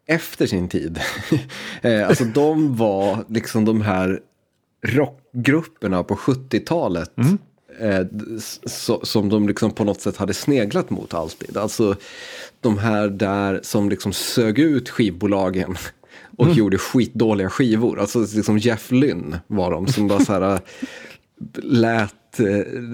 efter 0.07 0.46
sin 0.46 0.68
tid. 0.68 1.00
Eh, 1.83 2.09
alltså 2.09 2.24
de 2.24 2.76
var 2.76 3.24
liksom 3.28 3.64
de 3.64 3.81
här 3.81 4.20
rockgrupperna 4.83 6.02
på 6.02 6.14
70-talet. 6.14 7.12
Mm. 7.16 7.38
Eh, 7.81 8.07
so, 8.66 9.05
som 9.05 9.28
de 9.28 9.48
liksom 9.48 9.70
på 9.70 9.85
något 9.85 10.00
sätt 10.00 10.16
hade 10.16 10.35
sneglat 10.35 10.90
mot 10.90 11.14
alltid. 11.14 11.57
Alltså 11.57 11.96
de 12.61 12.78
här 12.78 13.09
där 13.09 13.61
som 13.62 13.90
liksom 13.90 14.12
sög 14.12 14.59
ut 14.59 14.88
skivbolagen 14.88 15.76
och 16.37 16.44
mm. 16.44 16.59
gjorde 16.59 16.78
skitdåliga 16.78 17.50
skivor. 17.50 18.00
Alltså 18.00 18.20
liksom 18.20 18.59
Jeff 18.59 18.90
Lynne 18.90 19.40
var 19.47 19.70
de 19.70 19.86
som 19.86 20.09
bara 20.09 20.20
så 20.20 20.32
här 20.32 20.61
lät 21.62 22.40
eh, 22.40 22.45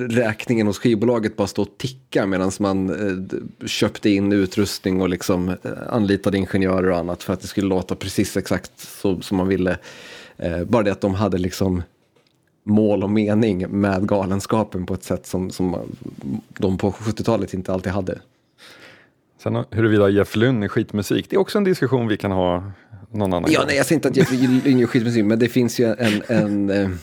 räkningen 0.08 0.66
hos 0.66 0.78
skivbolaget 0.78 1.36
bara 1.36 1.48
stå 1.48 1.62
och 1.62 1.78
ticka 1.78 2.26
medan 2.26 2.50
man 2.60 2.90
eh, 2.90 3.66
köpte 3.66 4.10
in 4.10 4.32
utrustning 4.32 5.00
och 5.00 5.08
liksom 5.08 5.48
eh, 5.48 5.54
anlitade 5.88 6.38
ingenjörer 6.38 6.90
och 6.90 6.98
annat 6.98 7.22
för 7.22 7.32
att 7.32 7.40
det 7.40 7.46
skulle 7.46 7.68
låta 7.68 7.94
precis 7.94 8.36
exakt 8.36 8.70
så 8.76 9.20
som 9.20 9.36
man 9.36 9.48
ville. 9.48 9.78
Bara 10.66 10.82
det 10.82 10.92
att 10.92 11.00
de 11.00 11.14
hade 11.14 11.38
liksom 11.38 11.82
mål 12.64 13.02
och 13.02 13.10
mening 13.10 13.68
med 13.68 14.08
galenskapen 14.08 14.86
på 14.86 14.94
ett 14.94 15.02
sätt 15.04 15.26
som, 15.26 15.50
som 15.50 15.76
de 16.48 16.78
på 16.78 16.90
70-talet 16.90 17.54
inte 17.54 17.72
alltid 17.72 17.92
hade. 17.92 18.18
Sen 19.42 19.64
huruvida 19.70 20.08
Jeff 20.08 20.36
Lynne 20.36 20.66
är 20.66 20.68
skitmusik, 20.68 21.26
det 21.30 21.36
är 21.36 21.40
också 21.40 21.58
en 21.58 21.64
diskussion 21.64 22.08
vi 22.08 22.16
kan 22.16 22.30
ha 22.32 22.72
någon 23.10 23.32
annan 23.32 23.50
Ja, 23.52 23.58
gång. 23.58 23.66
nej, 23.68 23.76
jag 23.76 23.86
säger 23.86 23.96
inte 23.96 24.08
att 24.08 24.16
Jeff 24.16 24.32
Lynne 24.32 24.82
är 24.82 24.86
skitmusik, 24.86 25.24
men 25.24 25.38
det 25.38 25.48
finns 25.48 25.80
ju 25.80 25.94
en, 25.98 26.22
en 26.28 26.98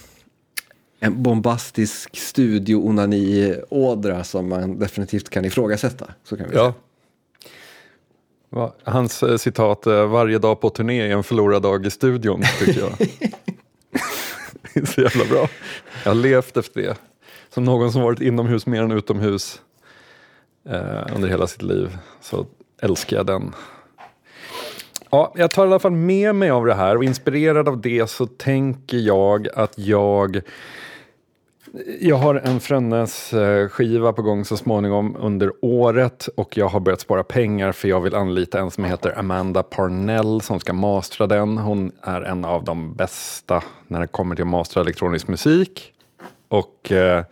en 1.05 1.23
bombastisk 1.23 2.17
studio-onani-ådra 2.17 4.23
som 4.23 4.49
man 4.49 4.79
definitivt 4.79 5.29
kan 5.29 5.45
ifrågasätta. 5.45 6.05
Så 6.23 6.37
kan 6.37 6.49
vi 6.49 6.55
ja. 6.55 6.73
säga. 8.49 8.71
Hans 8.83 9.23
eh, 9.23 9.37
citat, 9.37 9.87
eh, 9.87 10.07
varje 10.07 10.39
dag 10.39 10.61
på 10.61 10.69
turné 10.69 11.01
är 11.01 11.09
en 11.09 11.23
förlorad 11.23 11.61
dag 11.61 11.85
i 11.85 11.89
studion, 11.89 12.41
tycker 12.59 12.79
jag. 12.79 12.91
det 14.73 14.79
är 14.79 14.85
så 14.85 15.01
jävla 15.01 15.25
bra. 15.25 15.47
Jag 16.03 16.09
har 16.09 16.15
levt 16.15 16.57
efter 16.57 16.81
det. 16.81 16.97
Som 17.49 17.63
någon 17.63 17.91
som 17.91 18.01
varit 18.01 18.21
inomhus 18.21 18.65
mer 18.65 18.81
än 18.81 18.91
utomhus 18.91 19.61
eh, 20.69 21.15
under 21.15 21.29
hela 21.29 21.47
sitt 21.47 21.61
liv 21.61 21.97
så 22.21 22.45
älskar 22.81 23.17
jag 23.17 23.25
den. 23.25 23.53
Ja, 25.09 25.33
jag 25.35 25.51
tar 25.51 25.65
i 25.65 25.67
alla 25.67 25.79
fall 25.79 25.91
med 25.91 26.35
mig 26.35 26.49
av 26.49 26.65
det 26.65 26.73
här 26.73 26.97
och 26.97 27.03
inspirerad 27.03 27.67
av 27.67 27.81
det 27.81 28.09
så 28.09 28.25
tänker 28.25 28.97
jag 28.97 29.47
att 29.55 29.77
jag 29.77 30.41
jag 31.99 32.15
har 32.15 32.35
en 32.35 32.59
Frönnes 32.59 33.33
eh, 33.33 33.67
skiva 33.67 34.13
på 34.13 34.21
gång 34.21 34.45
så 34.45 34.57
småningom 34.57 35.15
under 35.19 35.51
året 35.61 36.27
och 36.37 36.57
jag 36.57 36.67
har 36.67 36.79
börjat 36.79 37.01
spara 37.01 37.23
pengar 37.23 37.71
för 37.71 37.87
jag 37.87 38.01
vill 38.01 38.15
anlita 38.15 38.59
en 38.59 38.71
som 38.71 38.83
heter 38.83 39.19
Amanda 39.19 39.63
Parnell 39.63 40.41
som 40.41 40.59
ska 40.59 40.73
mastra 40.73 41.27
den. 41.27 41.57
Hon 41.57 41.91
är 42.01 42.21
en 42.21 42.45
av 42.45 42.63
de 42.63 42.93
bästa 42.93 43.63
när 43.87 43.99
det 43.99 44.07
kommer 44.07 44.35
till 44.35 44.43
att 44.43 44.47
mastra 44.47 44.81
elektronisk 44.81 45.27
musik. 45.27 45.93
Och 46.47 46.91
eh, 46.91 47.23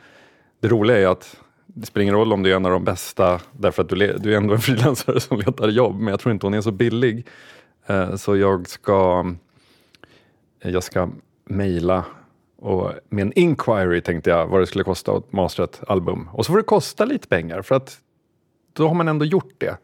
det 0.59 0.67
roliga 0.67 0.97
är 0.97 1.07
att 1.07 1.37
det 1.65 1.85
spelar 1.85 2.01
ingen 2.01 2.15
roll 2.15 2.33
om 2.33 2.43
du 2.43 2.51
är 2.51 2.55
en 2.55 2.65
av 2.65 2.71
de 2.71 2.83
bästa 2.83 3.39
därför 3.51 3.81
att 3.83 3.89
du, 3.89 4.17
du 4.17 4.33
är 4.33 4.37
ändå 4.37 4.53
en 4.53 4.61
frilansare 4.61 5.19
som 5.19 5.37
letar 5.37 5.67
jobb 5.67 5.99
men 5.99 6.07
jag 6.07 6.19
tror 6.19 6.33
inte 6.33 6.45
hon 6.45 6.53
är 6.53 6.61
så 6.61 6.71
billig. 6.71 7.27
Eh, 7.85 8.15
så 8.15 8.37
jag 8.37 8.69
ska, 8.69 9.25
jag 10.61 10.83
ska 10.83 11.09
mejla 11.45 12.05
och 12.63 12.93
med 13.09 13.21
en 13.21 13.33
inquiry 13.33 14.01
tänkte 14.01 14.29
jag 14.29 14.47
vad 14.47 14.61
det 14.61 14.67
skulle 14.67 14.83
kosta 14.83 15.11
att 15.11 15.33
mastra 15.33 15.65
ett 15.65 15.81
album. 15.87 16.29
Och 16.33 16.45
så 16.45 16.51
får 16.51 16.57
det 16.57 16.63
kosta 16.63 17.05
lite 17.05 17.27
pengar 17.27 17.61
för 17.61 17.75
att 17.75 17.97
då 18.73 18.87
har 18.87 18.95
man 18.95 19.07
ändå 19.07 19.25
gjort 19.25 19.53
det. 19.57 19.77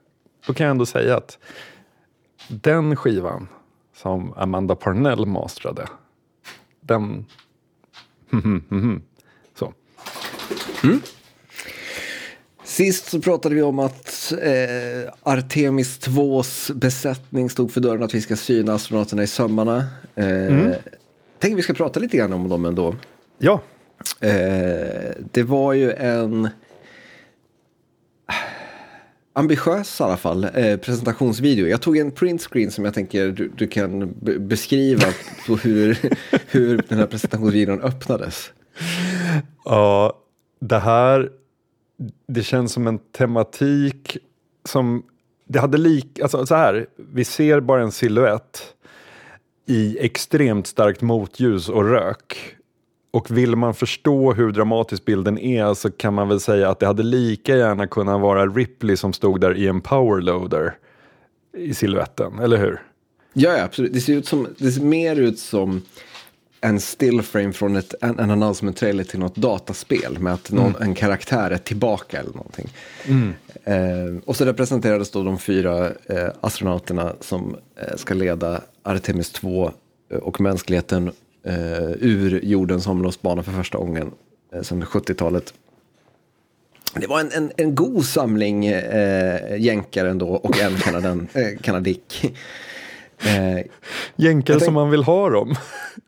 Då 0.48 0.54
kan 0.54 0.66
jag 0.66 0.72
ändå 0.72 0.86
säga 0.86 1.18
att 1.18 1.38
den 2.48 2.96
skivan 2.96 3.48
som 3.96 4.34
Amanda 4.34 4.76
Parnell 4.76 5.26
mastrade, 5.26 5.88
den... 6.82 7.26
så. 9.60 9.74
Mm. 10.84 11.02
Sist 12.64 13.06
så 13.06 13.22
pratade 13.22 13.56
vi 13.56 13.62
om 13.62 13.80
att 13.80 14.34
eh, 14.42 15.14
Artemis 15.24 16.00
2s 16.00 16.74
besättning 16.74 17.50
stod 17.50 17.72
för 17.72 17.82
dörren 17.82 18.04
att 18.04 18.14
vi 18.14 18.22
ska 18.22 18.36
syna 18.36 18.74
astronauterna 18.74 19.24
i 19.24 19.28
sömmarna. 19.28 19.86
Eh, 20.16 20.26
mm 20.26 20.74
tänker 21.40 21.56
vi 21.56 21.64
ska 21.64 21.74
prata 21.74 22.00
lite 22.00 22.18
grann 22.18 22.34
om 22.34 22.50
dem 22.50 22.66
ändå. 22.66 22.96
Ja. 23.38 23.62
Eh, 24.20 25.12
det 25.32 25.44
var 25.44 25.74
ju 25.74 25.92
en 25.92 26.50
ambitiös 29.34 30.00
i 30.00 30.04
alla 30.04 30.18
fall 30.18 30.44
eh, 30.44 30.78
presentationsvideo. 30.78 31.68
Jag 31.68 31.82
tog 31.82 31.98
en 31.98 32.12
printscreen 32.12 32.72
som 32.72 32.86
jag 32.86 32.94
tänker 32.94 33.28
du, 33.28 33.52
du 33.58 33.68
kan 33.68 34.14
beskriva 34.40 35.08
hur, 35.64 35.98
hur 36.48 36.86
den 36.90 37.00
här 37.00 37.06
presentationsvideon 37.06 37.82
öppnades. 37.82 38.52
Ja, 39.66 40.14
det 40.60 40.80
här, 40.80 41.30
det 42.28 42.44
känns 42.44 42.74
som 42.74 42.88
en 42.88 43.00
tematik 43.00 44.18
som, 44.66 45.04
det 45.48 45.60
hade 45.60 45.78
lik, 45.78 46.20
alltså 46.20 46.46
så 46.46 46.56
här, 46.56 46.88
vi 47.14 47.26
ser 47.26 47.60
bara 47.60 47.82
en 47.82 47.92
siluett 47.92 48.76
i 49.70 49.98
extremt 50.00 50.68
starkt 50.68 51.02
motljus 51.02 51.70
och 51.70 51.90
rök. 51.90 52.56
Och 53.12 53.38
vill 53.38 53.56
man 53.56 53.74
förstå 53.74 54.34
hur 54.34 54.52
dramatisk 54.52 55.06
bilden 55.06 55.38
är 55.38 55.74
så 55.74 55.92
kan 55.92 56.14
man 56.14 56.28
väl 56.28 56.40
säga 56.40 56.70
att 56.70 56.80
det 56.80 56.86
hade 56.86 57.04
lika 57.04 57.56
gärna 57.56 57.88
kunnat 57.88 58.22
vara 58.22 58.48
Ripley 58.48 58.98
som 58.98 59.14
stod 59.14 59.42
där 59.42 59.58
i 59.58 59.68
en 59.68 59.82
powerloader 59.82 60.78
i 61.58 61.74
siluetten, 61.74 62.40
eller 62.40 62.58
hur? 62.58 62.82
Ja, 63.34 63.58
ja, 63.58 63.64
absolut. 63.64 63.94
Det 63.94 64.02
ser, 64.02 64.14
ut 64.14 64.28
som, 64.28 64.48
det 64.58 64.72
ser 64.72 64.82
mer 64.82 65.16
ut 65.16 65.40
som 65.40 65.82
en 66.62 66.80
stillframe 66.80 67.54
från 67.54 67.76
ett, 67.76 67.94
en, 68.02 68.20
en 68.20 68.32
announcement 68.32 68.78
trailer 68.78 69.04
till 69.04 69.20
något 69.20 69.36
dataspel 69.36 70.20
med 70.20 70.34
att 70.34 70.52
någon, 70.52 70.76
mm. 70.76 70.82
en 70.82 70.96
karaktär 70.96 71.52
är 71.52 71.58
tillbaka 71.58 72.20
eller 72.20 72.34
någonting. 72.34 72.70
Mm. 73.06 73.34
Eh, 73.64 74.22
och 74.26 74.36
så 74.36 74.46
där 74.46 74.54
presenterades 74.54 75.12
då 75.12 75.24
de 75.24 75.40
fyra 75.40 75.88
eh, 75.88 76.30
astronauterna 76.42 77.16
som 77.20 77.58
eh, 77.76 77.96
ska 77.96 78.14
leda 78.14 78.62
Artemis 78.84 79.32
2 79.32 79.72
eh, 80.12 80.18
och 80.18 80.42
mänskligheten 80.42 81.12
eh, 81.44 81.92
ur 82.00 82.40
jordens 82.44 82.88
omloppsbana 82.88 83.44
för 83.44 83.52
första 83.52 83.78
gången 83.78 84.12
eh, 84.54 84.62
sedan 84.62 84.84
70-talet. 84.84 85.54
Det 86.94 87.08
var 87.08 87.20
en, 87.20 87.32
en, 87.32 87.52
en 87.58 87.76
god 87.76 88.06
samling 88.06 88.66
eh, 88.66 89.58
jänkare 89.58 90.10
ändå 90.10 90.30
och 90.30 90.60
en 90.60 90.76
kanaden, 90.78 91.28
eh, 91.34 91.58
kanadick. 91.62 92.36
Eh, 93.24 93.66
Jänkare 94.16 94.60
som 94.60 94.74
man 94.74 94.90
vill 94.90 95.04
ha 95.04 95.30
dem. 95.30 95.56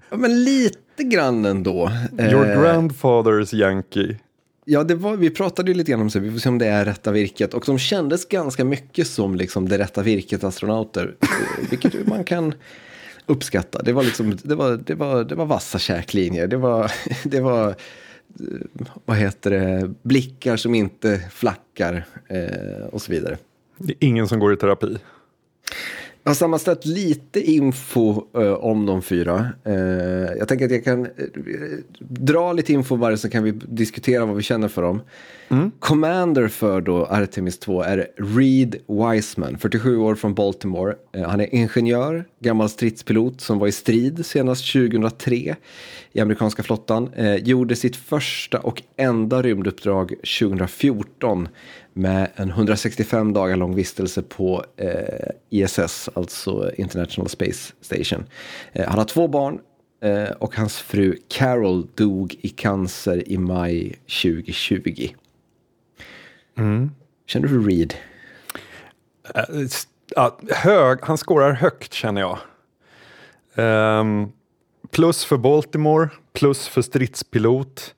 ja, 0.09 0.18
men 0.18 0.43
lite 0.43 1.03
grann 1.03 1.45
ändå. 1.45 1.91
Your 2.20 2.49
eh, 2.49 2.59
grandfather's 2.59 3.55
yankee. 3.55 4.18
Ja, 4.66 4.84
det 4.84 4.95
var, 4.95 5.18
vi 5.18 5.30
pratade 5.30 5.72
ju 5.72 5.78
lite 5.78 5.91
grann 5.91 6.01
om 6.01 6.07
det, 6.07 6.20
vi 6.20 6.32
får 6.32 6.39
se 6.39 6.49
om 6.49 6.57
det 6.57 6.68
är 6.68 6.86
rätta 6.86 7.12
virket. 7.12 7.53
Och 7.53 7.64
de 7.66 7.80
kändes 7.80 8.26
ganska 8.26 8.66
mycket 8.66 9.07
som 9.07 9.36
liksom 9.36 9.70
det 9.70 9.78
rätta 9.78 10.01
virket 10.01 10.43
astronauter. 10.43 11.16
vilket 11.70 12.07
man 12.07 12.24
kan 12.24 12.53
uppskatta. 13.26 13.82
Det 13.84 13.93
var, 13.93 14.03
liksom, 14.03 14.38
det 14.43 14.55
var, 14.55 14.72
det 14.86 14.95
var, 14.95 15.24
det 15.24 15.36
var 15.36 15.45
vassa 15.45 15.80
käklinjer. 15.80 16.47
Det 16.47 16.57
var, 16.57 16.91
det 17.24 17.39
var 17.39 17.76
vad 19.05 19.18
heter 19.18 19.51
det, 19.51 19.93
blickar 20.01 20.57
som 20.57 20.76
inte 20.76 21.22
flackar 21.32 22.05
eh, 22.28 22.86
och 22.91 23.01
så 23.01 23.12
vidare. 23.12 23.38
Det 23.78 23.93
är 23.93 23.97
ingen 24.07 24.28
som 24.28 24.39
går 24.39 24.53
i 24.53 24.57
terapi. 24.57 24.97
Jag 26.24 26.30
har 26.30 26.36
sammanställt 26.36 26.86
lite 26.86 27.41
info 27.51 28.24
uh, 28.38 28.53
om 28.53 28.86
de 28.86 29.01
fyra. 29.01 29.49
Uh, 29.67 29.74
jag 30.38 30.47
tänker 30.47 30.65
att 30.65 30.72
jag 30.72 30.84
kan 30.84 31.05
uh, 31.05 31.11
dra 31.99 32.53
lite 32.53 32.74
info 32.74 32.97
bara 32.97 33.17
så 33.17 33.30
kan 33.30 33.43
vi 33.43 33.51
diskutera 33.51 34.26
vad 34.26 34.36
vi 34.36 34.43
känner 34.43 34.67
för 34.67 34.82
dem. 34.82 35.01
Mm. 35.52 35.72
Commander 35.80 36.47
för 36.47 36.82
då 36.82 37.06
Artemis 37.06 37.60
2 37.60 37.82
är 37.82 38.08
Reed 38.18 38.76
Wiseman, 38.88 39.58
47 39.58 39.97
år 39.97 40.16
från 40.16 40.34
Baltimore. 40.34 40.95
Eh, 41.16 41.24
han 41.24 41.41
är 41.41 41.56
ingenjör, 41.56 42.26
gammal 42.39 42.70
stridspilot 42.70 43.41
som 43.41 43.60
var 43.60 43.68
i 43.68 43.72
strid 43.72 44.26
senast 44.26 44.74
2003 44.74 45.56
i 46.12 46.20
amerikanska 46.20 46.64
flottan. 46.64 47.10
Eh, 47.16 47.36
gjorde 47.36 47.76
sitt 47.76 47.95
första 47.95 48.60
och 48.60 48.84
enda 48.97 49.41
rymduppdrag 49.41 50.10
2014 50.39 51.47
med 51.93 52.28
en 52.36 52.49
165 52.49 53.34
dagar 53.34 53.56
lång 53.56 53.76
vistelse 53.76 54.22
på 54.22 54.66
eh, 54.78 55.30
ISS, 55.49 56.10
alltså 56.14 56.72
International 56.78 57.30
Space 57.30 57.74
Station. 57.82 58.26
Eh, 58.74 58.88
han 58.88 58.97
har 58.97 59.06
två 59.06 59.28
barn 59.28 59.60
eh, 60.04 60.32
och 60.32 60.56
hans 60.56 60.78
fru 60.78 61.18
Carol 61.28 61.88
dog 61.95 62.36
i 62.41 62.49
cancer 62.49 63.32
i 63.32 63.38
maj 63.38 63.95
2020. 64.24 65.10
Mm. 66.58 66.91
Känner 67.26 67.47
du 67.47 67.68
Reed? 67.68 67.93
Uh, 70.18 70.30
hög, 70.49 70.99
han 71.02 71.18
skårar 71.18 71.52
högt 71.52 71.93
känner 71.93 72.22
jag. 72.22 72.38
Um, 73.99 74.32
plus 74.91 75.26
för 75.26 75.38
Baltimore, 75.38 76.10
plus 76.34 76.68
för 76.68 76.82
stridspilot. 76.82 77.95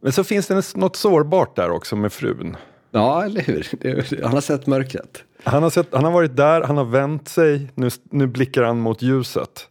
Men 0.00 0.12
så 0.12 0.24
finns 0.24 0.46
det 0.46 0.76
något 0.76 0.96
sårbart 0.96 1.56
där 1.56 1.70
också 1.70 1.96
med 1.96 2.12
frun. 2.12 2.56
Ja, 2.90 3.24
eller 3.24 3.40
hur? 3.40 4.22
Han 4.22 4.32
har 4.32 4.40
sett 4.40 4.66
mörkret. 4.66 5.24
Han 5.42 5.62
har, 5.62 5.70
sett, 5.70 5.94
han 5.94 6.04
har 6.04 6.12
varit 6.12 6.36
där, 6.36 6.62
han 6.62 6.76
har 6.76 6.84
vänt 6.84 7.28
sig, 7.28 7.70
nu, 7.74 7.90
nu 8.10 8.26
blickar 8.26 8.62
han 8.62 8.80
mot 8.80 9.02
ljuset. 9.02 9.68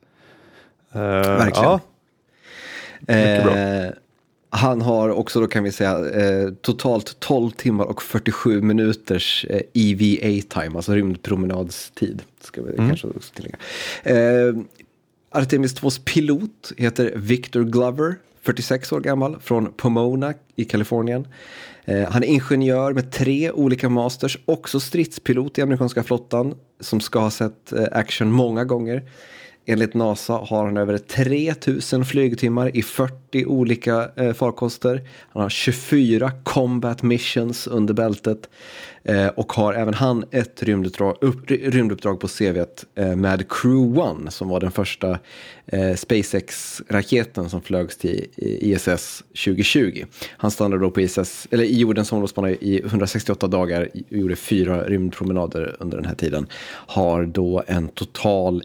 Uh, 0.96 1.02
Verkligen. 1.02 1.64
Ja. 1.64 1.80
Mycket 3.00 3.44
bra. 3.44 3.54
Han 4.50 4.82
har 4.82 5.10
också 5.10 5.40
då 5.40 5.48
kan 5.48 5.64
vi 5.64 5.72
säga 5.72 6.10
eh, 6.10 6.50
totalt 6.62 7.20
12 7.20 7.52
timmar 7.52 7.86
och 7.86 8.02
47 8.02 8.62
minuters 8.62 9.46
eh, 9.50 9.62
EVA-time, 9.74 10.76
alltså 10.76 10.94
rymdpromenadstid. 10.94 12.22
Ska 12.42 12.62
vi 12.62 12.74
mm. 12.74 12.88
kanske 12.88 13.08
också 13.08 13.34
tillägga. 13.34 13.58
Eh, 14.04 14.56
Artemis 15.30 15.76
2s 15.76 16.02
pilot 16.06 16.72
heter 16.78 17.14
Victor 17.16 17.64
Glover, 17.64 18.16
46 18.42 18.92
år 18.92 19.00
gammal, 19.00 19.40
från 19.40 19.74
Pomona 19.74 20.34
i 20.56 20.66
Kalifornien. 20.66 21.28
Han 22.10 22.24
är 22.24 22.28
ingenjör 22.28 22.94
med 22.94 23.12
tre 23.12 23.52
olika 23.52 23.90
masters, 23.90 24.38
också 24.46 24.80
stridspilot 24.80 25.58
i 25.58 25.62
amerikanska 25.62 26.04
flottan 26.04 26.56
som 26.80 27.00
ska 27.00 27.20
ha 27.20 27.32
sett 27.32 27.74
action 27.92 28.32
många 28.32 28.64
gånger. 28.64 29.04
Enligt 29.66 29.94
NASA 29.94 30.34
har 30.34 30.66
han 30.66 30.78
över 30.78 30.98
3000 30.98 32.06
flygtimmar 32.06 32.78
i 32.78 32.82
40 32.82 33.46
olika 33.46 34.10
eh, 34.16 34.34
farkoster. 34.34 35.02
Han 35.34 35.42
har 35.42 35.50
24 35.50 36.32
combat 36.44 37.04
missions 37.04 37.68
under 37.68 37.94
bältet. 37.94 38.50
Eh, 39.08 39.28
och 39.28 39.54
har 39.54 39.74
även 39.74 39.94
han 39.94 40.26
ett 40.32 40.64
rymduppdrag, 40.64 41.18
upp, 41.22 41.52
rymduppdrag 41.52 42.20
på 42.20 42.28
CV 42.28 42.64
eh, 42.96 43.16
med 43.16 43.50
Crew 43.50 44.26
1 44.28 44.34
som 44.34 44.50
var 44.50 44.60
den 44.60 44.72
första 44.72 45.20
eh, 45.66 45.96
SpaceX-raketen 45.96 47.50
som 47.50 47.62
flögs 47.62 47.98
till 47.98 48.26
ISS 48.38 49.24
2020. 49.46 50.06
Han 50.38 50.52
stannade 50.52 50.82
då 50.82 50.92
på 50.92 51.02
ISS, 51.02 51.48
eller 51.52 51.64
i 51.64 51.78
jordens 51.80 52.12
omloppsbana 52.12 52.50
i 52.50 52.82
168 52.86 53.48
dagar 53.48 53.90
och 53.94 54.18
gjorde 54.18 54.36
fyra 54.36 54.84
rymdpromenader 54.84 55.76
under 55.80 55.98
den 55.98 56.06
här 56.06 56.16
tiden. 56.16 56.48
Har 56.70 57.26
då 57.26 57.64
en 57.68 57.88
total 57.88 58.64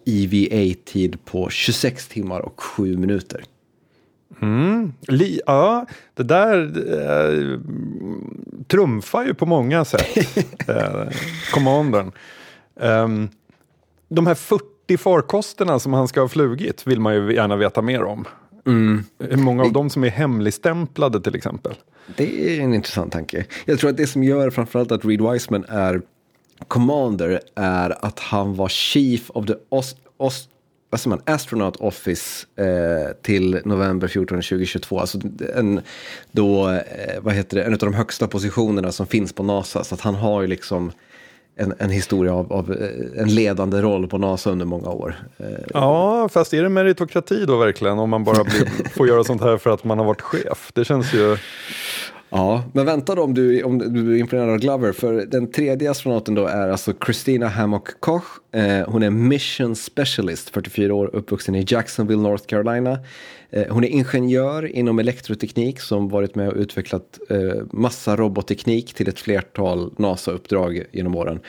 EVA-tid 0.90 1.24
på 1.24 1.50
26 1.50 2.08
timmar 2.08 2.40
och 2.40 2.60
7 2.60 2.96
minuter. 2.96 3.44
Mm. 4.42 4.92
Li 5.08 5.40
ja, 5.46 5.86
det 6.14 6.22
där 6.22 6.56
eh, 6.92 7.60
trumfar 8.66 9.24
ju 9.24 9.34
på 9.34 9.46
många 9.46 9.84
sätt. 9.84 10.16
eh, 10.68 11.08
commandern. 11.52 12.12
Um, 12.74 13.28
de 14.08 14.26
här 14.26 14.34
40 14.34 14.96
farkosterna 14.98 15.78
som 15.78 15.92
han 15.92 16.08
ska 16.08 16.20
ha 16.20 16.28
flugit 16.28 16.86
vill 16.86 17.00
man 17.00 17.14
ju 17.14 17.34
gärna 17.34 17.56
veta 17.56 17.82
mer 17.82 18.02
om. 18.02 18.24
Mm. 18.66 19.04
Hur 19.18 19.36
många 19.36 19.62
av 19.62 19.72
dem 19.72 19.90
som 19.90 20.04
är 20.04 20.10
hemligstämplade 20.10 21.20
till 21.20 21.34
exempel? 21.34 21.74
Det 22.16 22.56
är 22.56 22.60
en 22.60 22.74
intressant 22.74 23.12
tanke. 23.12 23.44
Jag 23.64 23.78
tror 23.78 23.90
att 23.90 23.96
det 23.96 24.06
som 24.06 24.24
gör 24.24 24.50
framförallt 24.50 24.92
att 24.92 25.04
Reed 25.04 25.20
Wiseman 25.20 25.64
är 25.68 26.02
commander 26.68 27.40
är 27.54 28.04
att 28.04 28.18
han 28.18 28.54
var 28.54 28.68
chief 28.68 29.30
of 29.30 29.46
the 29.46 29.54
Os 29.68 29.96
Os 30.16 30.48
vad 30.90 31.00
säger 31.00 31.16
man, 31.16 31.34
Astronaut 31.34 31.76
Office 31.76 32.46
eh, 32.56 33.12
till 33.22 33.60
november 33.64 34.08
14 34.08 34.38
2022. 34.42 35.00
Alltså 35.00 35.18
en, 35.56 35.80
då, 36.32 36.68
eh, 36.68 37.20
vad 37.20 37.34
heter 37.34 37.56
det, 37.56 37.62
en 37.62 37.72
av 37.72 37.78
de 37.78 37.94
högsta 37.94 38.26
positionerna 38.26 38.92
som 38.92 39.06
finns 39.06 39.32
på 39.32 39.42
NASA. 39.42 39.84
Så 39.84 39.94
att 39.94 40.00
han 40.00 40.14
har 40.14 40.40
ju 40.42 40.46
liksom 40.46 40.92
en, 41.56 41.74
en 41.78 41.90
historia 41.90 42.34
av, 42.34 42.52
av 42.52 42.72
eh, 42.72 43.22
en 43.22 43.34
ledande 43.34 43.80
roll 43.80 44.08
på 44.08 44.18
NASA 44.18 44.50
under 44.50 44.66
många 44.66 44.90
år. 44.90 45.14
Eh, 45.38 45.46
Ja, 45.74 46.28
fast 46.28 46.54
är 46.54 46.62
det 46.62 46.68
meritokrati 46.68 47.44
då 47.46 47.56
verkligen? 47.56 47.98
Om 47.98 48.10
man 48.10 48.24
bara 48.24 48.44
blir, 48.44 48.88
får 48.94 49.08
göra 49.08 49.24
sånt 49.24 49.42
här 49.42 49.56
för 49.56 49.70
att 49.70 49.84
man 49.84 49.98
har 49.98 50.04
varit 50.04 50.20
chef. 50.20 50.70
Det 50.74 50.84
känns 50.84 51.14
ju... 51.14 51.36
Ja, 52.30 52.64
men 52.72 52.86
vänta 52.86 53.14
då 53.14 53.22
om 53.22 53.34
du, 53.34 53.62
om 53.62 53.78
du 53.78 54.14
är 54.14 54.18
imponerad 54.18 54.50
av 54.50 54.58
Glover. 54.58 54.92
För 54.92 55.26
den 55.26 55.50
tredje 55.50 55.90
astronauten 55.90 56.34
då 56.34 56.46
är 56.46 56.68
alltså 56.68 56.92
Christina 57.04 57.48
Hammock 57.48 58.00
Koch. 58.00 58.24
Eh, 58.54 58.88
hon 58.88 59.02
är 59.02 59.10
mission 59.10 59.76
specialist, 59.76 60.50
44 60.50 60.94
år, 60.94 61.10
uppvuxen 61.12 61.54
i 61.54 61.64
Jacksonville, 61.68 62.22
North 62.22 62.46
Carolina. 62.46 62.98
Eh, 63.50 63.64
hon 63.70 63.84
är 63.84 63.88
ingenjör 63.88 64.66
inom 64.66 64.98
elektroteknik 64.98 65.80
som 65.80 66.08
varit 66.08 66.34
med 66.34 66.48
och 66.48 66.56
utvecklat 66.56 67.18
eh, 67.30 67.62
massa 67.72 68.16
robotteknik 68.16 68.94
till 68.94 69.08
ett 69.08 69.20
flertal 69.20 69.94
NASA-uppdrag 69.98 70.84
genom 70.92 71.16
åren. 71.16 71.40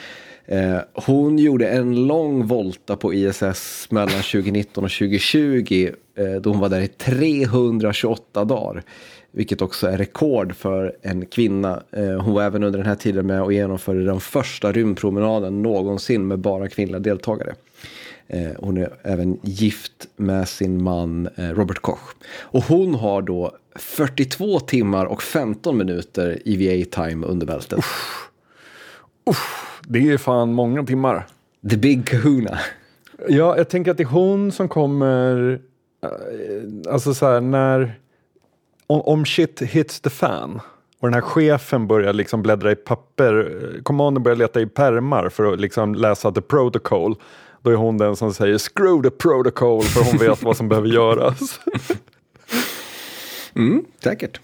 Eh, 0.46 0.78
hon 0.94 1.38
gjorde 1.38 1.70
en 1.70 2.08
lång 2.08 2.48
volta 2.48 2.96
på 2.96 3.14
ISS 3.14 3.88
mellan 3.92 4.10
2019 4.10 4.84
och 4.84 4.92
2020 4.92 5.90
eh, 6.18 6.42
då 6.42 6.50
hon 6.50 6.60
var 6.60 6.70
där 6.70 6.82
i 6.82 6.88
328 6.88 8.46
dagar. 8.46 8.84
Vilket 9.32 9.62
också 9.62 9.88
är 9.88 9.98
rekord 9.98 10.56
för 10.56 10.96
en 11.02 11.26
kvinna. 11.26 11.84
Eh, 11.92 12.22
hon 12.22 12.34
var 12.34 12.44
även 12.44 12.64
under 12.64 12.80
den 12.80 12.88
här 12.88 12.96
tiden 12.96 13.28
med 13.28 13.42
och 13.42 13.54
genomförde 13.54 14.06
den 14.06 14.20
första 14.20 14.72
rymdpromenaden 14.72 15.62
någonsin 15.62 16.28
med 16.28 16.40
bara 16.40 16.70
kvinnliga 16.70 17.00
deltagare. 17.00 17.54
Eh, 18.28 18.52
hon 18.60 18.78
är 18.78 18.94
även 19.04 19.40
gift 19.42 20.08
med 20.16 20.50
sin 20.50 20.84
man 20.84 21.30
eh, 21.36 21.50
Robert 21.50 21.80
Koch. 21.80 22.16
Och 22.40 22.64
hon 22.64 22.96
har 22.96 23.22
då 23.22 23.52
42 23.76 24.60
timmar 24.60 25.06
och 25.06 25.24
15 25.24 25.78
minuter 25.78 26.40
EVA-time 26.46 27.28
under 27.28 27.48
bältet. 27.48 27.80
Det 29.88 30.12
är 30.12 30.18
fan 30.18 30.54
många 30.54 30.84
timmar. 30.84 31.28
The 31.70 31.78
Big 31.78 32.08
Kahuna. 32.08 32.60
Ja, 33.28 33.58
jag 33.58 33.70
tänker 33.70 33.92
att 33.92 33.98
det 33.98 34.04
är 34.04 34.08
hon 34.08 34.52
som 34.52 34.70
kommer... 34.70 35.60
Alltså 36.90 37.14
så 37.14 37.26
här, 37.26 37.42
när... 37.42 37.94
Om, 38.92 39.02
om 39.02 39.26
shit 39.26 39.62
hits 39.62 40.02
the 40.02 40.10
fan 40.10 40.62
och 41.00 41.08
den 41.08 41.14
här 41.14 41.22
chefen 41.22 41.88
börjar 41.88 42.14
liksom 42.14 42.42
bläddra 42.42 42.72
i 42.72 42.76
papper, 42.76 43.80
kommanden 43.84 44.24
börjar 44.24 44.36
leta 44.36 44.62
i 44.62 44.66
permar 44.66 45.30
för 45.30 45.54
att 45.54 45.60
liksom 45.60 45.96
läsa 45.96 46.32
the 46.32 46.42
protocol. 46.42 47.16
Då 47.62 47.70
är 47.70 47.76
hon 47.76 47.98
den 47.98 48.16
som 48.16 48.34
säger 48.34 48.58
screw 48.58 49.10
the 49.10 49.16
protocol 49.18 49.84
för 49.84 50.04
hon 50.04 50.18
vet 50.18 50.44
vad 50.44 50.58
som 50.58 50.70
behöver 50.70 50.88
göras. 50.88 51.60
Mm, 53.56 53.86
säkert. 54.04 54.40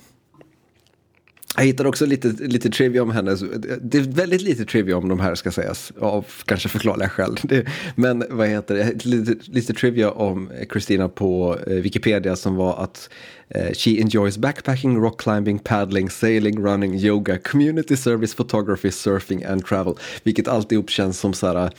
Jag 1.57 1.65
hittade 1.65 1.89
också 1.89 2.05
lite, 2.05 2.27
lite 2.27 2.69
trivia 2.69 3.03
om 3.03 3.11
henne. 3.11 3.35
Det 3.81 3.97
är 3.97 4.01
väldigt 4.01 4.41
lite 4.41 4.65
trivia 4.65 4.97
om 4.97 5.09
de 5.09 5.19
här 5.19 5.35
ska 5.35 5.51
sägas. 5.51 5.91
Av 5.99 6.25
kanske 6.45 6.69
förklarliga 6.69 7.09
skäl. 7.09 7.35
Det, 7.43 7.65
men 7.95 8.23
vad 8.29 8.47
heter 8.47 8.75
det? 8.75 9.05
Lite, 9.05 9.51
lite 9.51 9.73
trivia 9.73 10.11
om 10.11 10.49
Christina 10.71 11.09
på 11.09 11.57
eh, 11.67 11.73
Wikipedia 11.73 12.35
som 12.35 12.55
var 12.55 12.83
att 12.83 13.09
eh, 13.49 13.71
She 13.73 13.89
enjoys 13.89 14.37
backpacking, 14.37 14.97
rock 14.97 15.21
climbing, 15.21 15.59
paddling, 15.59 16.09
sailing, 16.09 16.65
running, 16.65 16.95
yoga, 16.95 17.37
community 17.37 17.97
service, 17.97 18.35
photography, 18.35 18.91
surfing 18.91 19.43
and 19.43 19.65
travel. 19.65 19.93
Vilket 20.23 20.47
alltihop 20.47 20.89
känns 20.89 21.19
som 21.19 21.33
så 21.33 21.47
här 21.47 21.71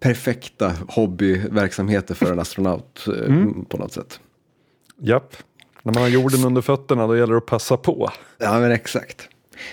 perfekta 0.00 0.72
hobbyverksamheter 0.88 2.14
för 2.14 2.32
en 2.32 2.38
astronaut 2.38 3.06
eh, 3.08 3.34
på 3.68 3.76
något 3.76 3.92
sätt. 3.92 4.20
Japp. 5.00 5.36
När 5.84 5.92
man 5.92 6.02
har 6.02 6.08
jorden 6.08 6.44
under 6.44 6.62
fötterna 6.62 7.06
då 7.06 7.16
gäller 7.16 7.32
det 7.32 7.38
att 7.38 7.46
passa 7.46 7.76
på. 7.76 8.10
Ja, 8.38 8.60
men 8.60 8.72
exakt. 8.72 9.28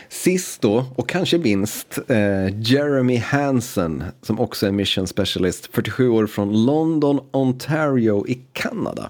Sist 0.10 0.62
då, 0.62 0.86
och 0.96 1.10
kanske 1.10 1.38
minst, 1.38 2.00
eh, 2.08 2.62
Jeremy 2.62 3.18
Hansen 3.18 4.04
som 4.22 4.40
också 4.40 4.68
är 4.68 4.72
mission 4.72 5.08
specialist, 5.08 5.70
47 5.72 6.10
år 6.10 6.28
från 6.28 6.66
London, 6.66 7.20
Ontario 7.32 8.28
i 8.28 8.42
Kanada. 8.54 9.10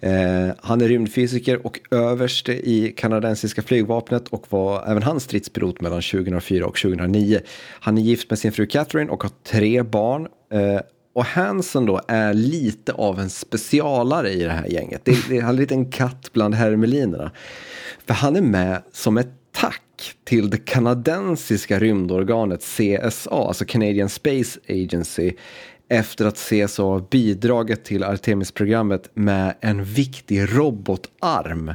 Eh, 0.00 0.54
han 0.60 0.80
är 0.80 0.88
rymdfysiker 0.88 1.66
och 1.66 1.80
överste 1.90 2.52
i 2.52 2.94
kanadensiska 2.96 3.62
flygvapnet 3.62 4.28
och 4.28 4.46
var 4.48 4.84
även 4.86 5.02
han 5.02 5.20
stridspilot 5.20 5.80
mellan 5.80 6.02
2004 6.02 6.66
och 6.66 6.76
2009. 6.76 7.40
Han 7.80 7.98
är 7.98 8.02
gift 8.02 8.30
med 8.30 8.38
sin 8.38 8.52
fru 8.52 8.66
Catherine 8.66 9.10
och 9.10 9.22
har 9.22 9.30
tre 9.42 9.82
barn. 9.82 10.28
Eh, 10.52 10.80
och 11.14 11.24
Hansen 11.24 11.86
då 11.86 12.00
är 12.08 12.34
lite 12.34 12.92
av 12.92 13.20
en 13.20 13.30
specialare 13.30 14.30
i 14.30 14.42
det 14.42 14.50
här 14.50 14.66
gänget. 14.66 15.04
Det, 15.04 15.28
det, 15.28 15.40
han 15.40 15.54
är 15.54 15.58
lite 15.58 15.74
en 15.74 15.90
katt 15.90 16.30
bland 16.32 16.54
hermelinerna. 16.54 17.30
För 18.06 18.14
han 18.14 18.36
är 18.36 18.40
med 18.40 18.82
som 18.92 19.18
ett 19.18 19.32
tack 19.52 20.14
till 20.24 20.50
det 20.50 20.58
kanadensiska 20.58 21.78
rymdorganet 21.78 22.60
CSA, 22.60 23.30
alltså 23.30 23.64
Canadian 23.64 24.08
Space 24.08 24.60
Agency, 24.68 25.32
efter 25.88 26.24
att 26.24 26.36
CSA 26.36 27.06
bidragit 27.10 27.84
till 27.84 28.04
Artemis-programmet 28.04 29.10
med 29.14 29.54
en 29.60 29.84
viktig 29.84 30.56
robotarm 30.56 31.72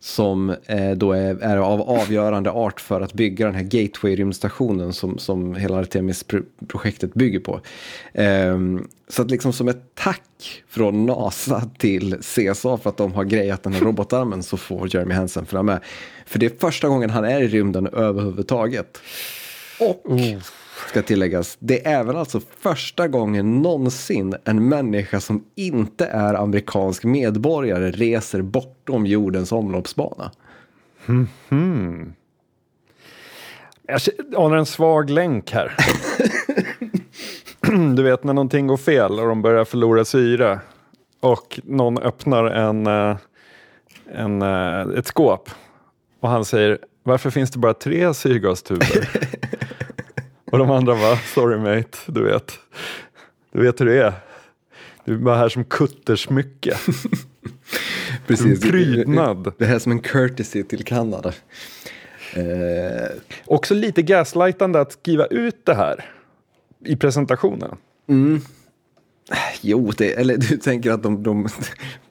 som 0.00 0.50
eh, 0.66 0.90
då 0.90 1.12
är, 1.12 1.42
är 1.42 1.56
av 1.56 1.80
avgörande 1.80 2.50
art 2.50 2.80
för 2.80 3.00
att 3.00 3.12
bygga 3.12 3.46
den 3.46 3.54
här 3.54 3.62
Gateway-rymdstationen 3.62 4.92
som, 4.92 5.18
som 5.18 5.54
hela 5.54 5.78
Artemis-projektet 5.78 7.14
bygger 7.14 7.40
på. 7.40 7.60
Eh, 8.12 8.58
så 9.08 9.22
att 9.22 9.30
liksom 9.30 9.52
som 9.52 9.68
ett 9.68 9.94
tack 9.94 10.62
från 10.68 11.06
NASA 11.06 11.70
till 11.78 12.16
CSA 12.20 12.76
för 12.76 12.90
att 12.90 12.96
de 12.96 13.12
har 13.12 13.24
grejat 13.24 13.62
den 13.62 13.72
här 13.72 13.80
robotarmen 13.80 14.42
så 14.42 14.56
får 14.56 14.94
Jeremy 14.94 15.14
Hansen 15.14 15.46
följa 15.46 15.62
med. 15.62 15.80
För 16.26 16.38
det 16.38 16.46
är 16.46 16.52
första 16.60 16.88
gången 16.88 17.10
han 17.10 17.24
är 17.24 17.40
i 17.40 17.48
rymden 17.48 17.86
överhuvudtaget. 17.86 18.98
Och 19.80 20.10
mm 20.10 20.40
ska 20.88 21.02
tilläggas, 21.02 21.56
det 21.60 21.86
är 21.86 22.00
även 22.00 22.16
alltså 22.16 22.40
första 22.60 23.08
gången 23.08 23.62
någonsin 23.62 24.34
en 24.44 24.68
människa 24.68 25.20
som 25.20 25.44
inte 25.54 26.06
är 26.06 26.34
amerikansk 26.34 27.04
medborgare 27.04 27.90
reser 27.90 28.42
bortom 28.42 29.06
jordens 29.06 29.52
omloppsbana. 29.52 30.30
Jag 33.86 34.00
anar 34.36 34.56
en 34.56 34.66
svag 34.66 35.10
länk 35.10 35.50
här. 35.50 35.76
du 37.96 38.02
vet 38.02 38.24
när 38.24 38.32
någonting 38.32 38.66
går 38.66 38.76
fel 38.76 39.20
och 39.20 39.28
de 39.28 39.42
börjar 39.42 39.64
förlora 39.64 40.04
syre 40.04 40.60
och 41.20 41.60
någon 41.64 41.98
öppnar 41.98 42.44
en, 42.44 42.86
eh, 42.86 43.16
en, 44.12 44.42
eh, 44.42 44.98
ett 44.98 45.06
skåp 45.06 45.50
och 46.20 46.28
han 46.28 46.44
säger 46.44 46.78
varför 47.02 47.30
finns 47.30 47.50
det 47.50 47.58
bara 47.58 47.74
tre 47.74 48.14
syrgastuber? 48.14 49.08
och 50.52 50.58
de 50.58 50.70
andra 50.70 50.94
bara 50.94 51.16
sorry 51.16 51.58
mate, 51.58 51.98
du 52.06 52.22
vet. 52.24 52.58
Du 53.52 53.62
vet 53.62 53.80
hur 53.80 53.86
det 53.86 54.02
är. 54.02 54.12
Du 55.04 55.14
är 55.14 55.18
bara 55.18 55.36
här 55.36 55.48
som 55.48 55.64
kuttersmycke. 55.64 56.76
Precis. 58.26 58.60
Prydnad. 58.60 59.52
Det 59.58 59.64
här 59.66 59.74
är 59.74 59.78
som 59.78 59.92
en 59.92 60.00
courtesy 60.00 60.62
till 60.62 60.84
Kanada. 60.84 61.32
Eh, 62.34 63.08
Också 63.46 63.74
lite 63.74 64.02
gaslightande 64.02 64.78
att 64.80 64.92
skriva 64.92 65.26
ut 65.26 65.60
det 65.66 65.74
här 65.74 66.04
i 66.84 66.96
presentationen. 66.96 67.76
jo, 69.60 69.90
det, 69.96 70.12
eller 70.12 70.36
du 70.36 70.56
tänker 70.56 70.90
att 70.90 71.02
de, 71.02 71.22
de 71.22 71.48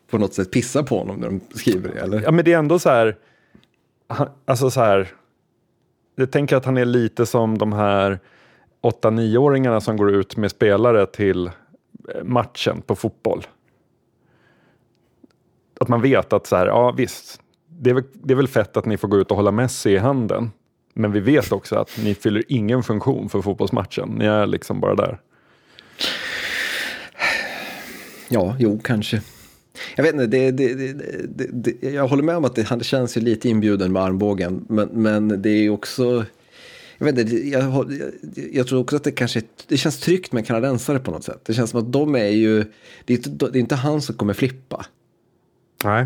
på 0.10 0.18
något 0.18 0.34
sätt 0.34 0.52
pissar 0.52 0.84
på 0.84 0.98
honom 1.00 1.20
när 1.20 1.28
de 1.28 1.42
skriver 1.56 1.90
det, 1.94 2.00
eller? 2.00 2.22
Ja, 2.22 2.32
men 2.32 2.46
det 2.46 2.54
är 2.54 2.58
ändå 2.58 2.80
så 2.80 2.90
här. 2.90 3.18
Alltså 4.46 4.70
så 4.72 4.80
här. 4.82 5.08
Jag 6.20 6.32
tänker 6.32 6.56
att 6.56 6.66
han 6.66 6.78
är 6.78 6.86
lite 6.86 7.26
som 7.26 7.58
de 7.58 7.74
här 7.74 8.20
8-9-åringarna 8.82 9.80
som 9.80 9.98
går 9.98 10.12
ut 10.12 10.38
med 10.38 10.52
spelare 10.52 11.06
till 11.06 11.48
eh, 11.48 12.24
matchen 12.24 12.82
på 12.82 12.96
fotboll. 12.96 13.48
Att 15.80 15.88
man 15.88 16.02
vet 16.02 16.34
att 16.34 16.48
så 16.48 16.56
här, 16.56 16.68
ja 16.68 16.92
visst, 16.92 17.42
det 17.68 17.90
är, 17.90 17.94
väl, 17.94 18.04
det 18.14 18.34
är 18.34 18.36
väl 18.36 18.48
fett 18.48 18.78
att 18.78 18.86
ni 18.86 18.98
får 18.98 19.08
gå 19.08 19.18
ut 19.18 19.32
och 19.32 19.38
hålla 19.38 19.52
Messi 19.52 19.92
i 19.92 19.98
handen. 19.98 20.52
Men 20.94 21.12
vi 21.12 21.20
vet 21.20 21.52
också 21.52 21.76
att 21.76 21.98
ni 22.04 22.16
fyller 22.16 22.44
ingen 22.48 22.84
funktion 22.84 23.30
för 23.30 23.42
fotbollsmatchen. 23.42 24.10
Ni 24.10 24.26
är 24.26 24.46
liksom 24.46 24.80
bara 24.80 24.96
där. 24.96 25.20
Ja, 28.30 28.56
jo, 28.60 28.80
kanske. 28.84 29.22
Jag 29.96 30.04
vet 30.04 30.14
inte, 30.14 30.28
det, 30.28 30.52
det, 30.52 30.94
det, 31.52 31.90
jag 31.90 32.08
håller 32.08 32.24
med 32.24 32.38
om 32.38 32.46
att 32.46 32.56
det, 32.56 32.64
han 32.64 32.84
känns 32.84 33.18
ju 33.18 33.22
lite 33.22 33.50
inbjuden 33.50 33.92
med 33.92 34.04
armbågen. 34.04 34.66
Men, 34.70 34.88
men 34.88 35.42
det 35.42 35.50
är 35.50 35.70
också, 35.70 36.26
jag, 36.98 37.06
vet 37.06 37.20
inte, 37.20 37.36
jag, 37.36 37.94
jag, 38.52 38.68
tror 38.68 38.80
också 38.80 38.96
att 38.96 39.04
det 39.04 39.12
kanske 39.12 39.42
det 39.68 39.78
känns 39.78 40.00
tryggt 40.00 40.32
med 40.32 40.48
kanadensare 40.48 41.00
på 41.00 41.12
något 41.12 41.24
sätt. 41.24 41.42
Det 41.44 41.54
känns 41.54 41.70
som 41.70 41.80
att 41.80 41.92
de 41.92 42.16
är 42.16 42.28
ju, 42.28 42.66
det 43.06 43.14
är 43.14 43.18
inte, 43.18 43.30
det 43.30 43.58
är 43.58 43.60
inte 43.60 43.76
han 43.76 44.02
som 44.02 44.16
kommer 44.16 44.34
flippa. 44.34 44.86
Nej. 45.84 46.06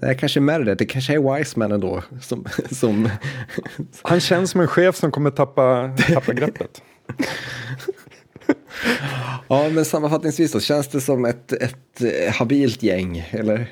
Det 0.00 0.06
är 0.06 0.14
kanske 0.14 0.40
med 0.40 0.66
det, 0.66 0.74
det 0.74 0.84
kanske 0.84 1.14
är 1.14 1.38
Wiseman 1.38 1.72
ändå. 1.72 2.02
Som, 2.20 2.46
som... 2.70 3.08
Han 4.02 4.20
känns 4.20 4.50
som 4.50 4.60
en 4.60 4.68
chef 4.68 4.96
som 4.96 5.10
kommer 5.10 5.30
tappa, 5.30 5.96
tappa 6.08 6.32
greppet. 6.32 6.82
ja, 9.48 9.68
men 9.68 9.84
sammanfattningsvis 9.84 10.52
så 10.52 10.60
känns 10.60 10.88
det 10.88 11.00
som 11.00 11.24
ett, 11.24 11.52
ett 11.52 12.02
habilt 12.34 12.82
gäng, 12.82 13.28
eller? 13.30 13.66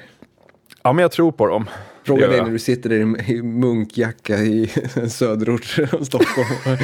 Ja, 0.82 0.92
men 0.92 1.02
jag 1.02 1.12
tror 1.12 1.32
på 1.32 1.46
dem. 1.46 1.66
Fråga 2.04 2.28
dig 2.28 2.42
när 2.42 2.50
du 2.50 2.58
sitter 2.58 2.92
i 2.92 3.42
munkjacka 3.42 4.36
i 4.36 4.70
en 4.94 5.10
söderort 5.10 5.78
av 5.92 6.04
Stockholm. 6.04 6.78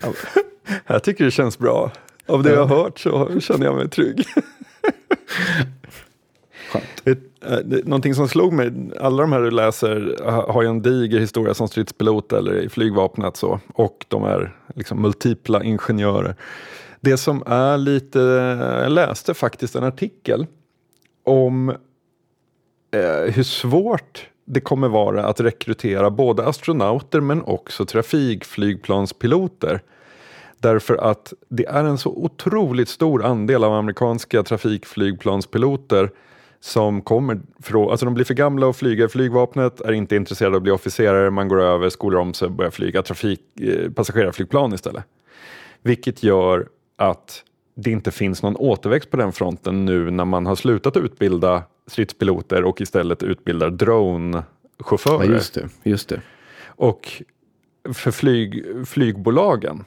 ja, 0.00 0.12
jag 0.86 1.04
tycker 1.04 1.24
det 1.24 1.30
känns 1.30 1.58
bra. 1.58 1.92
Av 2.26 2.42
det 2.42 2.50
jag 2.50 2.66
har 2.66 2.76
hört 2.76 2.98
så 2.98 3.40
känner 3.40 3.66
jag 3.66 3.76
mig 3.76 3.88
trygg. 3.88 4.26
Skönt. 6.70 7.18
Eh, 7.46 7.58
någonting 7.84 8.14
som 8.14 8.28
slog 8.28 8.52
mig, 8.52 8.72
alla 9.00 9.22
de 9.22 9.32
här 9.32 9.40
du 9.40 9.50
läser 9.50 10.16
har 10.52 10.62
ju 10.62 10.68
en 10.68 10.82
diger 10.82 11.20
historia 11.20 11.54
som 11.54 11.68
stridspilot 11.68 12.32
eller 12.32 12.54
i 12.56 12.68
flygvapnet 12.68 13.36
så, 13.36 13.60
och 13.74 14.06
de 14.08 14.24
är 14.24 14.56
liksom 14.74 15.02
multipla 15.02 15.64
ingenjörer. 15.64 16.36
Det 17.00 17.16
som 17.16 17.42
är 17.46 17.78
lite, 17.78 18.18
jag 18.82 18.92
läste 18.92 19.34
faktiskt 19.34 19.74
en 19.74 19.84
artikel 19.84 20.46
om 21.24 21.68
eh, 22.90 23.32
hur 23.34 23.42
svårt 23.42 24.28
det 24.44 24.60
kommer 24.60 24.88
vara 24.88 25.26
att 25.26 25.40
rekrytera 25.40 26.10
både 26.10 26.46
astronauter 26.46 27.20
men 27.20 27.42
också 27.42 27.84
trafikflygplanspiloter. 27.84 29.82
Därför 30.58 30.96
att 30.96 31.32
det 31.48 31.66
är 31.66 31.84
en 31.84 31.98
så 31.98 32.10
otroligt 32.10 32.88
stor 32.88 33.24
andel 33.24 33.64
av 33.64 33.72
amerikanska 33.72 34.42
trafikflygplanspiloter 34.42 36.10
som 36.60 37.02
kommer 37.02 37.40
från, 37.62 37.90
alltså 37.90 38.06
de 38.06 38.14
blir 38.14 38.24
för 38.24 38.34
gamla 38.34 38.70
att 38.70 38.76
flyga 38.76 39.04
i 39.04 39.08
flygvapnet, 39.08 39.80
är 39.80 39.92
inte 39.92 40.16
intresserade 40.16 40.56
av 40.56 40.56
att 40.56 40.62
bli 40.62 40.72
officerare, 40.72 41.30
man 41.30 41.48
går 41.48 41.60
över, 41.60 41.88
skolar 41.90 42.20
om 42.20 42.34
sig 42.34 42.46
och 42.46 42.52
börjar 42.52 42.70
flyga 42.70 43.02
trafik, 43.02 43.40
eh, 43.60 43.90
passagerarflygplan 43.90 44.74
istället. 44.74 45.04
Vilket 45.82 46.22
gör 46.22 46.68
att 46.96 47.44
det 47.74 47.90
inte 47.90 48.10
finns 48.10 48.42
någon 48.42 48.56
återväxt 48.56 49.10
på 49.10 49.16
den 49.16 49.32
fronten 49.32 49.84
nu 49.84 50.10
när 50.10 50.24
man 50.24 50.46
har 50.46 50.56
slutat 50.56 50.96
utbilda 50.96 51.62
stridspiloter 51.86 52.64
och 52.64 52.80
istället 52.80 53.22
utbildar 53.22 53.70
drone-chaufförer. 53.70 55.24
Ja, 55.24 55.32
just 55.32 55.54
det, 55.54 55.68
just 55.82 56.08
det. 56.08 56.20
Och 56.66 57.22
för 57.94 58.10
flyg, 58.10 58.64
flygbolagen, 58.86 59.84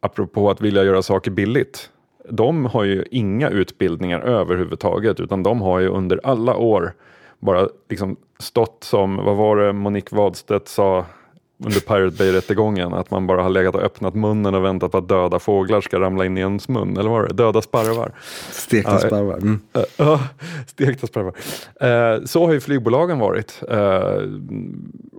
apropå 0.00 0.50
att 0.50 0.60
vilja 0.60 0.84
göra 0.84 1.02
saker 1.02 1.30
billigt, 1.30 1.90
de 2.30 2.64
har 2.64 2.84
ju 2.84 3.04
inga 3.10 3.48
utbildningar 3.48 4.20
överhuvudtaget 4.20 5.20
utan 5.20 5.42
de 5.42 5.60
har 5.60 5.78
ju 5.78 5.88
under 5.88 6.20
alla 6.24 6.56
år 6.56 6.94
bara 7.38 7.68
liksom 7.88 8.16
stått 8.38 8.84
som, 8.84 9.16
vad 9.16 9.36
var 9.36 9.56
det 9.56 9.72
Monique 9.72 10.16
Wadstedt 10.16 10.68
sa 10.68 11.06
under 11.64 11.80
Pirate 11.80 12.16
Bay-rättegången, 12.16 12.94
att 12.94 13.10
man 13.10 13.26
bara 13.26 13.42
har 13.42 13.50
legat 13.50 13.74
och 13.74 13.82
öppnat 13.82 14.14
munnen 14.14 14.54
och 14.54 14.64
väntat 14.64 14.92
på 14.92 14.98
att 14.98 15.08
döda 15.08 15.38
fåglar 15.38 15.80
ska 15.80 16.00
ramla 16.00 16.26
in 16.26 16.38
i 16.38 16.40
ens 16.40 16.68
mun, 16.68 16.96
eller 16.96 17.10
vad 17.10 17.20
var 17.20 17.28
det? 17.28 17.34
Döda 17.34 17.62
sparvar. 17.62 18.12
Stekta 18.50 18.92
ja, 18.92 18.98
sparvar. 18.98 19.36
Mm. 19.36 19.60
Ja, 19.96 20.20
stekta 20.66 21.06
sparvar. 21.06 21.34
Uh, 21.82 22.24
så 22.24 22.46
har 22.46 22.52
ju 22.52 22.60
flygbolagen 22.60 23.18
varit 23.18 23.62
uh, 23.70 24.22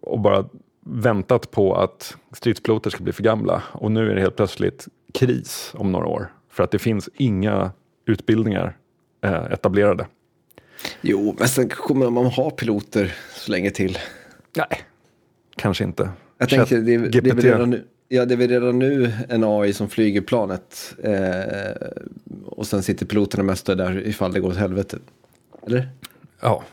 och 0.02 0.20
bara 0.20 0.46
väntat 0.86 1.52
på 1.52 1.76
att 1.76 2.18
stridspiloter 2.34 2.90
ska 2.90 3.04
bli 3.04 3.14
för 3.14 3.24
gamla 3.24 3.64
och 3.72 3.92
nu 3.92 4.12
är 4.12 4.16
det 4.16 4.22
helt 4.22 4.36
plötsligt 4.36 4.88
kris 5.14 5.74
om 5.78 5.92
några 5.92 6.08
år. 6.08 6.34
För 6.52 6.64
att 6.64 6.72
det 6.72 6.80
finns 6.80 7.10
inga 7.14 7.72
utbildningar 8.06 8.78
eh, 9.22 9.44
etablerade. 9.52 10.08
Jo, 11.02 11.36
men 11.40 11.48
sen 11.48 11.70
kommer 11.70 12.10
man 12.10 12.26
ha 12.26 12.50
piloter 12.50 13.16
så 13.36 13.52
länge 13.52 13.72
till. 13.72 13.98
Nej, 14.56 14.82
kanske 15.56 15.84
inte. 15.84 16.10
Jag 16.42 16.50
tänker, 16.50 16.78
det, 16.78 16.98
det, 16.98 17.30
är 17.30 17.36
redan 17.36 17.70
nu, 17.70 17.84
ja, 18.08 18.26
det 18.26 18.34
är 18.34 18.38
väl 18.38 18.50
redan 18.50 18.80
nu 18.80 19.12
en 19.30 19.44
AI 19.44 19.74
som 19.74 19.90
flyger 19.90 20.22
planet. 20.22 20.96
Eh, 21.04 21.88
och 22.46 22.68
sen 22.68 22.84
sitter 22.84 23.06
piloterna 23.06 23.44
mest 23.44 23.66
där 23.66 24.08
ifall 24.08 24.34
det 24.34 24.40
går 24.40 24.50
åt 24.50 24.58
helvete. 24.58 24.98
Eller? 25.68 25.90
Ja, 26.42 26.64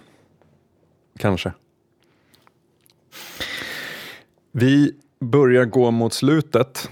kanske. 1.19 1.53
Vi 4.53 4.95
börjar 5.21 5.65
gå 5.65 5.91
mot 5.91 6.15
slutet 6.15 6.91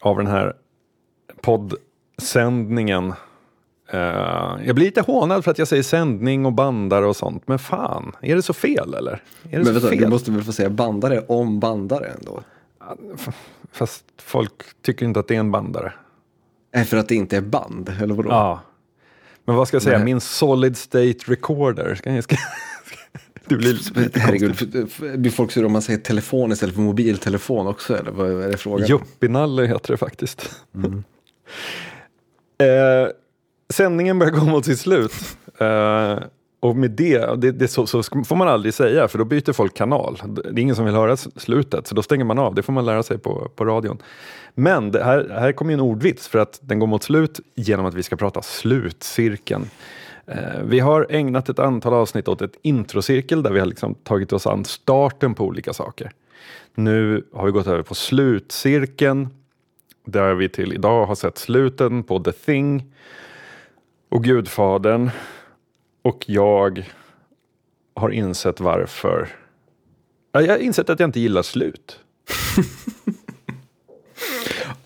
av 0.00 0.16
den 0.16 0.26
här 0.26 0.52
podd 1.40 1.74
sändningen. 2.18 3.12
Uh, 3.94 4.66
jag 4.66 4.74
blir 4.74 4.84
lite 4.84 5.00
hånad 5.00 5.44
för 5.44 5.50
att 5.50 5.58
jag 5.58 5.68
säger 5.68 5.82
sändning 5.82 6.46
och 6.46 6.52
bandare 6.52 7.06
och 7.06 7.16
sånt. 7.16 7.48
Men 7.48 7.58
fan, 7.58 8.12
är 8.20 8.36
det 8.36 8.42
så 8.42 8.52
fel 8.52 8.94
eller? 8.94 9.12
Är 9.12 9.58
det 9.58 9.64
men 9.64 9.74
vänta, 9.74 9.88
fel? 9.88 9.98
du 9.98 10.08
måste 10.08 10.30
väl 10.30 10.44
få 10.44 10.52
säga 10.52 10.70
bandare 10.70 11.24
om 11.28 11.60
bandare 11.60 12.06
ändå? 12.06 12.42
Fast 13.72 14.04
folk 14.22 14.82
tycker 14.82 15.06
inte 15.06 15.20
att 15.20 15.28
det 15.28 15.34
är 15.34 15.40
en 15.40 15.50
bandare. 15.50 15.92
Nej, 16.74 16.84
för 16.84 16.96
att 16.96 17.08
det 17.08 17.14
inte 17.14 17.36
är 17.36 17.40
band, 17.40 17.92
eller 18.00 18.14
vadå? 18.14 18.30
Ja. 18.30 18.60
Men 19.44 19.56
vad 19.56 19.68
ska 19.68 19.74
jag 19.74 19.82
säga, 19.82 19.98
men... 19.98 20.04
min 20.04 20.20
solid 20.20 20.76
state 20.76 21.18
recorder. 21.26 21.94
Ska 21.94 22.14
jag, 22.14 22.24
ska, 22.24 22.36
det 23.46 23.56
blir 23.56 24.18
Herregud, 24.18 24.90
blir 25.20 25.30
folk 25.30 25.52
sura 25.52 25.66
om 25.66 25.72
man 25.72 25.82
säger 25.82 25.98
telefon 25.98 26.52
istället 26.52 26.74
för 26.74 26.82
mobiltelefon 26.82 27.66
också? 27.66 27.98
Eller 27.98 28.10
vad 28.10 28.42
är 28.42 28.48
det 28.48 28.56
frågan? 28.56 28.88
Juppinalle 28.88 29.66
heter 29.66 29.92
det 29.92 29.96
faktiskt. 29.96 30.50
Mm. 30.74 31.04
Eh, 32.58 33.08
sändningen 33.72 34.18
börjar 34.18 34.32
gå 34.32 34.44
mot 34.44 34.64
sitt 34.64 34.78
slut. 34.78 35.12
Uh, 35.62 36.18
och 36.60 36.76
med 36.76 36.90
det, 36.90 37.40
det, 37.40 37.52
det 37.52 37.68
så, 37.68 37.86
så, 37.86 38.02
får 38.02 38.36
man 38.36 38.48
aldrig 38.48 38.74
säga 38.74 39.08
för 39.08 39.18
då 39.18 39.24
byter 39.24 39.52
folk 39.52 39.74
kanal. 39.74 40.22
Det 40.26 40.48
är 40.48 40.58
ingen 40.58 40.76
som 40.76 40.84
vill 40.84 40.94
höra 40.94 41.16
slutet 41.16 41.86
så 41.86 41.94
då 41.94 42.02
stänger 42.02 42.24
man 42.24 42.38
av. 42.38 42.54
Det 42.54 42.62
får 42.62 42.72
man 42.72 42.84
lära 42.84 43.02
sig 43.02 43.18
på, 43.18 43.50
på 43.56 43.64
radion. 43.64 43.98
Men 44.54 44.90
det 44.90 45.04
här, 45.04 45.28
här 45.40 45.52
kommer 45.52 45.72
ju 45.72 45.74
en 45.74 45.80
ordvits 45.80 46.28
för 46.28 46.38
att 46.38 46.58
den 46.62 46.78
går 46.78 46.86
mot 46.86 47.02
slut 47.02 47.40
genom 47.54 47.86
att 47.86 47.94
vi 47.94 48.02
ska 48.02 48.16
prata 48.16 48.42
slutcirkeln. 48.42 49.70
Eh, 50.26 50.62
vi 50.64 50.80
har 50.80 51.06
ägnat 51.10 51.48
ett 51.48 51.58
antal 51.58 51.94
avsnitt 51.94 52.28
åt 52.28 52.42
ett 52.42 52.56
introcirkel 52.62 53.42
där 53.42 53.50
vi 53.50 53.58
har 53.58 53.66
liksom 53.66 53.94
tagit 53.94 54.32
oss 54.32 54.46
an 54.46 54.64
starten 54.64 55.34
på 55.34 55.44
olika 55.44 55.72
saker. 55.72 56.12
Nu 56.74 57.26
har 57.32 57.46
vi 57.46 57.52
gått 57.52 57.66
över 57.66 57.82
på 57.82 57.94
slutcirkeln 57.94 59.28
där 60.04 60.34
vi 60.34 60.48
till 60.48 60.72
idag 60.72 61.06
har 61.06 61.14
sett 61.14 61.38
sluten 61.38 62.02
på 62.02 62.18
The 62.18 62.32
Thing 62.32 62.92
och 64.12 64.24
Gudfadern. 64.24 65.10
Och 66.02 66.24
jag 66.26 66.90
har 67.94 68.10
insett 68.10 68.60
varför. 68.60 69.28
Jag 70.32 70.48
har 70.48 70.58
insett 70.58 70.90
att 70.90 71.00
jag 71.00 71.08
inte 71.08 71.20
gillar 71.20 71.42
slut. 71.42 71.98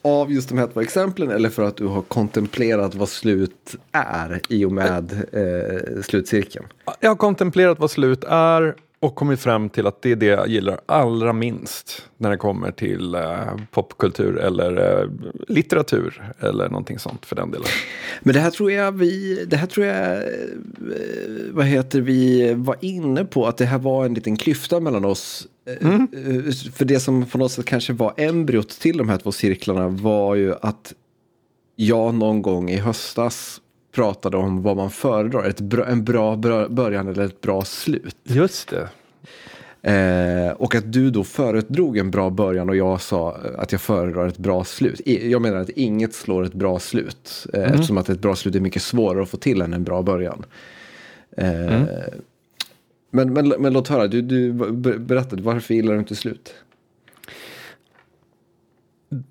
Av 0.03 0.33
just 0.33 0.49
de 0.49 0.59
här 0.59 0.66
två 0.66 0.81
exemplen 0.81 1.31
eller 1.31 1.49
för 1.49 1.62
att 1.62 1.77
du 1.77 1.87
har 1.87 2.03
kontemplerat 2.03 2.95
vad 2.95 3.09
slut 3.09 3.77
är 3.93 4.41
i 4.49 4.64
och 4.64 4.72
med 4.72 5.12
eh, 5.33 6.03
slutcirkeln? 6.03 6.66
Jag 7.01 7.11
har 7.11 7.16
kontemplerat 7.16 7.79
vad 7.79 7.91
slut 7.91 8.24
är 8.29 8.74
och 9.07 9.14
kommit 9.14 9.40
fram 9.40 9.68
till 9.68 9.86
att 9.86 10.02
det 10.02 10.12
är 10.12 10.16
det 10.16 10.26
jag 10.26 10.48
gillar 10.48 10.80
allra 10.86 11.32
minst 11.32 12.09
när 12.16 12.30
det 12.30 12.36
kommer 12.36 12.72
till 12.72 13.14
eh, 13.14 13.57
popkultur 13.70 14.38
eller 14.38 15.00
eh, 15.02 15.09
litteratur 15.48 16.32
eller 16.40 16.68
någonting 16.68 16.98
sånt 16.98 17.26
för 17.26 17.36
den 17.36 17.50
delen. 17.50 17.66
Men 18.22 18.34
det 18.34 18.40
här 18.40 18.50
tror 18.50 18.72
jag 18.72 18.92
vi, 18.92 19.44
det 19.44 19.57
här 19.57 19.66
tror 19.66 19.86
jag, 19.86 20.16
eh, 20.16 20.22
vad 21.50 21.66
heter 21.66 22.00
vi, 22.00 22.54
var 22.54 22.76
inne 22.80 23.24
på 23.24 23.46
att 23.46 23.57
det 23.57 23.64
här 23.64 23.78
var 23.78 24.04
en 24.04 24.14
liten 24.14 24.36
klyfta 24.36 24.80
mellan 24.80 25.04
oss. 25.04 25.46
Eh, 25.66 25.86
mm. 25.86 26.09
Eh, 26.12 26.52
för 26.72 26.84
det 26.84 27.00
som 27.00 27.26
på 27.26 27.38
något 27.38 27.52
sätt 27.52 27.64
kanske 27.64 27.92
var 27.92 28.14
embryot 28.16 28.68
till 28.68 28.98
de 28.98 29.09
här 29.09 29.18
två 29.18 29.32
cirklarna 29.32 29.88
var 29.88 30.34
ju 30.34 30.54
att 30.62 30.94
jag 31.76 32.14
någon 32.14 32.42
gång 32.42 32.70
i 32.70 32.76
höstas 32.76 33.61
pratade 33.97 34.36
om 34.36 34.62
vad 34.62 34.76
man 34.76 34.90
föredrar, 34.90 35.44
ett 35.44 35.61
bra, 35.61 35.86
en 35.86 36.05
bra 36.05 36.36
början 36.68 37.09
eller 37.09 37.24
ett 37.24 37.40
bra 37.40 37.64
slut. 37.64 38.16
Just 38.22 38.68
det. 38.70 38.88
Eh, 39.92 40.53
och 40.53 40.74
att 40.74 40.92
du 40.92 41.11
då 41.11 41.24
föredrog 41.24 41.97
en 41.97 42.11
bra 42.11 42.30
början 42.30 42.68
och 42.68 42.76
jag 42.76 43.01
sa 43.01 43.36
att 43.59 43.72
jag 43.72 43.80
föredrar 43.80 44.26
ett 44.26 44.38
bra 44.38 44.64
slut. 44.64 45.01
Jag 45.05 45.42
menar 45.42 45.57
att 45.57 45.68
inget 45.68 46.14
slår 46.14 46.44
ett 46.44 46.55
bra 46.55 46.78
slut. 46.78 47.47
Eh, 47.53 47.61
mm. 47.61 47.72
Eftersom 47.72 47.99
att 47.99 48.09
ett 48.09 48.20
bra 48.20 48.36
slut 48.36 48.55
är 48.55 48.61
mycket 48.61 48.82
svårare 48.82 49.22
att 49.22 49.28
få 49.28 49.36
till 49.36 49.62
än 49.62 49.72
en 49.72 49.84
bra 49.84 50.03
början. 50.03 50.44
Eh, 51.36 51.74
mm. 51.74 51.86
men, 53.11 53.32
men, 53.32 53.49
men 53.49 53.72
låt 53.72 53.88
höra, 53.88 54.07
du, 54.07 54.22
du 54.22 54.53
berättade, 54.99 55.42
varför 55.42 55.74
gillar 55.74 55.92
du 55.92 55.99
inte 55.99 56.16
slut? 56.16 56.55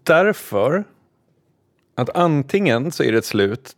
Därför 0.03 0.83
att 1.95 2.09
antingen 2.15 2.91
så 2.91 3.03
är 3.03 3.11
det 3.11 3.17
ett 3.17 3.25
slut 3.25 3.75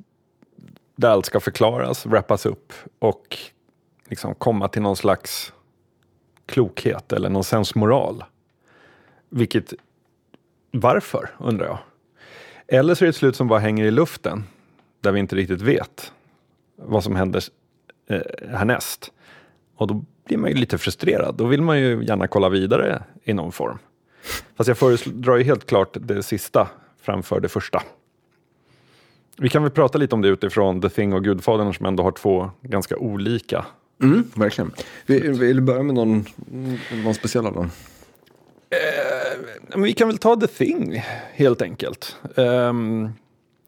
där 0.97 1.09
allt 1.09 1.25
ska 1.25 1.39
förklaras, 1.39 2.05
wrappas 2.05 2.45
upp 2.45 2.73
och 2.99 3.37
liksom 4.09 4.35
komma 4.35 4.67
till 4.67 4.81
någon 4.81 4.95
slags 4.95 5.53
klokhet 6.45 7.13
eller 7.13 7.29
någon 7.29 7.43
sensmoral. 7.43 8.23
Vilket 9.29 9.73
Varför, 10.71 11.29
undrar 11.39 11.65
jag. 11.65 11.77
Eller 12.67 12.95
så 12.95 13.03
är 13.03 13.05
det 13.05 13.09
ett 13.09 13.15
slut 13.15 13.35
som 13.35 13.47
bara 13.47 13.59
hänger 13.59 13.85
i 13.85 13.91
luften, 13.91 14.43
där 15.01 15.11
vi 15.11 15.19
inte 15.19 15.35
riktigt 15.35 15.61
vet 15.61 16.11
vad 16.75 17.03
som 17.03 17.15
händer 17.15 17.43
eh, 18.07 18.21
härnäst. 18.49 19.11
Och 19.75 19.87
då 19.87 20.05
blir 20.25 20.37
man 20.37 20.49
ju 20.49 20.55
lite 20.55 20.77
frustrerad. 20.77 21.35
Då 21.35 21.45
vill 21.45 21.61
man 21.61 21.79
ju 21.79 22.03
gärna 22.03 22.27
kolla 22.27 22.49
vidare 22.49 23.03
i 23.23 23.33
någon 23.33 23.51
form. 23.51 23.79
Fast 24.55 24.67
jag 24.67 24.77
föredrar 24.77 25.37
ju 25.37 25.43
helt 25.43 25.65
klart 25.65 25.97
det 25.99 26.23
sista 26.23 26.67
framför 27.01 27.39
det 27.39 27.49
första. 27.49 27.83
Vi 29.37 29.49
kan 29.49 29.63
väl 29.63 29.71
prata 29.71 29.97
lite 29.97 30.15
om 30.15 30.21
det 30.21 30.27
utifrån 30.27 30.81
The 30.81 30.89
Thing 30.89 31.13
och 31.13 31.23
Gudfadern 31.23 31.73
som 31.73 31.85
ändå 31.85 32.03
har 32.03 32.11
två 32.11 32.51
ganska 32.61 32.97
olika. 32.97 33.65
Mm, 34.01 34.23
verkligen. 34.35 34.71
Vill, 35.05 35.31
vill 35.31 35.55
du 35.55 35.61
börja 35.61 35.83
med 35.83 35.95
någon, 35.95 36.25
någon 37.03 37.13
speciell 37.13 37.45
av 37.45 37.53
dem? 37.53 37.71
Eh, 38.69 39.81
vi 39.81 39.93
kan 39.93 40.07
väl 40.07 40.17
ta 40.17 40.35
The 40.35 40.47
Thing 40.47 41.03
helt 41.33 41.61
enkelt. 41.61 42.15
Um, 42.35 43.09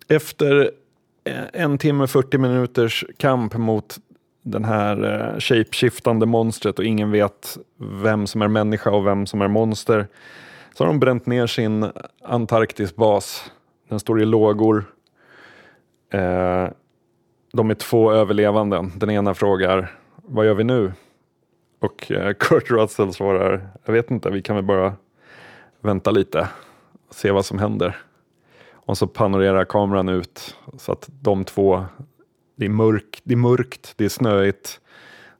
efter 0.07 0.72
en 1.53 1.78
timme 1.78 2.07
40 2.07 2.38
minuters 2.38 3.05
kamp 3.17 3.57
mot 3.57 3.97
den 4.41 4.65
här 4.65 5.05
uh, 5.05 5.39
shapeshiftande 5.39 6.26
monstret 6.26 6.80
och 6.80 6.86
ingen 6.86 7.11
vet 7.11 7.57
vem 8.03 8.28
som 8.28 8.41
är 8.41 8.47
människa 8.47 8.91
och 8.91 9.07
vem 9.07 9.26
som 9.26 9.41
är 9.41 9.47
monster. 9.47 10.07
Så 10.78 10.84
har 10.84 10.88
de 10.88 10.99
bränt 10.99 11.26
ner 11.26 11.47
sin 11.47 11.91
Antarktisbas. 12.24 13.51
Den 13.89 13.99
står 13.99 14.22
i 14.22 14.26
lågor. 14.26 14.86
Eh, 16.10 16.68
de 17.53 17.70
är 17.70 17.76
två 17.76 18.12
överlevande. 18.12 18.89
Den 18.95 19.10
ena 19.10 19.34
frågar 19.34 19.91
vad 20.16 20.45
gör 20.45 20.53
vi 20.53 20.64
nu? 20.64 20.93
Och 21.80 22.12
eh, 22.12 22.34
Kurt 22.39 22.72
Russell 22.72 23.14
svarar 23.14 23.70
jag 23.86 23.93
vet 23.93 24.12
inte, 24.12 24.30
vi 24.30 24.41
kan 24.41 24.55
väl 24.55 24.66
bara 24.66 24.93
vänta 25.82 26.12
lite 26.12 26.47
och 27.07 27.16
se 27.16 27.32
vad 27.32 27.45
som 27.45 27.60
händer. 27.60 27.97
Och 28.72 28.97
så 28.97 29.07
panorerar 29.07 29.66
kameran 29.66 30.10
ut 30.10 30.55
så 30.78 30.91
att 30.91 31.10
de 31.22 31.45
två, 31.45 31.86
det 32.55 32.66
är, 32.66 32.70
mörk, 32.70 33.22
det 33.24 33.34
är 33.34 33.38
mörkt, 33.38 33.93
det 33.95 34.05
är 34.05 34.10
snöigt, 34.10 34.82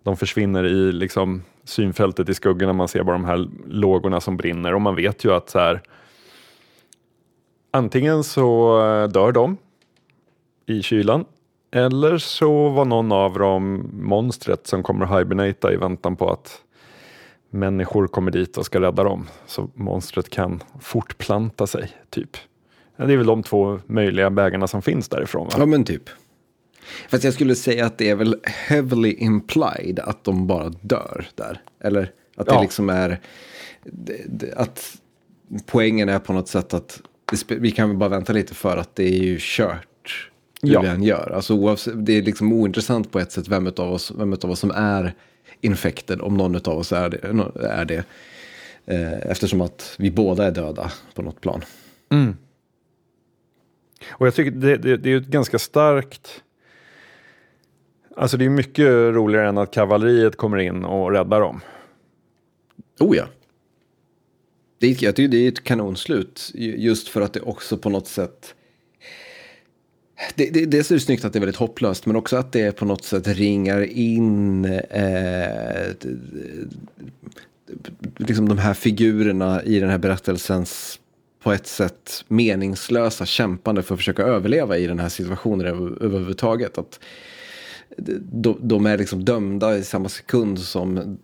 de 0.04 0.18
försvinner 0.18 0.64
i 0.64 0.92
liksom 0.92 1.44
synfältet 1.64 2.30
i 2.30 2.34
skuggorna, 2.34 2.74
man 2.74 2.88
ser 2.88 3.04
bara 3.04 3.18
de 3.18 3.26
här 3.26 3.48
lågorna 3.68 4.22
som 4.22 4.38
brinner 4.38 4.74
och 4.74 4.82
man 4.82 4.96
vet 4.96 5.26
ju 5.26 5.34
att 5.34 5.50
så 5.50 5.60
här, 5.60 5.82
antingen 7.72 8.24
så 8.24 8.80
eh, 8.86 9.08
dör 9.08 9.32
de 9.32 9.58
i 10.70 10.82
kylan 10.84 11.26
eller 11.72 12.18
så 12.18 12.70
var 12.70 12.86
någon 12.86 13.12
av 13.12 13.40
dem 13.40 13.90
monstret 13.94 14.68
som 14.68 14.84
kommer 14.84 15.06
att 15.06 15.22
hibernata 15.22 15.74
i 15.74 15.76
väntan 15.76 16.16
på 16.16 16.32
att 16.32 16.62
människor 17.50 18.08
kommer 18.08 18.32
dit 18.32 18.58
och 18.58 18.66
ska 18.66 18.82
rädda 18.82 19.04
dem. 19.04 19.28
Så 19.46 19.70
monstret 19.74 20.30
kan 20.30 20.64
fortplanta 20.82 21.68
sig, 21.68 21.92
typ. 22.10 22.38
Det 22.98 23.14
är 23.14 23.18
väl 23.18 23.26
de 23.26 23.44
två 23.44 23.80
möjliga 23.86 24.30
vägarna 24.30 24.68
som 24.68 24.82
finns 24.82 25.10
därifrån. 25.10 25.48
Va? 25.48 25.54
Ja, 25.58 25.66
men 25.66 25.84
typ. 25.84 26.10
Fast 27.10 27.24
jag 27.24 27.34
skulle 27.34 27.56
säga 27.56 27.86
att 27.86 27.98
det 27.98 28.10
är 28.10 28.16
väl 28.16 28.36
heavily 28.44 29.16
implied 29.20 30.00
att 30.00 30.24
de 30.24 30.48
bara 30.48 30.70
dör 30.70 31.28
där. 31.36 31.62
Eller 31.80 32.12
att 32.36 32.48
det 32.48 32.54
ja. 32.54 32.62
liksom 32.62 32.90
är... 32.90 33.20
Att 34.56 34.98
poängen 35.66 36.10
är 36.10 36.20
på 36.20 36.34
något 36.34 36.48
sätt 36.48 36.74
att 36.74 37.02
vi 37.48 37.72
kan 37.72 37.90
väl 37.90 37.98
bara 37.98 38.10
vänta 38.10 38.34
lite 38.34 38.54
för 38.54 38.78
att 38.78 38.96
det 38.96 39.04
är 39.04 39.24
ju 39.24 39.38
kört 39.40 40.30
hur 40.62 40.74
ja. 40.74 40.82
vi 40.82 40.88
än 40.88 41.04
gör. 41.04 41.32
Alltså, 41.36 41.76
det 41.94 42.18
är 42.18 42.22
liksom 42.22 42.54
ointressant 42.54 43.12
på 43.12 43.20
ett 43.20 43.32
sätt 43.32 43.48
vem 43.48 43.68
av 43.68 43.92
oss, 43.94 44.12
vem 44.18 44.34
av 44.34 44.52
oss 44.52 44.60
som 44.60 44.72
är 44.72 45.14
infected, 45.62 46.22
om 46.22 46.38
någon 46.38 46.56
av 46.56 46.78
oss 46.78 46.92
är 46.92 47.10
det. 47.10 47.18
Är 47.68 47.86
det 47.86 48.04
eh, 48.86 49.32
eftersom 49.32 49.62
att 49.62 49.96
vi 50.00 50.12
båda 50.12 50.46
är 50.46 50.52
döda 50.52 50.92
på 51.14 51.22
något 51.22 51.42
plan. 51.42 51.62
Mm. 52.10 52.36
Och 54.08 54.28
jag 54.28 54.36
tycker 54.36 54.52
det, 54.52 54.78
det, 54.78 54.98
det 54.98 55.14
är 55.14 55.18
ett 55.18 55.28
ganska 55.28 55.60
starkt... 55.60 56.44
Alltså 58.16 58.38
det 58.38 58.46
är 58.46 58.50
mycket 58.50 58.86
roligare 58.88 59.50
än 59.50 59.58
att 59.58 59.72
kavalleriet 59.72 60.36
kommer 60.36 60.58
in 60.58 60.86
och 60.86 61.12
räddar 61.12 61.42
dem. 61.42 61.62
Oh 63.00 63.18
ja. 63.18 63.26
Det 64.80 64.88
är, 64.88 65.04
jag 65.04 65.16
tycker 65.16 65.32
det 65.32 65.38
är 65.38 65.48
ett 65.48 65.64
kanonslut. 65.64 66.52
Just 66.54 67.08
för 67.08 67.22
att 67.22 67.34
det 67.34 67.42
också 67.42 67.78
på 67.78 67.90
något 67.90 68.08
sätt... 68.08 68.56
Det, 70.36 70.50
det, 70.50 70.66
dels 70.66 70.92
är 70.92 70.96
det 70.96 71.02
snyggt 71.02 71.26
att 71.26 71.34
det 71.34 71.40
är 71.40 71.42
väldigt 71.42 71.56
hopplöst, 71.56 72.06
men 72.06 72.16
också 72.16 72.38
att 72.38 72.52
det 72.52 72.72
på 72.72 72.86
något 72.86 73.04
sätt 73.04 73.28
ringar 73.28 73.82
in 73.82 74.66
eh, 74.66 75.94
liksom 78.18 78.50
de 78.50 78.58
här 78.58 78.74
figurerna 78.74 79.64
i 79.64 79.80
den 79.80 79.90
här 79.90 79.98
berättelsens 79.98 81.00
på 81.44 81.52
ett 81.52 81.68
sätt 81.68 82.26
meningslösa 82.28 83.26
kämpande 83.26 83.84
för 83.84 83.94
att 83.94 84.00
försöka 84.00 84.24
överleva 84.24 84.78
i 84.78 84.88
den 84.88 85.00
här 85.00 85.10
situationen 85.10 85.66
överhuvudtaget. 86.02 86.78
Att 86.78 87.00
de, 88.32 88.58
de 88.62 88.86
är 88.86 88.98
liksom 88.98 89.26
dömda 89.26 89.78
i 89.78 89.84
samma 89.84 90.10
sekund 90.10 90.60
som 90.60 91.18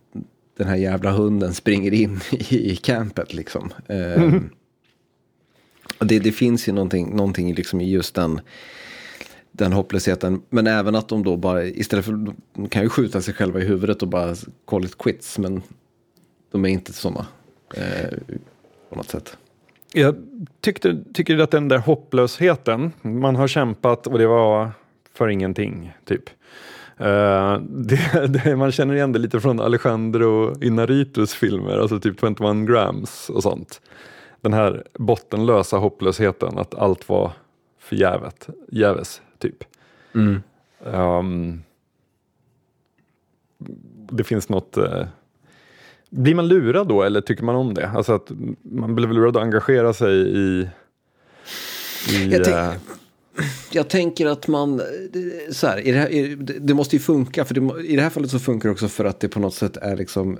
den 0.57 0.67
här 0.67 0.75
jävla 0.75 1.11
hunden 1.11 1.53
springer 1.53 1.93
in 1.93 2.21
i 2.49 2.75
campet. 2.75 3.33
Liksom. 3.33 3.73
Mm. 3.87 4.49
det, 5.99 6.19
det, 6.19 6.31
finns 6.31 6.67
ju 6.67 6.71
någonting, 6.71 7.15
någonting 7.15 7.53
liksom 7.53 7.81
i 7.81 7.89
just 7.89 8.15
den, 8.15 8.41
den 9.57 9.73
hopplösheten. 9.73 10.41
Men 10.49 10.67
även 10.67 10.95
att 10.95 11.07
de 11.07 11.23
då 11.23 11.35
bara, 11.35 11.63
istället 11.63 12.05
för, 12.05 12.33
de 12.53 12.69
kan 12.69 12.83
ju 12.83 12.89
skjuta 12.89 13.21
sig 13.21 13.33
själva 13.33 13.59
i 13.59 13.65
huvudet 13.65 14.01
och 14.01 14.07
bara 14.07 14.35
call 14.65 14.85
it 14.85 14.97
quits. 14.97 15.37
Men 15.39 15.61
de 16.51 16.65
är 16.65 16.69
inte 16.69 16.93
sådana 16.93 17.25
eh, 17.75 18.17
på 18.89 18.95
något 18.95 19.09
sätt. 19.09 19.37
Jag 19.93 20.15
tyckte, 20.61 21.03
tycker 21.13 21.37
att 21.37 21.51
den 21.51 21.67
där 21.67 21.77
hopplösheten, 21.77 22.91
man 23.01 23.35
har 23.35 23.47
kämpat 23.47 24.07
och 24.07 24.17
det 24.17 24.27
var 24.27 24.71
för 25.13 25.27
ingenting, 25.27 25.93
typ. 26.05 26.29
Uh, 27.01 27.59
det, 27.59 28.27
det, 28.43 28.55
man 28.55 28.71
känner 28.71 28.95
igen 28.95 29.11
det 29.11 29.19
lite 29.19 29.39
från 29.39 29.59
Alejandro 29.59 30.63
Inarritus 30.63 31.33
filmer, 31.33 31.77
alltså 31.77 31.99
typ 31.99 32.19
21 32.19 32.67
grams 32.67 33.29
och 33.29 33.43
sånt. 33.43 33.81
Den 34.41 34.53
här 34.53 34.83
bottenlösa 34.93 35.77
hopplösheten, 35.77 36.57
att 36.57 36.75
allt 36.75 37.09
var 37.09 37.31
förgäves. 37.79 38.33
jäves, 38.71 39.21
typ. 39.39 39.63
Mm. 40.13 40.41
Um, 40.79 41.63
det 44.11 44.23
finns 44.23 44.49
något 44.49 44.77
uh, 44.77 45.05
blir 46.09 46.35
man 46.35 46.47
lurad 46.47 46.87
då 46.87 47.03
eller 47.03 47.21
tycker 47.21 47.43
man 47.43 47.55
om 47.55 47.73
det? 47.73 47.89
Alltså 47.89 48.13
att 48.13 48.31
man 48.61 48.95
blir 48.95 49.07
väl 49.07 49.15
lurad 49.15 49.37
att 49.37 49.43
engagera 49.43 49.93
sig 49.93 50.15
i... 50.15 50.69
i 52.09 52.27
jag, 52.31 52.43
tänk, 52.43 52.57
äh... 52.57 52.73
jag, 53.71 53.87
tänker 53.87 54.25
att 54.25 54.47
man, 54.47 54.81
så 55.51 55.67
här, 55.67 55.81
det, 55.83 55.91
här, 55.91 56.35
det 56.59 56.73
måste 56.73 56.95
ju 56.95 56.99
funka, 56.99 57.45
för 57.45 57.53
det, 57.53 57.83
i 57.85 57.95
det 57.95 58.01
här 58.01 58.09
fallet 58.09 58.31
så 58.31 58.39
funkar 58.39 58.69
det 58.69 58.73
också 58.73 58.87
för 58.87 59.05
att 59.05 59.19
det 59.19 59.27
på 59.27 59.39
något 59.39 59.55
sätt 59.55 59.77
är 59.77 59.95
liksom, 59.95 60.37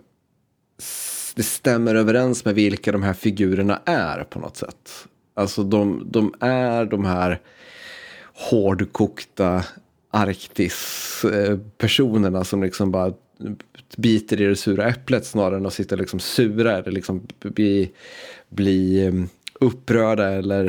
det 1.36 1.44
stämmer 1.44 1.96
överens 1.96 2.46
med 2.46 2.56
vilka 2.56 2.92
de 2.92 3.04
här 3.04 3.14
figurerna 3.14 3.82
är 3.86 4.24
på 4.24 4.40
något 4.40 4.58
sätt. 4.58 5.08
Alltså 5.34 5.64
de, 5.64 6.08
de 6.12 6.34
är 6.40 6.86
de 6.86 7.06
här 7.06 7.42
hårdkokta 8.36 9.64
Arktis-personerna 10.12 12.44
som 12.44 12.64
liksom 12.64 12.92
bara 12.92 13.14
biter 13.98 14.42
i 14.42 14.46
det 14.46 14.56
sura 14.56 14.90
äpplet 14.90 15.26
snarare 15.26 15.58
än 15.58 15.66
att 15.66 15.74
sitta 15.74 15.96
liksom 15.96 16.20
sura 16.20 16.78
eller 16.78 16.92
liksom 16.92 17.28
bli, 17.40 17.92
bli 18.50 19.08
um, 19.08 19.30
upprörda 19.60 20.32
eller 20.32 20.66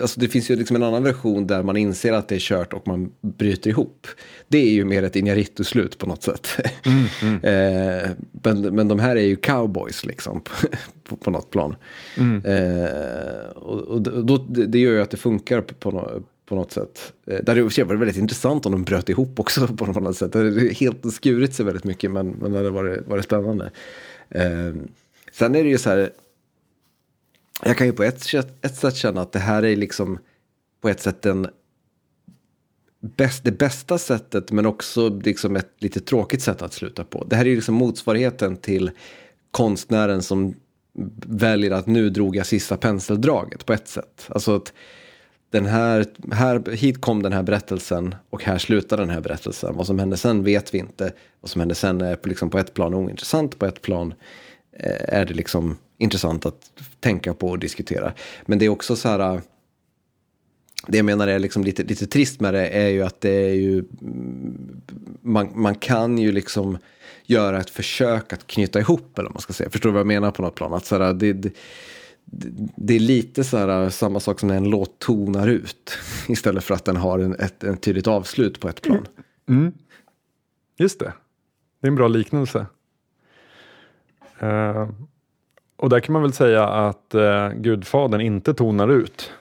alltså 0.00 0.20
det 0.20 0.28
finns 0.28 0.50
ju 0.50 0.56
liksom 0.56 0.76
en 0.76 0.82
annan 0.82 1.02
version 1.02 1.46
där 1.46 1.62
man 1.62 1.76
inser 1.76 2.12
att 2.12 2.28
det 2.28 2.34
är 2.34 2.38
kört 2.38 2.72
och 2.72 2.86
man 2.86 3.12
bryter 3.20 3.70
ihop. 3.70 4.06
Det 4.48 4.58
är 4.58 4.70
ju 4.70 4.84
mer 4.84 5.02
ett 5.02 5.16
Inarritu-slut 5.16 5.98
på 5.98 6.06
något 6.06 6.22
sätt. 6.22 6.48
Mm, 6.86 7.04
mm. 7.22 7.44
eh, 7.44 8.10
men, 8.42 8.74
men 8.74 8.88
de 8.88 8.98
här 8.98 9.16
är 9.16 9.24
ju 9.24 9.36
cowboys 9.36 10.06
liksom 10.06 10.42
på, 11.04 11.16
på 11.16 11.30
något 11.30 11.50
plan. 11.50 11.76
Mm. 12.16 12.44
Eh, 12.44 13.50
och, 13.50 13.78
och 13.78 14.02
då, 14.02 14.36
det 14.48 14.78
gör 14.78 14.92
ju 14.92 15.02
att 15.02 15.10
det 15.10 15.16
funkar 15.16 15.60
på, 15.60 15.74
på, 15.74 16.22
på 16.50 16.56
något 16.56 16.72
sätt. 16.72 17.12
Eh, 17.26 17.32
där 17.32 17.54
det 17.54 17.62
hade 17.62 17.84
varit 17.84 18.00
väldigt 18.00 18.16
intressant 18.16 18.66
om 18.66 18.72
de 18.72 18.84
bröt 18.84 19.08
ihop 19.08 19.40
också 19.40 19.66
på 19.66 19.86
något 19.86 20.16
sätt. 20.16 20.32
Det 20.32 20.38
hade 20.38 20.72
helt 20.72 21.12
skurit 21.12 21.54
sig 21.54 21.64
väldigt 21.64 21.84
mycket 21.84 22.10
men, 22.10 22.28
men 22.30 22.52
det 22.52 22.58
hade 22.58 22.70
varit, 22.70 23.06
varit 23.06 23.24
spännande. 23.24 23.70
Eh, 24.28 24.74
sen 25.32 25.54
är 25.54 25.64
det 25.64 25.70
ju 25.70 25.78
så 25.78 25.90
här. 25.90 26.10
Jag 27.62 27.76
kan 27.76 27.86
ju 27.86 27.92
på 27.92 28.02
ett, 28.02 28.34
ett 28.62 28.76
sätt 28.76 28.96
känna 28.96 29.20
att 29.20 29.32
det 29.32 29.38
här 29.38 29.62
är 29.62 29.76
liksom 29.76 30.18
på 30.80 30.88
ett 30.88 31.00
sätt 31.00 31.22
den 31.22 31.46
bäst, 33.00 33.44
det 33.44 33.52
bästa 33.52 33.98
sättet 33.98 34.52
men 34.52 34.66
också 34.66 35.08
liksom 35.08 35.56
ett 35.56 35.72
lite 35.78 36.00
tråkigt 36.00 36.42
sätt 36.42 36.62
att 36.62 36.72
sluta 36.72 37.04
på. 37.04 37.24
Det 37.24 37.36
här 37.36 37.44
är 37.44 37.48
ju 37.48 37.54
liksom 37.54 37.74
motsvarigheten 37.74 38.56
till 38.56 38.90
konstnären 39.50 40.22
som 40.22 40.54
väljer 41.26 41.70
att 41.70 41.86
nu 41.86 42.10
drog 42.10 42.36
jag 42.36 42.46
sista 42.46 42.76
penseldraget 42.76 43.66
på 43.66 43.72
ett 43.72 43.88
sätt. 43.88 44.26
Alltså 44.28 44.56
att 44.56 44.72
den 45.50 45.66
här, 45.66 46.06
här, 46.32 46.72
hit 46.76 47.00
kom 47.00 47.22
den 47.22 47.32
här 47.32 47.42
berättelsen 47.42 48.14
och 48.30 48.44
här 48.44 48.58
slutar 48.58 48.96
den 48.96 49.10
här 49.10 49.20
berättelsen. 49.20 49.76
Vad 49.76 49.86
som 49.86 49.98
händer 49.98 50.16
sen 50.16 50.44
vet 50.44 50.74
vi 50.74 50.78
inte. 50.78 51.12
Vad 51.40 51.50
som 51.50 51.60
händer 51.60 51.74
sen 51.74 52.00
är 52.00 52.16
på, 52.16 52.28
liksom 52.28 52.50
på 52.50 52.58
ett 52.58 52.74
plan 52.74 52.94
ointressant, 52.94 53.58
på 53.58 53.66
ett 53.66 53.82
plan 53.82 54.14
eh, 54.72 55.18
är 55.18 55.26
det 55.26 55.34
liksom 55.34 55.76
intressant 55.98 56.46
att 56.46 56.70
tänka 57.00 57.34
på 57.34 57.48
och 57.48 57.58
diskutera. 57.58 58.12
Men 58.46 58.58
det 58.58 58.64
är 58.64 58.68
också 58.68 58.96
så 58.96 59.08
här, 59.08 59.40
det 60.86 60.96
jag 60.96 61.06
menar 61.06 61.28
är 61.28 61.38
liksom 61.38 61.64
lite, 61.64 61.82
lite 61.82 62.06
trist 62.06 62.40
med 62.40 62.54
det 62.54 62.68
är 62.68 62.88
ju 62.88 63.02
att 63.02 63.20
det 63.20 63.50
är 63.50 63.54
ju, 63.54 63.84
mm, 64.00 64.80
man, 65.20 65.50
man 65.54 65.74
kan 65.74 66.18
ju 66.18 66.32
liksom 66.32 66.78
göra 67.26 67.60
ett 67.60 67.70
försök 67.70 68.32
att 68.32 68.46
knyta 68.46 68.80
ihop, 68.80 69.18
eller 69.18 69.28
vad 69.28 69.34
man 69.34 69.42
ska 69.42 69.52
säga. 69.52 69.70
Förstår 69.70 69.88
du 69.88 69.92
vad 69.92 70.00
jag 70.00 70.06
menar 70.06 70.30
på 70.30 70.42
något 70.42 70.54
plan? 70.54 70.74
Att 70.74 70.86
så 70.86 70.98
här, 70.98 71.12
det, 71.14 71.52
det, 72.76 72.94
är 72.94 73.00
lite 73.00 73.44
så 73.44 73.56
här, 73.56 73.90
samma 73.90 74.20
sak 74.20 74.40
som 74.40 74.48
när 74.48 74.56
en 74.56 74.70
låt 74.70 74.98
tonar 74.98 75.48
ut 75.48 75.98
istället 76.28 76.64
för 76.64 76.74
att 76.74 76.84
den 76.84 76.96
har 76.96 77.18
en, 77.18 77.34
ett 77.34 77.64
en 77.64 77.76
tydligt 77.76 78.06
avslut 78.06 78.60
på 78.60 78.68
ett 78.68 78.82
plan. 78.82 79.06
Mm. 79.48 79.60
mm. 79.60 79.72
Just 80.76 80.98
det. 80.98 81.12
Det 81.80 81.86
är 81.86 81.88
en 81.88 81.94
bra 81.94 82.08
liknelse. 82.08 82.66
Uh, 84.42 84.88
och 85.76 85.88
där 85.88 86.00
kan 86.00 86.12
man 86.12 86.22
väl 86.22 86.32
säga 86.32 86.68
att 86.68 87.14
uh, 87.14 87.52
Gudfadern 87.52 88.20
inte 88.20 88.54
tonar 88.54 88.88
ut. 88.88 89.32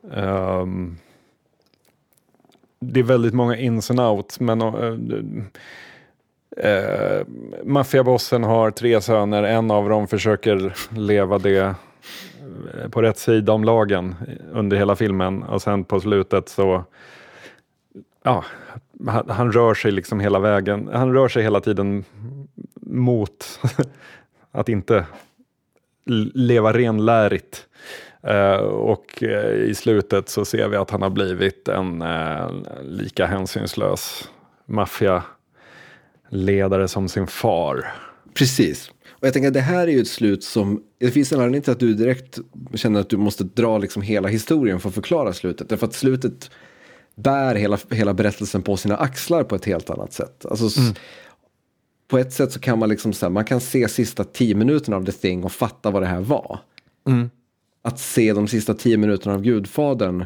Um, 0.00 0.96
det 2.80 3.00
är 3.00 3.04
väldigt 3.04 3.34
många 3.34 3.56
ins 3.56 3.90
and 3.90 4.00
outs, 4.00 4.40
men 4.40 4.62
uh, 4.62 5.44
Eh, 6.56 7.26
maffiabossen 7.64 8.44
har 8.44 8.70
tre 8.70 9.00
söner, 9.00 9.42
en 9.42 9.70
av 9.70 9.88
dem 9.88 10.08
försöker 10.08 10.74
leva 10.98 11.38
det 11.38 11.58
eh, 11.58 12.88
på 12.90 13.02
rätt 13.02 13.18
sida 13.18 13.52
om 13.52 13.64
lagen 13.64 14.14
under 14.52 14.76
hela 14.76 14.96
filmen 14.96 15.42
och 15.42 15.62
sen 15.62 15.84
på 15.84 16.00
slutet 16.00 16.48
så 16.48 16.84
ja, 18.22 18.44
han, 19.06 19.30
han, 19.30 19.52
rör 19.52 19.74
sig 19.74 19.90
liksom 19.90 20.20
hela 20.20 20.38
vägen. 20.38 20.90
Han 20.92 21.12
rör 21.12 21.28
sig 21.28 21.42
hela 21.42 21.60
tiden 21.60 22.04
mot 22.80 23.60
att 24.52 24.68
inte 24.68 25.06
leva 26.34 26.72
renlärigt. 26.72 27.66
Uh, 28.28 28.60
och 28.66 29.22
uh, 29.22 29.54
i 29.54 29.74
slutet 29.74 30.28
så 30.28 30.44
ser 30.44 30.68
vi 30.68 30.76
att 30.76 30.90
han 30.90 31.02
har 31.02 31.10
blivit 31.10 31.68
en 31.68 32.02
uh, 32.02 32.50
lika 32.82 33.26
hänsynslös 33.26 34.30
maffia 34.64 35.22
maffialedare 36.36 36.88
som 36.88 37.08
sin 37.08 37.26
far. 37.26 37.86
Precis. 38.34 38.90
Och 39.20 39.26
jag 39.26 39.32
tänker 39.32 39.48
att 39.48 39.54
det 39.54 39.60
här 39.60 39.88
är 39.88 39.92
ju 39.92 40.00
ett 40.00 40.08
slut 40.08 40.44
som, 40.44 40.82
det 40.98 41.10
finns 41.10 41.32
en 41.32 41.38
anledning 41.38 41.62
till 41.62 41.72
att 41.72 41.80
du 41.80 41.94
direkt 41.94 42.38
känner 42.74 43.00
att 43.00 43.10
du 43.10 43.16
måste 43.16 43.44
dra 43.44 43.78
liksom 43.78 44.02
hela 44.02 44.28
historien 44.28 44.80
för 44.80 44.88
att 44.88 44.94
förklara 44.94 45.32
slutet. 45.32 45.68
Därför 45.68 45.86
att 45.86 45.94
slutet 45.94 46.50
bär 47.16 47.54
hela, 47.54 47.78
hela 47.90 48.14
berättelsen 48.14 48.62
på 48.62 48.76
sina 48.76 48.96
axlar 48.96 49.44
på 49.44 49.54
ett 49.54 49.64
helt 49.64 49.90
annat 49.90 50.12
sätt. 50.12 50.46
Alltså, 50.46 50.80
mm. 50.80 50.94
På 52.08 52.18
ett 52.18 52.32
sätt 52.32 52.52
så 52.52 52.60
kan 52.60 52.78
man 52.78 52.88
liksom 52.88 53.12
så 53.12 53.26
här, 53.26 53.30
man 53.30 53.44
kan 53.44 53.60
se 53.60 53.88
sista 53.88 54.24
tio 54.24 54.54
minuterna 54.54 54.96
av 54.96 55.04
The 55.04 55.12
Thing 55.12 55.44
och 55.44 55.52
fatta 55.52 55.90
vad 55.90 56.02
det 56.02 56.08
här 56.08 56.20
var. 56.20 56.58
Mm. 57.06 57.30
Att 57.82 57.98
se 57.98 58.32
de 58.32 58.48
sista 58.48 58.74
tio 58.74 58.96
minuterna 58.96 59.34
av 59.34 59.42
Gudfadern 59.42 60.24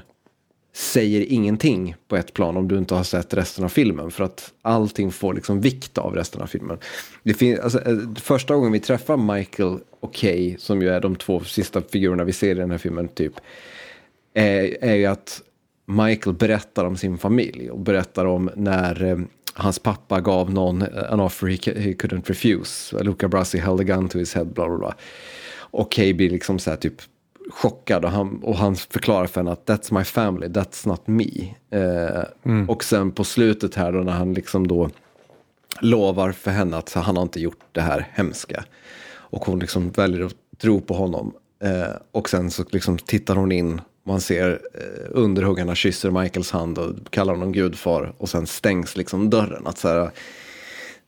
säger 0.73 1.33
ingenting 1.33 1.95
på 2.09 2.16
ett 2.16 2.35
plan 2.35 2.57
om 2.57 2.68
du 2.68 2.79
inte 2.79 2.95
har 2.95 3.05
sett 3.05 3.35
resten 3.35 3.64
av 3.64 3.68
filmen. 3.68 4.11
För 4.11 4.25
att 4.25 4.53
allting 4.62 5.12
får 5.12 5.35
liksom 5.35 5.61
vikt 5.61 5.99
av 5.99 6.14
resten 6.14 6.43
av 6.43 6.47
filmen. 6.47 6.79
Det 7.23 7.61
alltså, 7.61 7.89
eh, 7.89 7.99
första 8.16 8.55
gången 8.55 8.73
vi 8.73 8.81
träffar 8.81 9.16
Michael 9.37 9.79
och 10.01 10.14
Kay, 10.14 10.57
som 10.59 10.83
ju 10.83 10.89
är 10.89 11.01
de 11.01 11.16
två 11.16 11.41
sista 11.41 11.83
figurerna 11.83 12.25
vi 12.25 12.33
ser 12.33 12.51
i 12.51 12.59
den 12.59 12.71
här 12.71 12.79
filmen, 12.79 13.09
typ, 13.09 13.33
är, 14.35 14.85
är 14.85 14.95
ju 14.95 15.07
att 15.07 15.43
Michael 15.87 16.37
berättar 16.37 16.85
om 16.85 16.97
sin 16.97 17.18
familj 17.18 17.71
och 17.71 17.81
berättar 17.81 18.25
om 18.25 18.51
när 18.57 19.05
eh, 19.05 19.18
hans 19.55 19.79
pappa 19.79 20.21
gav 20.21 20.51
någon 20.51 20.83
an 20.83 21.21
offer 21.21 21.47
he, 21.47 21.57
he 21.81 21.93
couldn't 21.93 22.29
refuse. 22.29 23.05
Luca 23.05 23.29
Brasi 23.29 23.59
held 23.59 23.81
a 23.81 23.85
gun 23.85 24.09
to 24.09 24.18
his 24.18 24.35
head, 24.35 24.45
bla 24.45 24.68
bla 24.68 24.79
bla. 24.79 24.95
Och 25.53 25.93
Kay 25.93 26.14
blir 26.14 26.31
liksom 26.31 26.59
så 26.59 26.71
här 26.71 26.77
typ 26.77 27.03
chockad 27.51 28.05
och 28.05 28.11
han, 28.11 28.42
och 28.42 28.57
han 28.57 28.76
förklarar 28.76 29.26
för 29.26 29.40
henne 29.40 29.53
att 29.53 29.68
that's 29.68 29.98
my 29.98 30.05
family, 30.05 30.46
that's 30.46 30.88
not 30.88 31.07
me. 31.07 31.55
Eh, 31.70 32.24
mm. 32.44 32.70
Och 32.70 32.84
sen 32.84 33.12
på 33.12 33.24
slutet 33.24 33.74
här 33.74 33.92
då 33.92 33.98
när 33.98 34.12
han 34.12 34.34
liksom 34.34 34.68
då 34.68 34.90
lovar 35.80 36.32
för 36.32 36.51
henne 36.51 36.76
att 36.76 36.92
han 36.92 37.16
har 37.16 37.22
inte 37.22 37.40
gjort 37.40 37.64
det 37.72 37.80
här 37.80 38.09
hemska. 38.12 38.64
Och 39.12 39.44
hon 39.44 39.59
liksom 39.59 39.90
väljer 39.90 40.26
att 40.26 40.34
tro 40.59 40.80
på 40.80 40.94
honom. 40.94 41.32
Eh, 41.62 41.96
och 42.12 42.28
sen 42.28 42.51
så 42.51 42.64
liksom 42.70 42.98
tittar 42.98 43.36
hon 43.36 43.53
in 43.53 43.80
man 44.03 44.20
ser 44.20 44.61
eh, 44.74 45.09
underhuggarna 45.11 45.74
kysser 45.74 46.11
Michaels 46.11 46.51
hand 46.51 46.78
och 46.78 46.94
kallar 47.11 47.34
honom 47.34 47.53
gudfar 47.53 48.14
och 48.18 48.28
sen 48.28 48.46
stängs 48.46 48.96
liksom 48.96 49.30
dörren. 49.30 49.66
Att 49.66 49.78
så 49.78 49.88
här, 49.88 50.11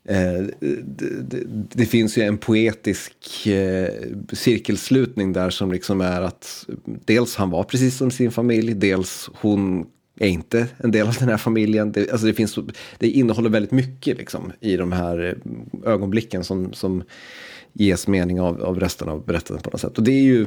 Eh, 0.05 0.47
det, 0.61 1.23
det, 1.23 1.45
det, 1.73 1.87
finns 1.87 2.19
ju 2.19 2.23
en 2.23 2.39
poetisk 2.39 3.47
eh, 3.47 3.89
cirkelslutning 4.33 5.33
där 5.33 5.51
som 5.51 5.73
liksom 5.73 6.01
är 6.01 6.23
att 6.23 6.67
dels 6.85 7.37
han 7.37 7.51
var 7.51 7.65
precis 7.65 7.97
som 7.97 8.11
sin 8.11 8.31
familj, 8.31 8.75
dels 8.75 9.31
hon 9.35 9.87
är 10.19 10.29
inte 10.29 10.67
en 10.77 10.91
del 10.91 11.07
av 11.07 11.15
den 11.19 11.29
här 11.29 11.37
familjen. 11.37 11.93
Det, 11.93 12.11
alltså 12.11 12.27
det, 12.27 12.35
finns, 12.35 12.59
det 12.99 13.09
innehåller 13.09 13.51
väldigt 13.51 13.73
mycket 13.73 14.19
liksom, 14.19 14.53
i 14.61 14.77
de 14.77 14.93
här 14.93 15.25
eh, 15.25 15.93
ögonblicken 15.93 16.45
som, 16.45 16.73
som 16.73 17.03
ges 17.73 18.07
mening 18.07 18.41
av, 18.41 18.63
av 18.63 18.81
resten 18.81 19.09
av 19.09 19.25
berättelsen 19.25 19.63
på 19.63 19.71
något 19.71 19.81
sätt. 19.81 19.99
Och 19.99 20.05
det 20.05 20.13
är 20.13 20.23
ju 20.23 20.47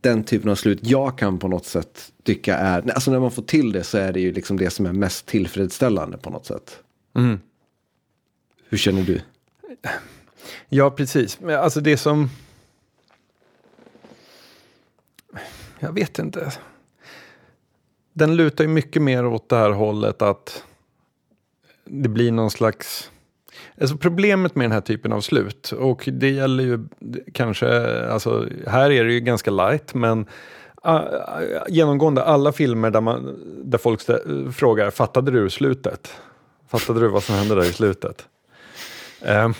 den 0.00 0.24
typen 0.24 0.50
av 0.50 0.54
slut 0.54 0.78
jag 0.82 1.18
kan 1.18 1.38
på 1.38 1.48
något 1.48 1.66
sätt 1.66 2.12
tycka 2.22 2.56
är, 2.56 2.90
alltså 2.90 3.10
när 3.10 3.20
man 3.20 3.30
får 3.30 3.42
till 3.42 3.72
det 3.72 3.84
så 3.84 3.98
är 3.98 4.12
det 4.12 4.20
ju 4.20 4.32
liksom 4.32 4.56
det 4.56 4.70
som 4.70 4.86
är 4.86 4.92
mest 4.92 5.26
tillfredsställande 5.26 6.18
på 6.18 6.30
något 6.30 6.46
sätt. 6.46 6.78
Mm. 7.16 7.38
Hur 8.68 8.78
känner 8.78 9.02
du? 9.02 9.20
Ja, 10.68 10.90
precis. 10.90 11.38
Alltså 11.42 11.80
det 11.80 11.96
som... 11.96 12.30
Jag 15.78 15.92
vet 15.92 16.18
inte. 16.18 16.52
Den 18.12 18.36
lutar 18.36 18.64
ju 18.64 18.68
mycket 18.68 19.02
mer 19.02 19.26
åt 19.26 19.48
det 19.48 19.56
här 19.56 19.70
hållet 19.70 20.22
att 20.22 20.64
det 21.84 22.08
blir 22.08 22.32
någon 22.32 22.50
slags 22.50 23.10
Alltså 23.80 23.96
problemet 23.96 24.54
med 24.54 24.64
den 24.64 24.72
här 24.72 24.80
typen 24.80 25.12
av 25.12 25.20
slut, 25.20 25.72
och 25.72 26.08
det 26.12 26.30
gäller 26.30 26.64
ju 26.64 26.88
kanske, 27.32 28.00
alltså 28.08 28.48
här 28.66 28.90
är 28.90 29.04
det 29.04 29.12
ju 29.12 29.20
ganska 29.20 29.50
light, 29.50 29.94
men 29.94 30.26
genomgående 31.68 32.22
alla 32.22 32.52
filmer 32.52 32.90
där, 32.90 33.00
man, 33.00 33.38
där 33.64 33.78
folk 33.78 34.00
frågar, 34.54 34.90
fattade 34.90 35.30
du 35.30 35.50
slutet? 35.50 36.12
Fattade 36.68 37.00
du 37.00 37.08
vad 37.08 37.22
som 37.22 37.34
hände 37.34 37.54
där 37.54 37.62
i 37.62 37.72
slutet? 37.72 38.26
Ehm, 39.22 39.54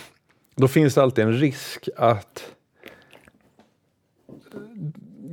då 0.55 0.67
finns 0.67 0.95
det 0.95 1.03
alltid 1.03 1.23
en 1.23 1.33
risk 1.33 1.89
att 1.97 2.53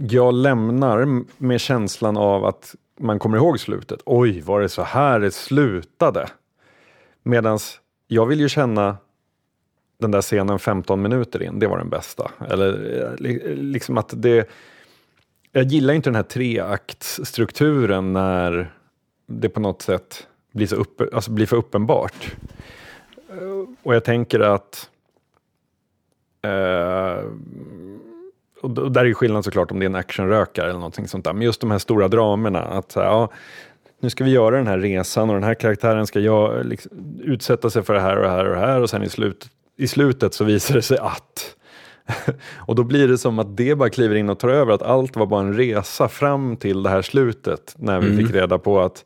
jag 0.09 0.35
lämnar 0.35 1.24
med 1.43 1.61
känslan 1.61 2.16
av 2.16 2.45
att 2.45 2.74
man 3.01 3.18
kommer 3.18 3.37
ihåg 3.37 3.61
slutet. 3.61 4.01
Oj, 4.05 4.41
var 4.41 4.61
det 4.61 4.68
så 4.68 4.83
här 4.83 5.20
det 5.20 5.31
slutade? 5.31 6.29
Medan 7.22 7.59
jag 8.09 8.27
vill 8.27 8.41
ju 8.41 8.49
känna 8.49 8.97
den 9.99 10.11
där 10.11 10.22
scenen 10.22 10.59
15 10.59 11.03
minuter 11.03 11.43
in, 11.43 11.59
det 11.59 11.66
var 11.66 11.79
den 11.79 11.91
bästa. 11.91 12.31
Eller 12.51 13.03
eh, 13.03 13.55
liksom 13.55 13.99
att 13.99 14.12
det... 14.16 14.49
Jag 15.53 15.64
gillar 15.64 15.95
inte 15.95 16.11
den 16.11 16.14
här 16.14 16.22
treaktsstrukturen 16.22 18.12
när 18.12 18.74
det 19.27 19.49
på 19.49 19.61
något 19.61 19.83
sätt 19.83 20.27
blir, 20.53 20.66
så 20.66 20.77
upp, 20.77 21.14
alltså 21.14 21.31
blir 21.31 21.47
för 21.47 21.57
uppenbart. 21.57 22.37
Och 23.83 23.95
jag 23.95 24.05
tänker 24.05 24.41
att... 24.41 24.91
Eh, 26.43 27.24
och 28.61 28.91
där 28.91 29.05
är 29.05 29.14
skillnaden 29.14 29.43
såklart 29.43 29.70
om 29.70 29.79
det 29.79 29.85
är 29.85 29.89
en 29.89 29.95
actionrökare 29.95 30.66
eller 30.66 30.79
någonting 30.79 31.09
sånt 31.09 31.24
där. 31.24 31.33
Men 31.33 31.43
just 31.43 31.61
de 31.61 31.70
här 31.70 31.79
stora 31.79 32.09
dramerna. 32.09 32.61
Att 32.61 32.93
ja, 32.95 33.31
nu 34.01 34.11
ska 34.11 34.24
vi 34.24 34.31
göra 34.31 34.57
den 34.57 34.66
här 34.66 34.79
resan 34.79 35.29
och 35.31 35.35
den 35.35 35.45
här 35.45 35.55
karaktären 35.55 36.07
ska 36.07 36.20
jag, 36.20 36.66
liksom, 36.66 36.93
utsätta 37.20 37.70
sig 37.70 37.83
för 37.83 37.95
det 37.95 38.01
här 38.01 38.16
och 38.16 38.22
det 38.22 38.29
här 38.29 38.45
och 38.45 38.55
det 38.55 38.61
här 38.61 38.81
och 38.81 38.91
sen 38.91 39.03
i, 39.03 39.09
slut, 39.09 39.51
i 39.77 39.89
slutet 39.89 40.35
så 40.35 40.45
visar 40.45 40.74
det 40.74 40.83
sig 40.83 40.99
att 40.99 41.57
och 42.57 42.74
då 42.74 42.85
blir 42.85 43.09
det 43.09 43.18
som 43.18 43.39
att 43.39 43.57
det 43.57 43.74
bara 43.74 43.91
kliver 43.91 44.14
in 44.14 44.29
och 44.29 44.39
tar 44.39 44.49
över, 44.49 44.72
att 44.72 44.83
allt 44.83 45.16
var 45.16 45.27
bara 45.27 45.41
en 45.41 45.57
resa 45.57 46.09
fram 46.09 46.57
till 46.57 46.83
det 46.83 46.91
här 46.91 47.03
slutet 47.03 47.74
när 47.79 48.01
vi 48.01 48.07
mm. 48.07 48.18
fick 48.18 48.35
reda 48.35 48.59
på 48.59 48.81
att 48.81 49.05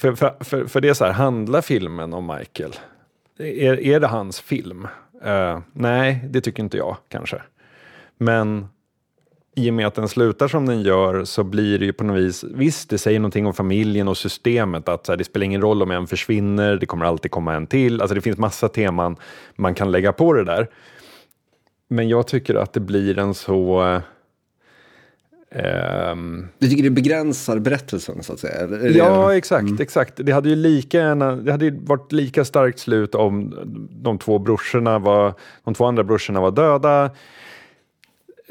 för, 0.00 0.14
för, 0.14 0.36
för, 0.40 0.66
för 0.66 0.80
det 0.80 0.88
är 0.88 0.94
så 0.94 1.04
här, 1.04 1.12
handlar 1.12 1.60
filmen 1.60 2.12
om 2.12 2.26
Michael? 2.38 2.72
Är, 3.38 3.80
är 3.80 4.00
det 4.00 4.06
hans 4.06 4.40
film? 4.40 4.88
Uh, 5.26 5.58
nej, 5.72 6.24
det 6.30 6.40
tycker 6.40 6.62
inte 6.62 6.76
jag 6.76 6.96
kanske. 7.08 7.42
Men 8.18 8.68
i 9.56 9.70
och 9.70 9.74
med 9.74 9.86
att 9.86 9.94
den 9.94 10.08
slutar 10.08 10.48
som 10.48 10.66
den 10.66 10.82
gör 10.82 11.24
så 11.24 11.44
blir 11.44 11.78
det 11.78 11.84
ju 11.84 11.92
på 11.92 12.04
något 12.04 12.18
vis, 12.18 12.44
visst 12.44 12.90
det 12.90 12.98
säger 12.98 13.20
någonting 13.20 13.46
om 13.46 13.54
familjen 13.54 14.08
och 14.08 14.16
systemet 14.16 14.88
att 14.88 15.08
här, 15.08 15.16
det 15.16 15.24
spelar 15.24 15.44
ingen 15.44 15.60
roll 15.60 15.82
om 15.82 15.90
en 15.90 16.06
försvinner, 16.06 16.76
det 16.76 16.86
kommer 16.86 17.04
alltid 17.04 17.30
komma 17.30 17.54
en 17.54 17.66
till, 17.66 18.00
alltså 18.00 18.14
det 18.14 18.20
finns 18.20 18.38
massa 18.38 18.68
teman 18.68 19.16
man 19.56 19.74
kan 19.74 19.90
lägga 19.90 20.12
på 20.12 20.32
det 20.32 20.44
där. 20.44 20.68
Men 21.88 22.08
jag 22.08 22.26
tycker 22.26 22.54
att 22.54 22.72
det 22.72 22.80
blir 22.80 23.18
en 23.18 23.34
så 23.34 23.86
eh, 23.86 24.00
Um, 25.54 26.48
du 26.58 26.68
tycker 26.68 26.82
det 26.82 26.90
begränsar 26.90 27.58
berättelsen 27.58 28.22
så 28.22 28.32
att 28.32 28.40
säga? 28.40 28.60
Eller, 28.60 28.90
ja, 28.90 29.36
exakt, 29.36 29.68
mm. 29.68 29.80
exakt. 29.80 30.12
Det 30.16 30.32
hade 30.32 30.48
ju 30.48 30.56
lika 30.56 30.98
gärna, 30.98 31.36
det 31.36 31.52
hade 31.52 31.70
varit 31.70 32.12
lika 32.12 32.44
starkt 32.44 32.78
slut 32.78 33.14
om 33.14 33.54
de 33.90 34.18
två 34.18 34.38
brorsorna 34.38 34.98
var, 34.98 35.34
de 35.64 35.74
två 35.74 35.84
andra 35.84 36.04
brorsorna 36.04 36.40
var 36.40 36.50
döda. 36.50 37.10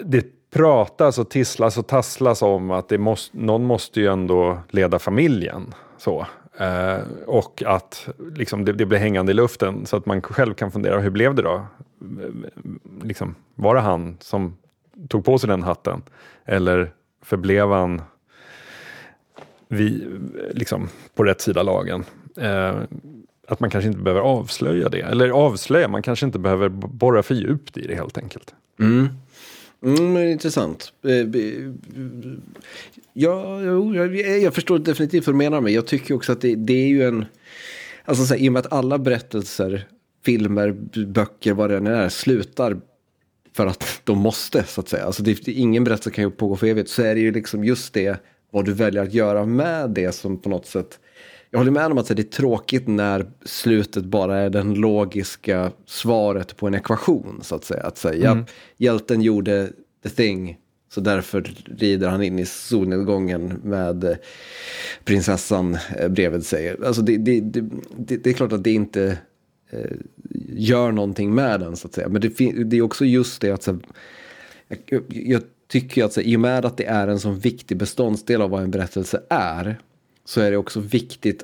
Det 0.04 0.26
pratas 0.52 1.18
och 1.18 1.30
tisslas 1.30 1.78
och 1.78 1.88
tasslas 1.88 2.41
om 2.41 2.72
att 2.72 2.89
det 2.89 2.97
måste, 2.97 3.38
någon 3.38 3.64
måste 3.64 4.00
ju 4.00 4.08
ändå 4.08 4.58
leda 4.70 5.00
familjen. 5.00 5.74
Så. 5.97 6.26
Eh, 6.58 7.00
och 7.26 7.64
att 7.66 8.10
liksom, 8.36 8.66
det, 8.66 8.74
det, 8.74 8.86
blir 8.86 9.00
hängande 9.00 9.32
i 9.32 9.36
luften 9.36 9.86
så 9.86 9.97
att 9.97 10.06
man 10.06 10.22
själv 10.22 10.54
kan 10.54 10.72
fundera, 10.72 11.00
hur 11.00 11.10
blev 11.10 11.36
det 11.36 11.41
då? 11.41 11.66
Liksom, 13.04 13.36
var 13.56 13.76
det 13.76 13.82
han 13.82 14.18
som 14.20 14.58
tog 15.08 15.26
på 15.26 15.38
sig 15.38 15.50
den 15.50 15.64
hatten? 15.64 16.02
Eller 16.50 16.91
förblev 17.22 17.70
han 17.70 18.02
vi, 19.68 20.08
liksom, 20.52 20.89
på 21.16 21.24
rätt 21.24 21.41
sida 21.41 21.64
lagen? 21.64 22.04
Eh, 22.38 22.76
att 23.47 23.60
man 23.60 23.70
kanske 23.70 23.88
inte 23.88 24.00
behöver 24.00 24.22
avslöja 24.22 24.89
det. 24.89 25.02
Eller 25.02 25.30
avslöja, 25.30 25.88
man 25.88 26.02
kanske 26.02 26.26
inte 26.26 26.39
behöver 26.39 26.70
borra 26.70 27.24
för 27.24 27.36
djupt 27.36 27.78
i 27.78 27.88
det 27.88 27.95
helt 27.95 28.18
enkelt. 28.18 28.54
Mm. 28.80 29.08
Mm, 29.84 30.18
intressant. 30.18 30.93
Eh, 31.04 31.28
ja, 33.14 33.62
jag, 33.62 34.16
jag 34.16 34.54
förstår 34.54 34.80
definitivt 34.80 35.28
vad 35.28 35.36
du 35.36 35.38
menar 35.38 35.62
med. 35.62 35.72
Jag 35.72 35.88
tycker 35.88 36.14
också 36.14 36.32
att 36.32 36.41
det, 36.41 36.56
det 36.56 36.74
är 36.74 36.88
ju 36.88 37.04
en... 37.04 37.26
Alltså 38.06 38.26
så 38.26 38.34
här, 38.34 38.41
i 38.41 38.50
och 38.50 38.54
med 38.54 38.60
att 38.60 38.74
alla 38.74 38.97
berättelser, 38.97 39.88
filmer, 40.26 40.72
böcker, 41.06 41.54
vad 41.54 41.70
det 41.70 41.78
än 41.78 41.88
är, 41.88 42.10
slutar 42.10 42.78
för 43.54 43.68
att 43.68 44.02
de 44.04 44.18
måste, 44.18 44.64
så 44.64 44.82
att 44.82 44.89
säga. 44.89 45.06
Alltså 45.06 45.24
det, 45.24 45.47
ingen 45.47 45.84
berättelse 45.84 46.12
kan 46.12 46.24
ju 46.24 46.32
pågå 46.32 46.56
för 46.56 46.68
evigt. 46.68 46.89
Så 46.89 47.02
är 47.02 47.16
det 47.16 47.22
ju 47.22 47.32
liksom 47.32 47.64
just 47.64 47.93
det, 47.93 48.24
vad 48.52 48.66
du 48.66 48.74
väljer 48.74 49.04
att 49.04 49.14
göra 49.14 49.45
med 49.45 49.89
det 49.89 50.12
som 50.12 50.41
på 50.41 50.50
något 50.50 50.66
sätt 50.66 51.00
jag 51.52 51.60
håller 51.60 51.72
med 51.72 51.91
om 51.91 51.97
att 51.97 52.08
det 52.08 52.20
är 52.20 52.24
tråkigt 52.24 52.88
när 52.88 53.26
slutet 53.45 54.06
bara 54.06 54.38
är 54.38 54.50
den 54.50 54.74
logiska 54.74 55.72
svaret 55.86 56.58
på 56.58 56.68
en 56.68 56.76
ekvation. 56.76 57.39
Så 57.43 57.56
att 57.56 57.64
säga. 57.64 57.84
Att 57.84 57.97
säga, 57.97 58.32
mm. 58.32 58.45
hjälten 58.78 59.22
gjorde 59.22 59.70
the 60.04 60.10
thing, 60.10 60.58
så 60.93 61.02
därför 61.02 61.54
rider 61.78 62.08
han 62.08 62.24
in 62.24 62.39
i 62.39 62.45
solnedgången 62.45 63.47
med 63.64 64.04
eh, 64.04 64.16
prinsessan 65.04 65.78
eh, 65.97 66.08
bredvid 66.10 66.45
sig. 66.45 66.76
Alltså 66.86 67.02
det, 67.02 67.18
det, 67.18 67.39
det, 67.41 67.70
det 68.18 68.30
är 68.30 68.34
klart 68.34 68.52
att 68.52 68.64
det 68.64 68.72
inte 68.72 69.18
gör 70.49 70.91
någonting 70.91 71.36
med 71.36 71.59
den 71.59 71.76
så 71.76 71.88
att 71.88 71.93
säga. 71.93 72.09
Men 72.09 72.22
det, 72.22 72.38
det 72.63 72.78
är 72.78 72.82
också 72.82 73.05
just 73.05 73.41
det 73.41 73.51
att 73.51 73.63
så, 73.63 73.80
jag, 74.86 75.03
jag 75.09 75.41
tycker 75.67 76.03
att 76.03 76.13
så, 76.13 76.22
i 76.22 76.36
och 76.36 76.39
med 76.39 76.65
att 76.65 76.78
det 76.78 76.86
är 76.86 77.07
en 77.07 77.20
så 77.20 77.32
viktig 77.32 77.78
beståndsdel 77.78 78.41
av 78.41 78.49
vad 78.49 78.63
en 78.63 78.72
berättelse 78.72 79.22
är 79.30 79.80
så 80.26 80.41
är 80.41 80.51
det 80.51 80.57
också 80.57 80.80
viktigt 80.80 81.43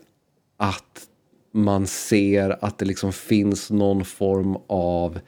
att 0.58 1.08
man 1.52 1.88
ser 1.88 2.66
att 2.66 2.78
det 2.78 2.86
liksom 2.86 3.14
finns 3.14 3.72
någon 3.72 4.06
form 4.06 4.58
av 4.68 5.20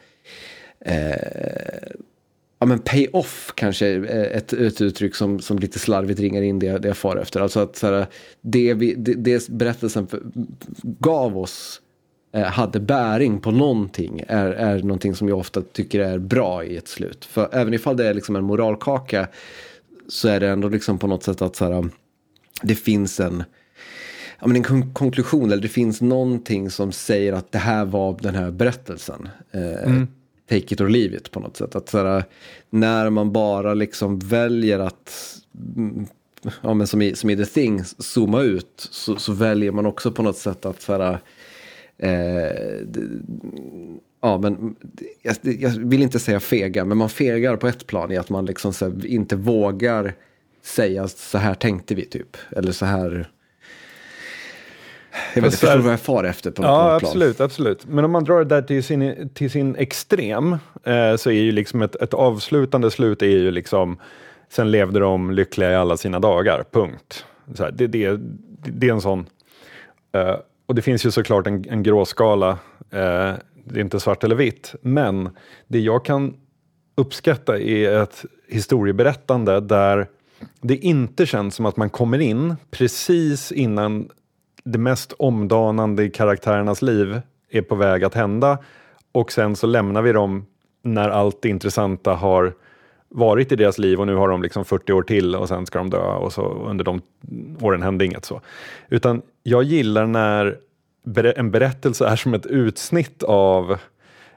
eh, 0.79 1.91
ja, 2.59 2.65
men 2.65 2.79
pay-off 2.79 3.53
kanske 3.55 3.87
är 3.87 4.03
ett, 4.03 4.53
ett 4.53 4.81
uttryck 4.81 5.15
som, 5.15 5.39
som 5.39 5.59
lite 5.59 5.79
slarvigt 5.79 6.19
ringar 6.19 6.41
in 6.41 6.59
det, 6.59 6.77
det 6.77 6.87
jag 6.87 6.97
far 6.97 7.17
efter. 7.17 7.39
Alltså 7.39 7.59
att 7.59 7.75
så 7.75 7.87
här, 7.87 8.07
det, 8.41 8.73
vi, 8.73 8.93
det, 8.93 9.13
det 9.13 9.49
berättelsen 9.49 10.07
gav 10.99 11.37
oss 11.37 11.81
eh, 11.81 11.86
hade 12.45 12.79
bäring 12.79 13.39
på 13.39 13.51
någonting 13.51 14.23
är, 14.27 14.45
är 14.45 14.79
någonting 14.83 15.15
som 15.15 15.29
jag 15.29 15.37
ofta 15.37 15.61
tycker 15.61 15.99
är 15.99 16.17
bra 16.17 16.63
i 16.63 16.77
ett 16.77 16.87
slut. 16.87 17.25
För 17.25 17.49
även 17.51 17.73
ifall 17.73 17.97
det 17.97 18.07
är 18.07 18.13
liksom 18.13 18.35
en 18.35 18.43
moralkaka 18.43 19.27
så 20.07 20.27
är 20.27 20.39
det 20.39 20.49
ändå 20.49 20.69
liksom 20.69 20.99
på 20.99 21.07
något 21.07 21.23
sätt 21.23 21.41
att 21.41 21.55
så 21.55 21.65
här, 21.65 21.89
det 22.61 22.75
finns 22.75 23.19
en, 23.19 23.43
ja, 24.39 24.47
men 24.47 24.55
en 24.55 24.93
konklusion 24.93 25.51
eller 25.51 25.61
det 25.61 25.67
finns 25.67 26.01
någonting 26.01 26.69
som 26.69 26.91
säger 26.91 27.33
att 27.33 27.51
det 27.51 27.57
här 27.57 27.85
var 27.85 28.17
den 28.21 28.35
här 28.35 28.51
berättelsen. 28.51 29.29
Eh, 29.51 29.83
mm. 29.83 30.07
Take 30.49 30.73
it 30.73 30.81
or 30.81 30.89
leave 30.89 31.17
it 31.17 31.31
på 31.31 31.39
något 31.39 31.57
sätt. 31.57 31.75
Att 31.75 31.89
såhär, 31.89 32.23
när 32.69 33.09
man 33.09 33.31
bara 33.31 33.73
liksom 33.73 34.19
väljer 34.19 34.79
att, 34.79 35.37
mm, 35.75 36.07
ja, 36.61 36.73
men 36.73 36.87
som, 36.87 37.01
i, 37.01 37.15
som 37.15 37.29
i 37.29 37.37
The 37.37 37.45
Thing, 37.45 37.83
zooma 37.83 38.41
ut 38.41 38.87
så, 38.91 39.15
så 39.15 39.33
väljer 39.33 39.71
man 39.71 39.85
också 39.85 40.11
på 40.11 40.23
något 40.23 40.37
sätt 40.37 40.65
att 40.65 40.81
såhär, 40.81 41.11
eh, 41.11 41.17
ja, 44.21 44.37
men 44.37 44.75
jag, 45.21 45.35
jag, 45.43 45.69
vill 45.69 46.01
inte 46.01 46.19
säga 46.19 46.39
fega, 46.39 46.85
men 46.85 46.97
man 46.97 47.09
fegar 47.09 47.55
på 47.55 47.67
ett 47.67 47.87
plan 47.87 48.11
i 48.11 48.17
att 48.17 48.29
man 48.29 48.45
liksom 48.45 48.73
här, 48.81 49.05
inte 49.05 49.35
vågar 49.35 50.13
säga 50.61 51.07
så 51.07 51.37
här 51.37 51.53
tänkte 51.53 51.95
vi 51.95 52.05
typ. 52.05 52.37
Eller 52.51 52.71
så 52.71 52.85
här. 52.85 53.29
Jag 55.35 55.41
vet 55.41 55.53
inte, 55.53 55.57
förstår 55.57 55.79
vad 55.79 55.93
jag 55.93 55.99
far 55.99 56.23
efter 56.23 56.51
på 56.51 56.63
Ja, 56.63 56.93
något 56.93 57.03
absolut, 57.03 57.41
absolut. 57.41 57.87
Men 57.87 58.05
om 58.05 58.11
man 58.11 58.23
drar 58.23 58.39
det 58.39 58.45
där 58.45 58.61
till 58.61 58.83
sin, 58.83 59.29
till 59.33 59.51
sin 59.51 59.75
extrem 59.75 60.53
eh, 60.83 61.15
så 61.15 61.29
är 61.29 61.41
ju 61.41 61.51
liksom 61.51 61.81
ett, 61.81 61.95
ett 61.95 62.13
avslutande 62.13 62.91
slut 62.91 63.21
är 63.21 63.27
ju 63.27 63.51
liksom 63.51 63.97
sen 64.49 64.71
levde 64.71 64.99
de 64.99 65.31
lyckliga 65.31 65.71
i 65.71 65.75
alla 65.75 65.97
sina 65.97 66.19
dagar, 66.19 66.63
punkt. 66.71 67.25
Här, 67.59 67.71
det, 67.71 67.87
det, 67.87 68.19
det 68.63 68.87
är 68.87 68.93
en 68.93 69.01
sån. 69.01 69.25
Eh, 70.11 70.35
och 70.67 70.75
det 70.75 70.81
finns 70.81 71.05
ju 71.05 71.11
såklart 71.11 71.47
en, 71.47 71.65
en 71.69 71.83
gråskala. 71.83 72.49
Eh, 72.91 73.33
det 73.65 73.79
är 73.79 73.81
inte 73.81 73.99
svart 73.99 74.23
eller 74.23 74.35
vitt. 74.35 74.75
Men 74.81 75.29
det 75.67 75.79
jag 75.79 76.05
kan 76.05 76.33
uppskatta 76.95 77.59
är 77.59 78.03
ett 78.03 78.25
historieberättande 78.47 79.59
där 79.59 80.07
det 80.61 80.75
inte 80.75 81.25
känns 81.25 81.55
som 81.55 81.65
att 81.65 81.77
man 81.77 81.89
kommer 81.89 82.19
in 82.19 82.55
precis 82.71 83.51
innan 83.51 84.09
det 84.63 84.79
mest 84.79 85.13
omdanande 85.19 86.03
i 86.03 86.09
karaktärernas 86.09 86.81
liv 86.81 87.21
är 87.51 87.61
på 87.61 87.75
väg 87.75 88.03
att 88.03 88.13
hända 88.13 88.57
och 89.11 89.31
sen 89.31 89.55
så 89.55 89.67
lämnar 89.67 90.01
vi 90.01 90.11
dem 90.11 90.45
när 90.83 91.09
allt 91.09 91.41
det 91.41 91.49
intressanta 91.49 92.13
har 92.13 92.53
varit 93.09 93.51
i 93.51 93.55
deras 93.55 93.77
liv 93.77 93.99
och 93.99 94.07
nu 94.07 94.15
har 94.15 94.27
de 94.27 94.41
liksom 94.41 94.65
40 94.65 94.93
år 94.93 95.01
till 95.01 95.35
och 95.35 95.47
sen 95.47 95.65
ska 95.65 95.79
de 95.79 95.89
dö 95.89 95.97
och 95.97 96.33
så 96.33 96.41
under 96.41 96.85
de 96.85 97.01
åren 97.61 97.81
hände 97.81 98.05
inget 98.05 98.25
så. 98.25 98.41
Utan 98.89 99.21
jag 99.43 99.63
gillar 99.63 100.05
när 100.05 100.59
en 101.35 101.51
berättelse 101.51 102.07
är 102.07 102.15
som 102.15 102.33
ett 102.33 102.45
utsnitt 102.45 103.23
av 103.23 103.71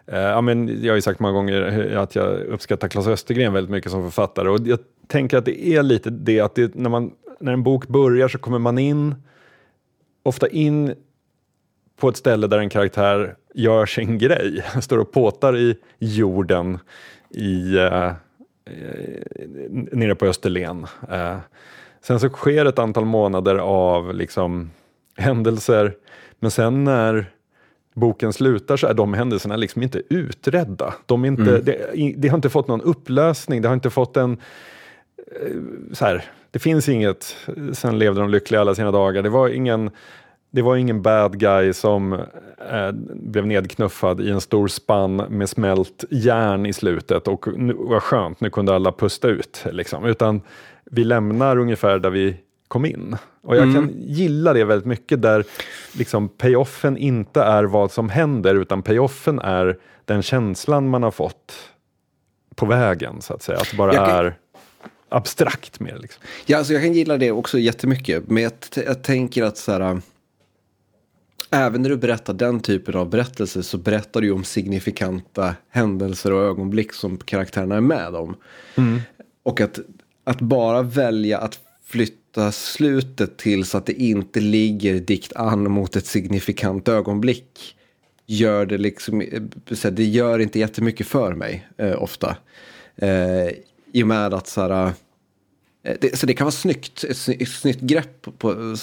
eh, 0.06 0.20
ja, 0.20 0.40
men 0.40 0.82
jag 0.82 0.92
har 0.92 0.96
ju 0.96 1.02
sagt 1.02 1.20
många 1.20 1.34
gånger 1.34 1.96
att 1.96 2.14
jag 2.14 2.40
uppskattar 2.40 2.88
Claes 2.88 3.06
Östergren 3.06 3.52
väldigt 3.52 3.70
mycket 3.70 3.90
som 3.90 4.02
författare 4.02 4.48
och 4.48 4.60
jag 4.64 4.78
tänker 5.06 5.38
att 5.38 5.44
det 5.44 5.68
är 5.68 5.82
lite 5.82 6.10
det 6.10 6.40
att 6.40 6.54
det, 6.54 6.74
när, 6.74 6.90
man, 6.90 7.12
när 7.40 7.52
en 7.52 7.62
bok 7.62 7.86
börjar 7.86 8.28
så 8.28 8.38
kommer 8.38 8.58
man 8.58 8.78
in, 8.78 9.14
ofta 10.22 10.48
in 10.48 10.94
på 12.00 12.08
ett 12.08 12.16
ställe 12.16 12.46
där 12.46 12.58
en 12.58 12.68
karaktär 12.68 13.34
gör 13.54 13.86
sin 13.86 14.18
grej, 14.18 14.64
står 14.80 14.98
och 14.98 15.12
påtar 15.12 15.56
i 15.56 15.76
jorden 15.98 16.78
i, 17.30 17.78
uh, 17.78 18.12
nere 19.92 20.14
på 20.14 20.26
Österlen. 20.26 20.86
Uh, 21.12 21.36
sen 22.02 22.20
så 22.20 22.28
sker 22.28 22.64
ett 22.64 22.78
antal 22.78 23.04
månader 23.04 23.54
av 23.56 24.14
liksom, 24.14 24.70
händelser, 25.16 25.94
men 26.38 26.50
sen 26.50 26.84
när 26.84 27.32
boken 27.94 28.32
slutar 28.32 28.76
så 28.76 28.86
är 28.86 28.94
de 28.94 29.14
händelserna 29.14 29.56
liksom 29.56 29.82
inte 29.82 30.02
utredda. 30.08 30.94
De, 31.06 31.24
inte, 31.24 31.42
mm. 31.42 31.64
det, 31.64 32.14
det, 32.16 32.28
har 32.28 32.38
inte 32.38 32.50
fått 32.50 32.68
någon 32.68 32.80
upplösning, 32.80 33.62
det 33.62 33.68
har 33.68 33.74
inte 33.74 33.90
fått 33.90 34.16
en 34.16 34.40
Eh, 35.26 35.56
så 35.92 36.04
här, 36.04 36.24
det 36.50 36.58
finns 36.58 36.88
inget, 36.88 37.36
sen 37.72 37.98
levde 37.98 38.20
de 38.20 38.30
lyckliga 38.30 38.60
alla 38.60 38.74
sina 38.74 38.90
dagar. 38.90 39.22
Det 39.22 39.28
var 39.28 39.48
ingen, 39.48 39.90
det 40.50 40.62
var 40.62 40.76
ingen 40.76 41.02
bad 41.02 41.38
guy 41.38 41.72
som 41.72 42.12
eh, 42.12 42.92
blev 43.14 43.46
nedknuffad 43.46 44.20
i 44.20 44.30
en 44.30 44.40
stor 44.40 44.68
spann 44.68 45.16
med 45.16 45.48
smält 45.48 46.04
järn 46.10 46.66
i 46.66 46.72
slutet 46.72 47.28
och 47.28 47.46
nu, 47.58 47.76
vad 47.78 48.02
skönt, 48.02 48.40
nu 48.40 48.50
kunde 48.50 48.74
alla 48.74 48.92
pusta 48.92 49.28
ut. 49.28 49.64
Liksom. 49.72 50.04
Utan 50.04 50.40
vi 50.84 51.04
lämnar 51.04 51.58
ungefär 51.58 51.98
där 51.98 52.10
vi 52.10 52.36
kom 52.68 52.84
in. 52.84 53.16
Och 53.42 53.56
jag 53.56 53.62
mm. 53.62 53.74
kan 53.74 53.94
gilla 53.96 54.52
det 54.52 54.64
väldigt 54.64 54.86
mycket 54.86 55.22
där 55.22 55.44
liksom 55.92 56.28
payoffen 56.28 56.96
inte 56.96 57.40
är 57.42 57.64
vad 57.64 57.92
som 57.92 58.08
händer 58.08 58.54
utan 58.54 58.82
payoffen 58.82 59.38
är 59.38 59.78
den 60.04 60.22
känslan 60.22 60.88
man 60.88 61.02
har 61.02 61.10
fått 61.10 61.54
på 62.54 62.66
vägen 62.66 63.22
så 63.22 63.34
att 63.34 63.42
säga. 63.42 63.58
Att 63.58 63.70
det 63.70 63.76
bara 63.76 63.92
kan... 63.92 64.10
är 64.10 64.34
abstrakt 65.08 65.80
mer. 65.80 65.98
Liksom. 65.98 66.22
Ja, 66.46 66.58
alltså 66.58 66.72
jag 66.72 66.82
kan 66.82 66.92
gilla 66.92 67.16
det 67.16 67.30
också 67.30 67.58
jättemycket. 67.58 68.26
Men 68.26 68.42
jag, 68.42 68.52
jag 68.86 69.02
tänker 69.02 69.42
att 69.44 69.56
så 69.56 69.72
här, 69.72 70.00
även 71.50 71.82
när 71.82 71.90
du 71.90 71.96
berättar 71.96 72.34
den 72.34 72.60
typen 72.60 72.94
av 72.94 73.10
berättelser 73.10 73.62
så 73.62 73.78
berättar 73.78 74.20
du 74.20 74.30
om 74.30 74.44
signifikanta 74.44 75.54
händelser 75.70 76.32
och 76.32 76.42
ögonblick 76.42 76.92
som 76.92 77.16
karaktärerna 77.18 77.76
är 77.76 77.80
med 77.80 78.14
om. 78.14 78.36
Mm. 78.76 79.00
Och 79.42 79.60
att, 79.60 79.78
att 80.24 80.40
bara 80.40 80.82
välja 80.82 81.38
att 81.38 81.58
flytta 81.84 82.52
slutet 82.52 83.36
till 83.36 83.64
så 83.64 83.78
att 83.78 83.86
det 83.86 84.02
inte 84.02 84.40
ligger 84.40 85.00
dikt 85.00 85.32
an 85.36 85.70
mot 85.70 85.96
ett 85.96 86.06
signifikant 86.06 86.88
ögonblick 86.88 87.76
gör 88.26 88.66
det 88.66 88.78
liksom, 88.78 89.24
det 89.92 90.04
gör 90.04 90.38
inte 90.38 90.58
jättemycket 90.58 91.06
för 91.06 91.34
mig 91.34 91.68
eh, 91.76 92.02
ofta. 92.02 92.36
Eh, 92.96 93.48
i 93.92 94.02
och 94.02 94.06
med 94.06 94.34
att 94.34 94.46
så 94.46 94.60
här, 94.60 94.92
Eh, 95.82 95.96
det, 96.00 96.18
så 96.18 96.26
det 96.26 96.34
kan 96.34 96.44
vara 96.44 96.52
snyggt, 96.52 97.04
ett, 97.04 97.48
snyggt 97.48 97.80
grepp 97.80 98.22
på, 98.22 98.32
på, 98.32 98.76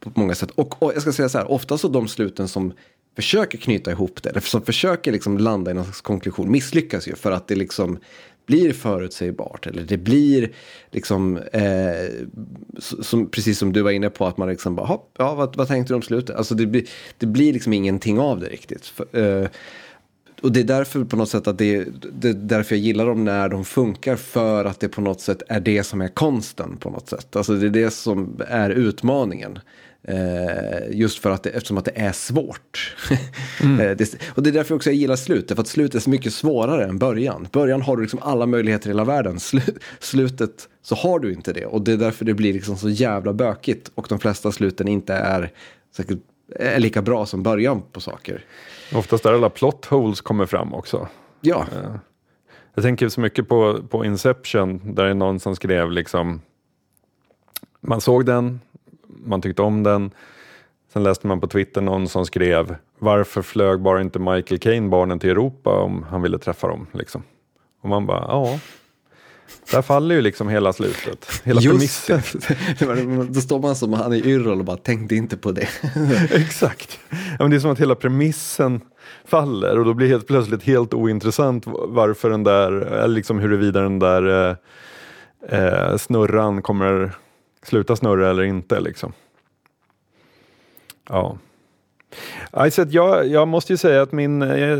på 0.00 0.10
många 0.14 0.34
sätt. 0.34 0.50
Och, 0.50 0.82
och, 0.82 0.92
jag 0.94 1.02
ska 1.02 1.12
säga 1.12 1.28
så 1.28 1.38
här, 1.38 1.50
ofta 1.50 1.78
så 1.78 1.88
de 1.88 2.08
sluten 2.08 2.48
som 2.48 2.72
försöker 3.16 3.58
knyta 3.58 3.90
ihop 3.90 4.22
det, 4.22 4.30
eller 4.30 4.40
som 4.40 4.62
försöker 4.62 5.12
liksom 5.12 5.38
landa 5.38 5.70
i 5.70 5.74
någon 5.74 5.84
slags 5.84 6.00
konklusion, 6.00 6.50
misslyckas 6.50 7.08
ju 7.08 7.14
för 7.14 7.32
att 7.32 7.48
det 7.48 7.54
liksom 7.54 7.98
blir 8.46 8.72
förutsägbart. 8.72 9.66
Eller 9.66 9.82
det 9.82 9.96
blir 9.96 10.52
liksom, 10.90 11.36
eh, 11.36 12.08
som, 12.78 13.30
precis 13.30 13.58
som 13.58 13.72
du 13.72 13.82
var 13.82 13.90
inne 13.90 14.10
på, 14.10 14.26
att 14.26 14.36
man 14.36 14.48
liksom 14.48 14.76
bara, 14.76 14.98
ja, 15.18 15.34
vad, 15.34 15.56
vad 15.56 15.68
tänkte 15.68 15.92
du 15.92 15.96
om 15.96 16.02
slutet? 16.02 16.36
Alltså 16.36 16.54
det, 16.54 16.66
blir, 16.66 16.84
det 17.18 17.26
blir 17.26 17.52
liksom 17.52 17.72
ingenting 17.72 18.18
av 18.18 18.40
det 18.40 18.46
riktigt. 18.46 18.86
För, 18.86 19.06
eh, 19.42 19.48
och 20.42 20.52
det 20.52 20.60
är 20.60 20.64
därför 20.64 21.04
på 21.04 21.16
något 21.16 21.28
sätt 21.28 21.46
att 21.46 21.58
det, 21.58 21.84
det 22.12 22.28
är 22.28 22.34
därför 22.34 22.74
jag 22.74 22.84
gillar 22.84 23.06
dem 23.06 23.24
när 23.24 23.48
de 23.48 23.64
funkar. 23.64 24.16
För 24.16 24.64
att 24.64 24.80
det 24.80 24.88
på 24.88 25.00
något 25.00 25.20
sätt 25.20 25.42
är 25.48 25.60
det 25.60 25.84
som 25.84 26.00
är 26.00 26.08
konsten 26.08 26.76
på 26.76 26.90
något 26.90 27.08
sätt. 27.08 27.36
Alltså 27.36 27.54
det 27.54 27.66
är 27.66 27.70
det 27.70 27.90
som 27.90 28.40
är 28.48 28.70
utmaningen. 28.70 29.58
Eh, 30.08 30.90
just 30.90 31.18
för 31.18 31.30
att 31.30 31.42
det, 31.42 31.50
eftersom 31.50 31.78
att 31.78 31.84
det 31.84 31.92
är 31.94 32.12
svårt. 32.12 32.96
Mm. 33.62 33.80
Eh, 33.80 33.96
det, 33.96 34.14
och 34.34 34.42
det 34.42 34.50
är 34.50 34.52
därför 34.52 34.74
också 34.74 34.90
jag 34.90 34.96
gillar 34.96 35.16
slutet, 35.16 35.56
för 35.56 35.62
att 35.62 35.68
slutet 35.68 35.94
är 35.94 36.00
så 36.00 36.10
mycket 36.10 36.32
svårare 36.32 36.84
än 36.84 36.98
början. 36.98 37.48
Början 37.52 37.82
har 37.82 37.96
du 37.96 38.02
liksom 38.02 38.18
alla 38.22 38.46
möjligheter 38.46 38.88
i 38.88 38.90
hela 38.90 39.04
världen, 39.04 39.40
Slu, 39.40 39.60
slutet 39.98 40.68
så 40.82 40.94
har 40.94 41.18
du 41.18 41.32
inte 41.32 41.52
det. 41.52 41.66
Och 41.66 41.82
det 41.82 41.92
är 41.92 41.96
därför 41.96 42.24
det 42.24 42.34
blir 42.34 42.52
liksom 42.52 42.76
så 42.76 42.88
jävla 42.88 43.32
bökigt 43.32 43.90
och 43.94 44.06
de 44.08 44.18
flesta 44.18 44.52
sluten 44.52 44.88
inte 44.88 45.14
är, 45.14 45.52
säkert, 45.96 46.18
är 46.56 46.80
lika 46.80 47.02
bra 47.02 47.26
som 47.26 47.42
början 47.42 47.82
på 47.92 48.00
saker. 48.00 48.44
Oftast 48.94 49.22
där 49.22 49.32
alla 49.32 49.50
plot 49.50 49.84
holes 49.84 50.20
kommer 50.20 50.46
fram 50.46 50.74
också. 50.74 51.08
Ja. 51.40 51.66
Eh, 51.72 51.90
jag 52.74 52.84
tänker 52.84 53.08
så 53.08 53.20
mycket 53.20 53.48
på, 53.48 53.82
på 53.90 54.04
Inception, 54.04 54.94
där 54.94 55.04
det 55.04 55.10
är 55.10 55.14
någon 55.14 55.40
som 55.40 55.56
skrev 55.56 55.90
liksom 55.90 56.40
man 57.80 58.00
såg 58.00 58.26
den, 58.26 58.60
man 59.06 59.42
tyckte 59.42 59.62
om 59.62 59.82
den. 59.82 60.10
Sen 60.92 61.02
läste 61.02 61.26
man 61.26 61.40
på 61.40 61.46
Twitter 61.46 61.80
någon 61.80 62.08
som 62.08 62.26
skrev 62.26 62.76
varför 62.98 63.42
flög 63.42 63.80
bara 63.80 64.00
inte 64.00 64.18
Michael 64.18 64.60
Caine 64.60 64.90
barnen 64.90 65.18
till 65.18 65.30
Europa 65.30 65.80
om 65.80 66.02
han 66.02 66.22
ville 66.22 66.38
träffa 66.38 66.68
dem? 66.68 66.86
Liksom. 66.92 67.22
Och 67.80 67.88
man 67.88 68.06
bara, 68.06 68.20
ja. 68.28 68.58
Där 69.70 69.82
faller 69.82 70.14
ju 70.14 70.20
liksom 70.20 70.48
hela 70.48 70.72
slutet, 70.72 71.26
hela 71.44 71.60
Just 71.60 72.06
premissen. 72.06 73.26
Då 73.32 73.40
står 73.40 73.60
man 73.60 73.76
som 73.76 73.92
han 73.92 74.12
i 74.12 74.18
Yrrol 74.18 74.58
och 74.58 74.64
bara 74.64 74.76
tänkte 74.76 75.14
inte 75.14 75.36
på 75.36 75.52
det. 75.52 75.68
Exakt. 76.30 76.98
Ja, 77.10 77.36
men 77.38 77.50
det 77.50 77.56
är 77.56 77.60
som 77.60 77.70
att 77.70 77.80
hela 77.80 77.94
premissen 77.94 78.80
faller 79.24 79.78
och 79.78 79.84
då 79.84 79.94
blir 79.94 80.08
helt 80.08 80.26
plötsligt 80.26 80.62
helt 80.62 80.94
ointressant 80.94 81.64
varför 81.66 82.30
den 82.30 82.44
där, 82.44 82.72
eller 82.72 83.14
liksom 83.14 83.38
huruvida 83.38 83.80
den 83.80 83.98
där 83.98 84.50
eh, 85.48 85.58
eh 85.58 85.96
snurran 85.96 86.62
kommer 86.62 87.12
sluta 87.62 87.96
snurra 87.96 88.30
eller 88.30 88.42
inte. 88.42 88.80
Liksom. 88.80 89.12
Ja. 91.08 91.38
Alltså, 92.50 92.86
jag, 92.88 93.26
jag 93.26 93.48
måste 93.48 93.72
ju 93.72 93.76
säga 93.76 94.02
att 94.02 94.12
min... 94.12 94.42
Eh, 94.42 94.78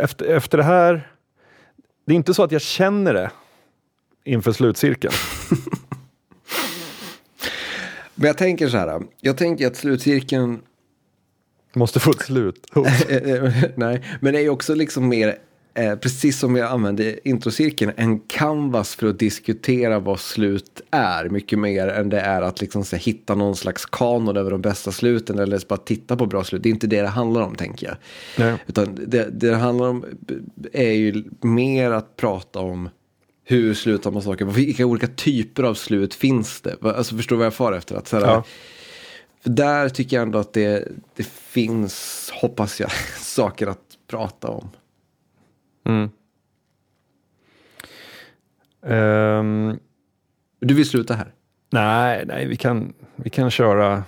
efter, 0.00 0.26
efter 0.26 0.58
det 0.58 0.64
här... 0.64 1.08
Det 2.08 2.14
är 2.14 2.16
inte 2.16 2.34
så 2.34 2.42
att 2.42 2.52
jag 2.52 2.62
känner 2.62 3.14
det 3.14 3.30
inför 4.24 4.52
slutcirkeln. 4.52 5.14
Men 8.14 8.26
jag 8.26 8.38
tänker 8.38 8.68
så 8.68 8.76
här. 8.76 9.02
Jag 9.20 9.36
tänker 9.36 9.66
att 9.66 9.76
slutcirkeln... 9.76 10.60
Måste 11.74 12.00
få 12.00 12.10
ett 12.10 12.20
slut. 12.20 12.66
Nej, 13.74 14.02
men 14.20 14.34
det 14.34 14.40
är 14.40 14.48
också 14.48 14.74
liksom 14.74 15.08
mer 15.08 15.38
eh, 15.78 15.96
precis 15.96 16.38
som 16.38 16.56
jag 16.56 16.70
använde 16.70 17.28
introcirkeln, 17.28 17.92
en 17.96 18.20
canvas 18.20 18.94
för 18.94 19.06
att 19.06 19.18
diskutera 19.18 19.98
vad 19.98 20.20
slut 20.20 20.80
är. 20.90 21.28
Mycket 21.28 21.58
mer 21.58 21.88
än 21.88 22.08
det 22.08 22.20
är 22.20 22.42
att 22.42 22.60
liksom, 22.60 22.84
så, 22.84 22.96
hitta 22.96 23.34
någon 23.34 23.56
slags 23.56 23.86
kanon 23.86 24.36
över 24.36 24.50
de 24.50 24.60
bästa 24.60 24.92
sluten 24.92 25.38
eller 25.38 25.60
bara 25.68 25.78
titta 25.78 26.16
på 26.16 26.26
bra 26.26 26.44
slut. 26.44 26.62
Det 26.62 26.68
är 26.68 26.70
inte 26.70 26.86
det 26.86 27.02
det 27.02 27.08
handlar 27.08 27.40
om 27.40 27.54
tänker 27.54 27.86
jag. 27.86 27.96
Nej. 28.38 28.56
Utan 28.66 28.94
det, 28.94 29.06
det 29.06 29.48
det 29.50 29.56
handlar 29.56 29.88
om 29.88 30.04
är 30.72 30.92
ju 30.92 31.24
mer 31.40 31.90
att 31.90 32.16
prata 32.16 32.58
om 32.58 32.88
hur 33.44 33.74
slutar 33.74 34.10
man 34.10 34.22
saker, 34.22 34.44
vilka 34.44 34.86
olika 34.86 35.06
typer 35.06 35.62
av 35.62 35.74
slut 35.74 36.14
finns 36.14 36.60
det? 36.60 36.76
Alltså 36.82 37.16
förstår 37.16 37.36
vad 37.36 37.46
jag 37.46 37.54
far 37.54 37.72
efter? 37.72 37.96
Att, 37.96 38.08
såhär, 38.08 38.26
ja. 38.26 38.44
För 39.42 39.50
där 39.50 39.88
tycker 39.88 40.16
jag 40.16 40.22
ändå 40.22 40.38
att 40.38 40.52
det, 40.52 40.88
det 41.16 41.26
finns, 41.26 42.30
hoppas 42.34 42.80
jag, 42.80 42.90
saker 43.20 43.66
att 43.66 43.78
prata 44.06 44.48
om. 44.48 44.70
Mm. 45.88 46.10
Um, 48.80 49.78
du 50.60 50.74
vill 50.74 50.88
sluta 50.88 51.14
här? 51.14 51.32
Nej, 51.70 52.24
nej 52.26 52.46
vi, 52.46 52.56
kan, 52.56 52.92
vi, 53.16 53.30
kan 53.30 53.50
köra, 53.50 54.04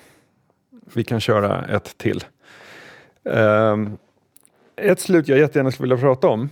vi 0.95 1.05
kan 1.05 1.21
köra 1.21 1.65
ett 1.65 1.99
till. 1.99 2.25
Um, 3.23 3.99
ett 4.77 5.01
slut 5.01 5.29
jag 5.29 5.39
jättegärna 5.39 5.71
skulle 5.71 5.95
vilja 5.95 6.03
prata 6.03 6.29
om. 6.29 6.49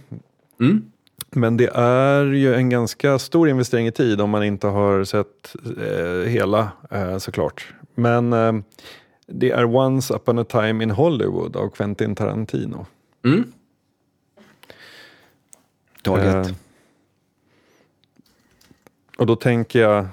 Mm. 0.61 0.93
Men 1.31 1.57
det 1.57 1.71
är 1.75 2.25
ju 2.25 2.55
en 2.55 2.71
ganska 2.71 3.19
stor 3.19 3.49
investering 3.49 3.87
i 3.87 3.93
tid 3.93 4.21
om 4.21 4.31
man 4.31 4.45
inte 4.45 4.67
har 4.67 5.05
sett 5.05 5.57
eh, 5.81 6.31
hela 6.31 6.73
eh, 6.91 7.19
såklart. 7.19 7.75
Men 7.95 8.33
eh, 8.33 8.53
det 9.27 9.51
är 9.51 9.65
Once 9.65 10.15
upon 10.15 10.39
a 10.39 10.45
time 10.45 10.85
in 10.85 10.91
Hollywood 10.91 11.57
av 11.57 11.69
Quentin 11.69 12.15
Tarantino. 12.15 12.87
Mm. 13.25 13.53
Taget. 16.03 16.47
Eh, 16.47 16.55
och 19.19 19.27
då 19.27 19.37
tänker 19.37 19.81
jag 19.81 20.07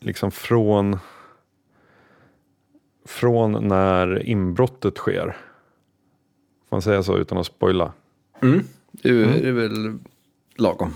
liksom 0.00 0.30
från 0.30 0.98
från 3.04 3.68
när 3.68 4.26
inbrottet 4.26 4.96
sker. 4.96 5.36
Får 6.68 6.76
man 6.76 6.82
säga 6.82 7.02
så 7.02 7.18
utan 7.18 7.38
att 7.38 7.46
spoila? 7.46 7.92
Mm, 8.42 8.64
det, 8.90 9.08
är, 9.08 9.12
mm. 9.12 9.42
det 9.42 9.48
är 9.48 9.52
väl 9.52 9.98
lagom. 10.56 10.94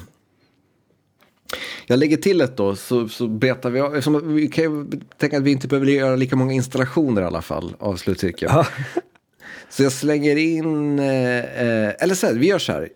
Jag 1.86 1.98
lägger 1.98 2.16
till 2.16 2.40
ett 2.40 2.56
då, 2.56 2.76
så, 2.76 3.08
så 3.08 3.28
betar 3.28 3.70
vi 3.70 3.80
av. 3.80 4.22
Vi 4.24 4.48
kan 4.48 4.64
ju 4.64 4.86
tänka 5.16 5.36
att 5.36 5.42
vi 5.42 5.50
inte 5.50 5.68
behöver 5.68 5.86
göra 5.86 6.16
lika 6.16 6.36
många 6.36 6.52
installationer 6.52 7.22
i 7.22 7.24
alla 7.24 7.42
fall 7.42 7.74
av 7.78 7.96
slutcirkeln. 7.96 8.64
så 9.70 9.82
jag 9.82 9.92
slänger 9.92 10.36
in, 10.36 10.98
eh, 10.98 11.38
eh, 11.38 11.94
eller 11.98 12.14
så 12.14 12.26
här, 12.26 12.34
vi 12.34 12.46
gör 12.46 12.58
så 12.58 12.72
här 12.72 12.88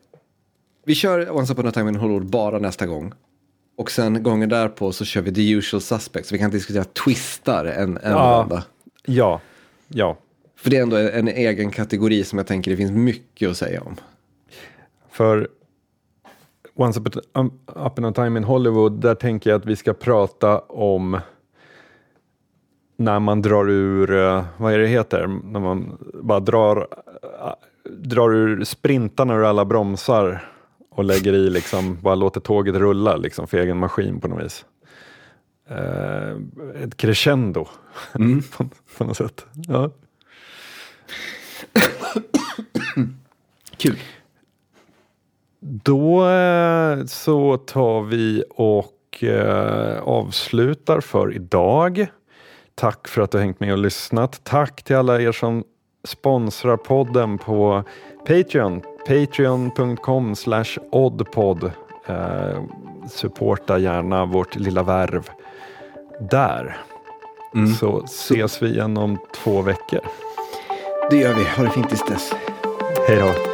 vi 0.85 0.95
kör 0.95 1.37
Once 1.37 1.53
upon 1.53 1.67
a 1.67 1.71
time 1.71 1.89
in 1.89 1.97
Hollywood 1.97 2.27
bara 2.27 2.59
nästa 2.59 2.87
gång. 2.87 3.13
Och 3.77 3.91
sen 3.91 4.23
gången 4.23 4.49
därpå 4.49 4.93
så 4.93 5.05
kör 5.05 5.23
vi 5.23 5.35
The 5.35 5.51
usual 5.51 5.81
suspects. 5.81 6.33
Vi 6.33 6.39
kan 6.39 6.51
diskutera 6.51 6.85
twistar 6.85 7.65
en, 7.65 7.97
en 7.97 8.13
ja, 8.13 8.39
vända. 8.39 8.65
Ja, 9.05 9.41
ja. 9.89 10.17
För 10.57 10.71
det 10.71 10.77
är 10.77 10.83
ändå 10.83 10.97
en 10.97 11.29
egen 11.29 11.71
kategori 11.71 12.25
som 12.25 12.39
jag 12.39 12.47
tänker 12.47 12.71
det 12.71 12.77
finns 12.77 12.93
mycket 12.93 13.51
att 13.51 13.57
säga 13.57 13.83
om. 13.83 13.97
För 15.11 15.49
Once 16.75 17.01
upon 17.67 18.05
a 18.05 18.13
time 18.13 18.39
in 18.39 18.45
Hollywood, 18.45 19.01
där 19.01 19.15
tänker 19.15 19.51
jag 19.51 19.59
att 19.61 19.67
vi 19.67 19.77
ska 19.77 19.93
prata 19.93 20.59
om 20.59 21.21
när 22.97 23.21
man 23.21 23.43
drar 23.43 23.71
ur, 23.71 24.15
eh, 24.15 24.45
vad 24.57 24.73
är 24.73 24.79
det 24.79 24.87
heter, 24.87 25.27
när 25.27 25.61
man 25.61 25.99
bara 26.23 26.41
drar, 26.41 26.89
eh, 27.23 27.53
drar 27.91 28.35
ur 28.35 28.65
sprintarna 28.65 29.35
ur 29.35 29.45
alla 29.45 29.65
bromsar 29.65 30.53
och 30.95 31.05
lägger 31.05 31.33
i 31.33 31.51
liksom, 31.51 31.99
bara 32.01 32.15
låter 32.15 32.41
tåget 32.41 32.75
rulla 32.75 33.17
liksom 33.17 33.47
för 33.47 33.59
egen 33.59 33.79
maskin 33.79 34.21
på 34.21 34.29
något 34.29 34.45
vis. 34.45 34.65
Eh, 35.69 36.37
ett 36.85 36.97
crescendo 36.97 37.69
mm. 38.15 38.43
på, 38.57 38.69
på, 38.99 39.05
något 39.05 39.17
sätt. 39.17 39.47
Ja. 39.55 39.91
Kul. 43.77 43.99
Då 45.61 46.29
eh, 46.29 47.05
så 47.05 47.57
tar 47.57 48.03
vi 48.03 48.45
och 48.51 49.25
eh, 49.25 50.03
avslutar 50.03 51.01
för 51.01 51.35
idag. 51.35 52.07
Tack 52.75 53.09
för 53.09 53.23
att 53.23 53.31
du 53.31 53.39
har 53.39 53.45
hängt 53.45 53.61
med 53.61 53.73
och 53.73 53.79
lyssnat. 53.79 54.41
Tack 54.45 54.83
till 54.83 54.97
alla 54.97 55.21
er 55.21 55.33
som 55.33 55.65
sponsrar 56.05 56.77
podden 56.77 57.39
på 57.39 57.85
Patreon 58.27 58.83
Patreon.com 59.07 60.37
slash 60.37 60.79
oddpod. 60.91 61.71
Eh, 62.07 62.63
supporta 63.11 63.79
gärna 63.79 64.25
vårt 64.25 64.57
lilla 64.57 64.83
värv 64.83 65.31
där. 66.31 66.77
Mm. 67.55 67.75
Så 67.75 68.03
ses 68.05 68.63
vi 68.63 68.67
igen 68.67 68.97
om 68.97 69.19
två 69.35 69.63
veckor. 69.63 70.01
Det 71.11 71.17
gör 71.17 71.35
vi. 71.35 71.45
Ha 71.45 71.63
det 71.63 71.71
fint 71.71 71.89
tills 71.89 72.07
dess. 72.07 72.35
Hej 73.09 73.17
då. 73.19 73.52